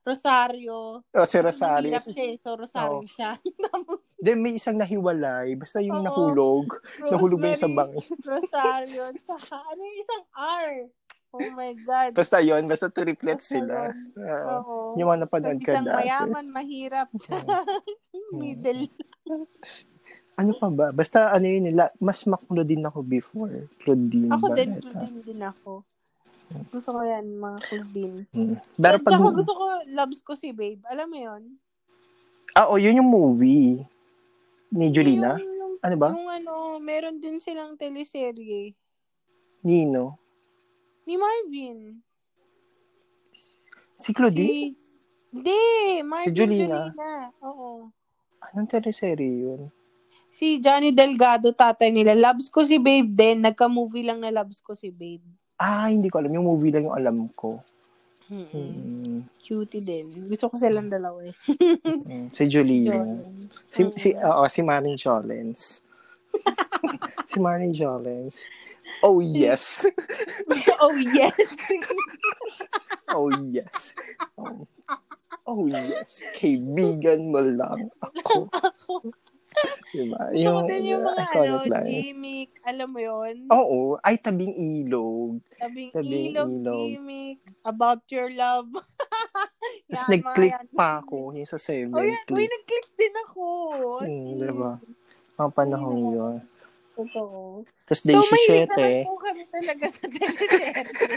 Rosario. 0.00 1.04
Oh, 1.04 1.26
si 1.28 1.36
Rosario. 1.42 1.92
Hirap 1.92 2.06
siya, 2.08 2.24
so 2.40 2.50
Rosario 2.56 3.02
oh. 3.04 3.10
siya. 3.10 3.30
Then 4.24 4.40
may 4.40 4.56
isang 4.56 4.80
nahiwalay, 4.80 5.52
basta 5.60 5.84
yung 5.84 6.00
Oo. 6.00 6.06
nahulog. 6.06 6.66
Rosemary, 6.80 7.10
nahulog 7.12 7.38
ba 7.42 7.46
yung 7.52 7.60
sa 7.60 7.68
bangin? 7.68 8.06
Rosario, 8.22 9.02
saka 9.28 9.56
ano 9.60 9.80
yung 9.82 9.98
isang 10.00 10.24
R? 10.38 10.70
Oh 11.30 11.50
my 11.54 11.72
God. 11.86 12.10
Basta 12.18 12.42
yon 12.42 12.66
basta 12.66 12.90
triplets 12.90 13.54
sila. 13.54 13.94
Uh, 14.18 14.98
yung 14.98 15.06
mga 15.06 15.20
napanood 15.26 15.60
ka 15.62 15.78
dati. 15.78 16.10
Mayaman, 16.10 16.46
mahirap. 16.50 17.08
Middle. 18.34 18.90
ano 20.40 20.50
pa 20.58 20.68
ba? 20.74 20.86
Basta 20.90 21.30
ano 21.30 21.46
yun 21.46 21.70
nila, 21.70 21.94
mas 22.02 22.26
maklo 22.26 22.66
din 22.66 22.82
ako 22.82 23.06
before. 23.06 23.70
Claudine 23.86 24.34
Ako 24.34 24.46
din, 24.58 24.70
Claudine 24.82 25.20
din 25.22 25.40
ako. 25.46 25.86
Gusto 26.50 26.90
ko 26.90 27.00
yan, 27.06 27.26
mga 27.38 27.58
Claudine. 27.62 28.18
Hmm. 28.34 28.56
Pero 28.74 28.96
pag... 28.98 29.10
Tsaka 29.14 29.30
gusto 29.30 29.54
ko, 29.54 29.66
loves 29.94 30.20
ko 30.26 30.32
si 30.34 30.50
Babe. 30.50 30.82
Alam 30.90 31.06
mo 31.06 31.18
yun? 31.18 31.42
Ah, 32.58 32.66
oh, 32.66 32.80
yun 32.80 32.98
yung 32.98 33.06
movie. 33.06 33.86
Ni 34.74 34.90
Julina? 34.90 35.38
Yung, 35.38 35.54
yung, 35.54 35.74
ano 35.78 35.94
ba? 35.94 36.08
Yung 36.10 36.26
ano, 36.26 36.54
meron 36.82 37.22
din 37.22 37.38
silang 37.38 37.78
teleserye. 37.78 38.74
Nino? 39.62 40.18
Ni 41.10 41.18
Marvin. 41.18 41.98
Si 43.98 44.14
Claudine? 44.14 44.46
Si... 44.46 44.78
Hindi, 45.34 45.62
Marvin 46.06 46.30
si 46.30 46.38
Julina. 46.38 46.94
Julina. 46.94 47.10
Oo. 47.42 47.90
Anong 48.38 48.70
teleserye 48.70 49.42
yun? 49.42 49.74
Si 50.30 50.62
Johnny 50.62 50.94
Delgado, 50.94 51.50
tatay 51.50 51.90
nila. 51.90 52.14
Loves 52.14 52.46
ko 52.46 52.62
si 52.62 52.78
Babe 52.78 53.10
din. 53.10 53.42
Nagka-movie 53.42 54.06
lang 54.06 54.22
na 54.22 54.30
Loves 54.30 54.62
ko 54.62 54.78
si 54.78 54.94
Babe. 54.94 55.26
Ah, 55.58 55.90
hindi 55.90 56.06
ko 56.06 56.22
alam. 56.22 56.30
Yung 56.30 56.46
movie 56.46 56.70
lang 56.70 56.86
yung 56.86 56.94
alam 56.94 57.26
ko. 57.34 57.58
Hmm. 58.30 59.26
Cutie 59.42 59.82
din. 59.82 60.06
Gusto 60.06 60.46
ko 60.46 60.54
silang 60.54 60.86
dalawa 60.86 61.26
eh. 61.26 61.34
mm. 62.06 62.30
Si 62.30 62.46
Julia. 62.46 63.02
Si, 63.66 63.82
si, 63.98 64.08
oo, 64.14 64.46
si 64.46 64.62
Marin 64.62 64.94
Jolens. 64.94 65.82
si 67.34 67.42
Marin 67.42 67.74
Jolens. 67.74 68.46
Oh, 69.06 69.20
yes. 69.20 69.86
oh, 70.80 70.96
yes. 70.96 71.40
oh, 73.08 73.30
yes. 73.48 73.96
Oh, 74.36 74.68
oh, 75.48 75.64
yes. 75.68 76.24
Kaibigan 76.36 77.32
mo 77.32 77.40
lang 77.40 77.88
ako. 78.04 78.48
ako. 78.68 78.92
diba? 79.92 80.20
Yung, 80.36 80.68
so, 80.68 80.78
yung 80.78 81.02
mga 81.02 81.24
ano, 81.34 81.54
gimmick, 81.82 82.50
alam 82.62 82.88
mo 82.92 83.00
yon 83.02 83.48
Oo. 83.50 83.98
Ay, 84.04 84.20
tabing 84.20 84.54
ilog. 84.54 85.42
Tabing, 85.58 85.90
tabing 85.90 86.32
ilog, 86.32 86.50
ilog, 86.60 86.88
gimmick, 86.92 87.40
about 87.66 88.00
your 88.12 88.30
love. 88.30 88.68
Tapos 89.90 90.06
nag-click 90.06 90.54
pa 90.76 91.02
ako 91.02 91.34
yung 91.34 91.48
sa 91.50 91.58
seven. 91.58 91.92
Oh, 91.92 92.04
yan. 92.04 92.24
Uy, 92.30 92.46
nag-click 92.46 92.88
din 92.94 93.14
ako. 93.26 93.44
Hmm, 94.06 94.38
diba? 94.38 94.72
Mga 95.40 95.50
panahon 95.56 95.98
yun. 96.14 96.36
Totoo. 97.00 97.64
Tapos 97.88 98.02
day 98.04 98.16
so, 98.16 98.22
si 98.28 98.36
Shete. 98.44 98.68
So, 98.68 98.84
may 98.84 99.20
kami 99.24 99.42
talaga 99.48 99.84
sa 99.88 100.04
teleserye. 100.04 100.72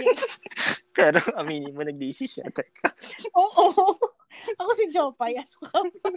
Pero 0.95 1.19
aminin 1.35 1.75
mo, 1.75 1.83
nag-day 1.83 2.15
si 2.15 2.25
Shete 2.25 2.63
ka. 2.71 2.95
Oo. 3.35 3.99
Ako 4.57 4.71
si 4.79 4.85
Jopay. 4.89 5.35
Ano 5.35 5.91
ka? 5.91 6.09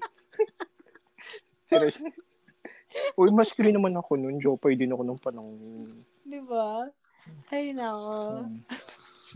Seriously. 1.66 2.14
Uy, 3.20 3.28
mas 3.34 3.52
green 3.52 3.76
naman 3.76 3.92
ako 3.98 4.16
nun. 4.16 4.38
Jopay 4.40 4.78
din 4.78 4.94
ako 4.94 5.02
nung 5.02 5.20
panahon. 5.20 6.00
Di 6.22 6.40
ba? 6.40 6.86
Ay, 7.50 7.74
nako. 7.74 8.46
Hmm. 8.46 8.56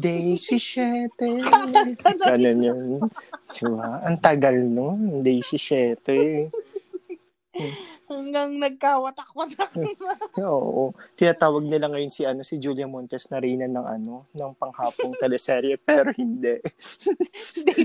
Daisy 0.00 0.56
Shete. 0.56 1.44
Ganun 2.30 2.64
yun. 2.64 3.04
Diba? 3.52 4.00
Ang 4.06 4.16
tagal 4.22 4.56
nun. 4.56 5.20
Daisy 5.20 5.60
Shete. 5.60 6.48
Hanggang 8.10 8.58
nagkawatak-watak 8.58 9.70
na. 9.78 10.14
Oo. 10.50 10.90
Tinatawag 11.14 11.62
nila 11.62 11.86
ngayon 11.86 12.10
si 12.10 12.26
ano 12.26 12.42
si 12.42 12.58
Julia 12.58 12.90
Montes 12.90 13.30
na 13.30 13.38
reyna 13.38 13.70
ng 13.70 13.86
ano, 13.86 14.26
ng 14.34 14.52
panghapong 14.58 15.14
teleserye 15.14 15.78
pero 15.88 16.10
hindi. 16.18 16.58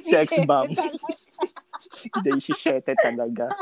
Sex 0.01 0.41
bomb. 0.49 0.73
Daisy 2.25 2.57
Shete 2.57 2.97
talaga. 2.97 3.53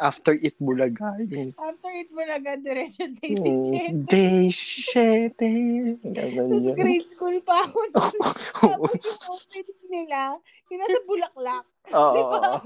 After 0.00 0.32
it 0.32 0.56
Bulaga. 0.56 1.20
Yun. 1.20 1.52
After 1.60 1.92
it 1.92 2.08
Bulaga, 2.08 2.56
diretso 2.56 3.04
Daisy 3.20 3.52
Shete. 3.68 3.92
Daisy 4.08 4.72
Shete. 4.88 5.52
Tapos 6.00 6.64
grade 6.72 7.08
school 7.12 7.36
pa 7.44 7.68
ako. 7.68 7.78
Tapos 7.92 8.96
yung 9.04 9.20
opening 9.36 9.84
nila, 9.92 10.40
yung 10.72 10.80
nasa 10.80 11.00
Bulaklak. 11.04 11.64
Oo. 11.94 12.12
Diba? 12.14 12.60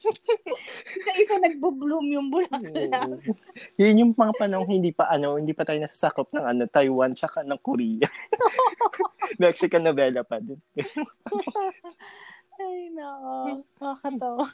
Isa-isa 1.00 1.36
nagbo-bloom 1.38 2.06
yung 2.10 2.28
bulaklak. 2.32 3.20
Yun 3.76 4.00
yung 4.00 4.12
mga 4.16 4.34
panahon 4.34 4.70
hindi 4.70 4.90
pa 4.90 5.06
ano, 5.12 5.36
hindi 5.36 5.52
pa 5.52 5.62
tayo 5.68 5.78
nasasakop 5.78 6.32
ng 6.32 6.44
ano, 6.44 6.62
Taiwan 6.66 7.14
tsaka 7.14 7.44
ng 7.44 7.60
Korea. 7.60 8.08
Mexican 9.42 9.84
novela 9.86 10.24
pa 10.26 10.40
din. 10.42 10.58
Ay, 12.60 12.92
nako. 12.92 13.64
Makakatawa. 13.80 14.46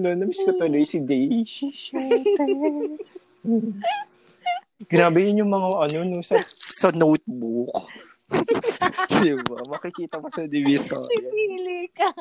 no, 0.00 0.08
namiss 0.16 0.40
ko 0.48 0.56
tuloy 0.56 0.84
si 0.88 1.04
Daisy. 1.04 1.68
Grabe 4.88 5.18
yun 5.28 5.44
yung 5.44 5.52
mga 5.52 5.68
ano 5.76 5.98
no, 6.08 6.24
sa, 6.24 6.40
sa 6.72 6.88
notebook. 6.88 7.84
Di 9.24 9.32
ba? 9.44 9.58
Makikita 9.68 10.20
mo 10.20 10.28
sa 10.28 10.44
division. 10.44 11.04
Pipili 11.08 11.88
ka. 11.92 12.12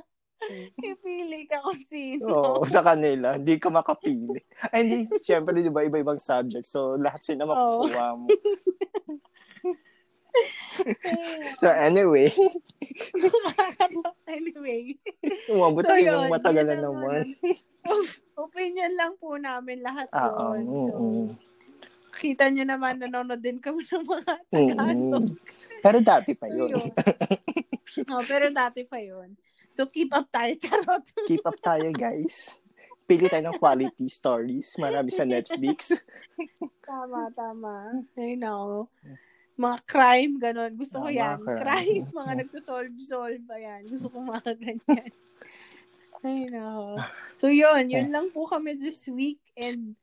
Pipili 0.78 1.50
ka 1.50 1.60
kung 1.66 1.82
sino. 1.90 2.26
Oo, 2.30 2.64
sa 2.64 2.86
kanila. 2.86 3.36
Hindi 3.36 3.58
ka 3.60 3.68
makapili. 3.74 4.40
Ay, 4.72 4.86
hindi. 4.86 4.98
Siyempre, 5.20 5.60
di 5.60 5.74
ba, 5.74 5.84
iba-ibang 5.84 6.22
subject. 6.22 6.70
So, 6.70 6.96
lahat 6.96 7.26
sila 7.26 7.50
makukuha 7.50 8.06
mo. 8.16 8.28
so, 11.60 11.68
anyway. 11.74 12.30
anyway. 14.30 14.96
Umabot 15.50 15.84
so, 15.84 15.90
tayo 15.90 16.06
ng 16.06 16.32
matagal 16.32 16.66
na 16.70 16.78
naman. 16.78 17.34
Opinion 18.38 18.94
lang 18.94 19.18
po 19.18 19.36
namin 19.36 19.82
lahat 19.82 20.08
ah, 20.14 20.54
yun. 20.56 20.64
Um, 20.68 20.68
so, 20.70 20.96
um, 20.96 21.28
kita 22.18 22.50
nyo 22.50 22.66
naman, 22.66 22.98
nanonood 22.98 23.40
din 23.40 23.62
kami 23.62 23.86
ng 23.86 24.06
mga 24.06 24.34
Tagalog. 24.50 25.26
Mm-hmm. 25.30 25.82
Pero 25.86 25.98
dati 26.02 26.32
pa 26.34 26.48
yun. 26.50 26.74
no, 28.10 28.22
pero 28.26 28.46
dati 28.50 28.82
pa 28.84 28.98
yun. 28.98 29.38
So, 29.78 29.86
keep 29.86 30.10
up 30.10 30.26
tayo, 30.34 30.58
charot. 30.62 31.06
keep 31.30 31.46
up 31.46 31.58
tayo, 31.62 31.94
guys. 31.94 32.66
Pili 33.06 33.30
tayo 33.30 33.54
ng 33.54 33.62
quality 33.62 34.10
stories. 34.10 34.74
Marami 34.82 35.14
sa 35.14 35.22
Netflix. 35.22 35.94
tama, 36.90 37.30
tama. 37.38 38.02
I 38.18 38.34
know. 38.34 38.90
Mga 39.54 39.78
crime, 39.86 40.34
ganun. 40.42 40.74
Gusto 40.74 41.06
ko 41.06 41.10
yan. 41.14 41.38
Crime. 41.46 41.62
crime. 41.62 42.06
Mga 42.10 42.34
nagsosolve-solve. 42.42 43.46
Ayan. 43.54 43.86
Gusto 43.86 44.10
ko 44.10 44.18
mga 44.26 44.54
ganyan. 44.58 45.10
Ay, 46.26 46.50
no. 46.50 46.98
So, 47.38 47.54
yun. 47.54 47.94
Yun 47.94 48.10
lang 48.10 48.34
po 48.34 48.50
kami 48.50 48.82
this 48.82 49.06
week. 49.06 49.38
And 49.54 49.94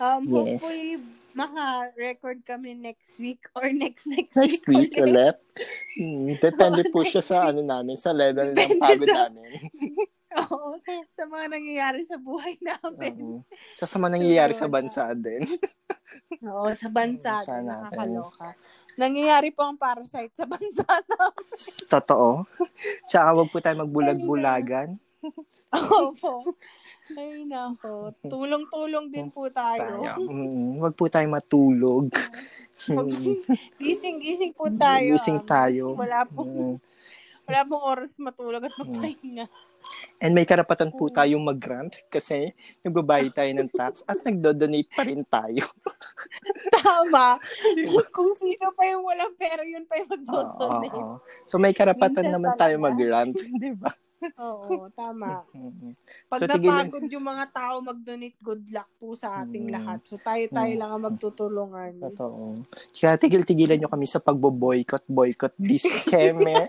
um, 0.00 0.24
yes. 0.24 0.32
hopefully, 0.64 1.04
maka-record 1.38 2.42
kami 2.42 2.74
next 2.74 3.14
week 3.22 3.46
or 3.54 3.70
next 3.82 4.10
next, 4.10 4.34
next 4.34 4.66
week, 4.66 4.90
week 4.90 4.98
ulit. 4.98 5.38
Hmm, 5.94 6.34
depende 6.44 6.82
po 6.90 7.06
siya 7.06 7.22
sa 7.22 7.36
ano 7.54 7.62
namin, 7.62 7.94
sa 7.94 8.10
level 8.10 8.58
ng 8.58 8.82
pagod 8.82 9.06
sa... 9.06 9.30
namin. 9.30 9.50
Oo, 10.44 10.76
sa 11.08 11.24
mga 11.24 11.46
nangyayari 11.56 12.04
sa 12.04 12.20
buhay 12.20 12.60
namin. 12.60 13.16
Uh-huh. 13.16 13.40
Sa 13.72 13.88
sa 13.88 13.96
mga 13.96 14.20
nangyayari 14.20 14.52
so, 14.52 14.66
sa 14.66 14.68
bansa 14.68 15.02
din. 15.16 15.40
Oo, 16.44 16.68
sa 16.76 16.88
bansa 16.92 17.40
din, 17.48 17.64
nakakaloka. 17.64 18.52
Nangyayari 19.00 19.54
po 19.54 19.64
ang 19.64 19.80
parasite 19.80 20.34
sa 20.36 20.44
bansa 20.44 20.84
namin. 20.84 21.58
Totoo. 21.88 22.44
Tsaka 23.08 23.28
wag 23.40 23.48
po 23.48 23.56
tayo 23.62 23.80
magbulag-bulagan. 23.88 25.00
Opo. 25.74 26.54
Ay, 27.18 27.44
nako. 27.44 28.14
Tulong-tulong 28.32 29.10
din 29.10 29.28
po 29.28 29.50
tayo. 29.50 30.00
tayo. 30.06 30.22
Mm, 30.22 30.78
wag 30.82 30.94
po 30.94 31.10
tayo 31.10 31.26
matulog. 31.28 32.12
Gising-gising 33.82 34.54
po 34.54 34.70
tayo. 34.70 35.12
Gising 35.14 35.42
tayo. 35.44 35.98
Wala 35.98 36.24
po. 36.24 36.46
Mm. 36.46 36.76
Wala 37.48 37.60
pong 37.64 37.84
oras 37.84 38.12
matulog 38.20 38.60
at 38.60 38.76
magpahinga. 38.76 39.48
And 40.20 40.36
may 40.36 40.44
karapatan 40.44 40.92
po 40.92 41.08
tayong 41.08 41.40
mag-grant 41.40 41.96
kasi 42.12 42.52
nagbabayad 42.84 43.32
tayo 43.32 43.48
ng 43.56 43.70
tax 43.72 44.04
at 44.04 44.20
nagdo-donate 44.20 44.90
pa 44.92 45.08
rin 45.08 45.24
tayo. 45.24 45.64
Tama. 46.76 47.40
Kung 48.12 48.36
sino 48.36 48.68
pa 48.76 48.84
yung 48.84 49.00
walang 49.00 49.32
pera, 49.40 49.64
yun 49.64 49.88
pa 49.88 49.96
yung 49.96 50.12
magdo-donate. 50.12 50.92
Oo, 50.92 51.16
oo. 51.16 51.46
So 51.48 51.56
may 51.56 51.72
karapatan 51.72 52.28
Minsan 52.28 52.34
naman 52.36 52.52
tayo 52.60 52.74
mag-grant, 52.76 53.32
di 53.32 53.72
ba? 53.80 53.88
Oo, 54.42 54.90
tama. 54.98 55.46
Pag 56.26 56.40
so, 56.42 56.46
napagod 56.50 57.06
yung 57.06 57.26
mga 57.26 57.44
tao 57.54 57.78
mag-donate, 57.78 58.38
good 58.42 58.66
luck 58.74 58.90
po 58.98 59.14
sa 59.14 59.42
ating 59.46 59.70
mm. 59.70 59.74
lahat. 59.78 59.98
So 60.02 60.18
tayo-tayo 60.18 60.72
mm. 60.74 60.80
lang 60.80 60.90
ang 60.90 61.04
magtutulungan. 61.06 61.92
Totoo. 62.02 62.66
Kaya 62.98 63.14
tigil-tigilan 63.14 63.78
nyo 63.78 63.90
kami 63.90 64.06
sa 64.10 64.18
pagbo-boycott, 64.18 65.06
boycott 65.06 65.54
this 65.58 65.86
keme. 66.10 66.66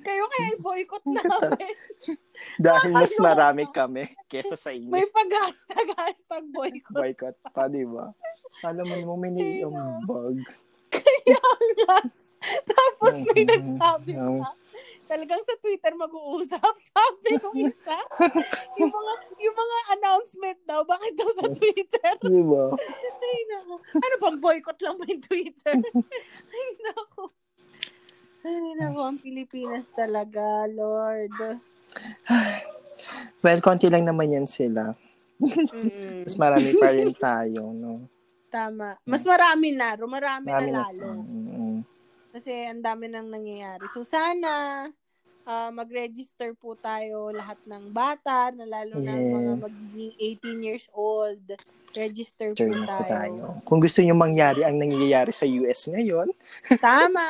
Kayo 0.00 0.24
kaya 0.26 0.46
i-boycott 0.54 1.04
namin. 1.06 1.74
Dahil 2.58 2.90
mas 2.94 3.14
marami 3.18 3.64
kami 3.70 4.06
kesa 4.30 4.54
sa 4.54 4.70
inyo. 4.70 4.90
May 4.90 5.06
pag-hashtag, 5.10 5.86
hashtag 5.98 6.44
boycott. 6.54 7.00
Boycott 7.02 7.36
pa, 7.50 7.66
di 7.66 7.82
ba? 7.86 8.14
Alam 8.66 8.86
mo, 9.06 9.14
may 9.18 9.30
niyong 9.34 10.06
bag. 10.06 10.36
Kaya 10.90 11.40
nga. 11.86 12.19
Tapos 12.72 13.14
may 13.32 13.44
nagsabi 13.44 14.16
pa, 14.16 14.50
talagang 15.04 15.42
sa 15.44 15.54
Twitter 15.60 15.92
mag-uusap. 15.92 16.72
Sabi 16.94 17.28
ng 17.36 17.56
isa, 17.68 17.98
yung 18.80 18.92
mga, 18.92 19.12
yung 19.42 19.56
mga 19.56 19.78
announcement 19.98 20.58
daw, 20.64 20.80
bakit 20.86 21.12
daw 21.18 21.28
sa 21.36 21.46
Twitter? 21.52 22.12
Di 22.22 22.42
ba? 22.46 22.64
Ay, 23.20 23.38
nako. 23.50 23.74
Ano 23.98 24.14
bang 24.22 24.38
boycott 24.38 24.78
lang 24.80 24.96
ba 24.96 25.04
yung 25.10 25.24
Twitter? 25.24 25.76
Ay, 26.48 26.68
nako. 26.80 27.22
Ay, 28.40 28.72
nako, 28.80 29.00
ang 29.04 29.18
Pilipinas 29.20 29.86
talaga, 29.92 30.64
Lord. 30.70 31.34
Well, 33.40 33.64
konti 33.64 33.88
lang 33.88 34.04
naman 34.04 34.36
yan 34.36 34.44
sila. 34.44 34.92
Mm. 35.40 36.28
Mas 36.28 36.36
marami 36.36 36.68
pa 36.76 36.88
rin 36.92 37.16
tayo, 37.16 37.72
no? 37.72 38.04
Tama. 38.52 39.00
Mas 39.08 39.24
marami 39.24 39.72
na. 39.72 39.96
Marami, 39.96 40.52
marami 40.52 40.68
na 40.68 40.84
lalo. 40.84 41.24
Mm-hmm. 41.24 41.76
Kasi 42.30 42.50
ang 42.70 42.82
dami 42.82 43.10
nang 43.10 43.26
nangyayari. 43.26 43.90
So, 43.90 44.06
sana 44.06 44.86
uh, 45.50 45.70
mag-register 45.74 46.54
po 46.54 46.78
tayo 46.78 47.34
lahat 47.34 47.58
ng 47.66 47.90
bata, 47.90 48.54
na 48.54 48.64
lalo 48.66 49.02
yeah. 49.02 49.18
na 49.18 49.34
mga 49.34 49.52
magiging 49.66 50.12
18 50.62 50.66
years 50.66 50.86
old. 50.94 51.42
Register 51.90 52.54
po 52.54 52.70
tayo. 52.70 52.86
po 52.86 53.02
tayo. 53.02 53.42
Kung 53.66 53.82
gusto 53.82 53.98
niyo 53.98 54.14
mangyari 54.14 54.62
ang 54.62 54.78
nangyayari 54.78 55.34
sa 55.34 55.42
US 55.42 55.90
ngayon. 55.90 56.30
Tama. 56.78 57.26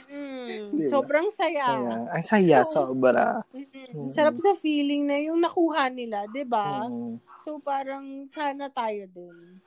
diba? 0.72 0.88
Sobrang 0.88 1.28
saya. 1.28 1.68
Yeah. 1.76 2.00
Ang 2.16 2.24
saya, 2.24 2.58
so, 2.64 2.88
sobra. 2.88 3.44
Mm-mm. 3.52 4.08
Sarap 4.08 4.40
sa 4.40 4.56
feeling 4.56 5.04
na 5.04 5.20
yung 5.20 5.36
nakuha 5.36 5.92
nila, 5.92 6.24
'di 6.32 6.48
ba? 6.48 6.88
Mm. 6.88 7.20
So 7.44 7.60
parang 7.60 8.24
sana 8.32 8.72
tayo 8.72 9.04
din. 9.12 9.60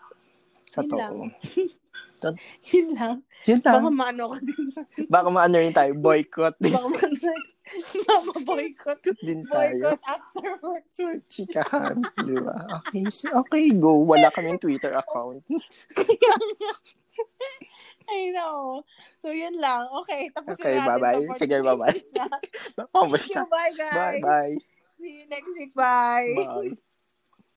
Totoo. 0.73 1.29
Tot- 2.19 2.39
yun 2.73 2.87
lang. 2.97 3.17
Yun 3.45 3.59
lang. 3.61 3.73
Baka 3.79 3.89
maano 3.93 4.23
ka 4.33 4.39
din. 4.41 4.65
Baka 5.13 5.27
maano 5.29 5.55
rin 5.61 5.73
tayo. 5.75 5.91
Boycott. 5.97 6.55
Baka 6.63 6.87
maano 6.89 7.17
Mama 7.77 8.33
boycott. 8.47 9.01
din 9.21 9.45
tayo. 9.45 9.93
Boycott 9.93 10.01
afterwards. 10.07 11.27
Chikahan. 11.29 12.01
Di 12.25 12.35
ba? 12.41 12.55
Okay, 12.81 13.05
okay, 13.11 13.65
go. 13.77 14.01
Wala 14.01 14.33
kaming 14.33 14.57
Twitter 14.57 14.95
account. 14.97 15.45
Kaya 15.93 16.33
nga. 16.57 16.73
I 18.07 18.31
know. 18.31 18.87
So, 19.19 19.35
yun 19.35 19.59
lang. 19.59 19.83
Okay, 20.03 20.31
tapos 20.31 20.55
okay, 20.55 20.79
natin 20.79 20.87
bye-bye. 20.95 21.27
Sige, 21.35 21.59
bye-bye. 21.59 21.97
Thank 22.15 23.35
you. 23.35 23.43
Bye, 23.51 23.73
guys. 23.75 24.23
Bye-bye. 24.23 24.55
See 24.97 25.21
you 25.21 25.25
next 25.29 25.53
week. 25.59 25.75
Bye. 25.75 26.33
Bye. 26.33 26.86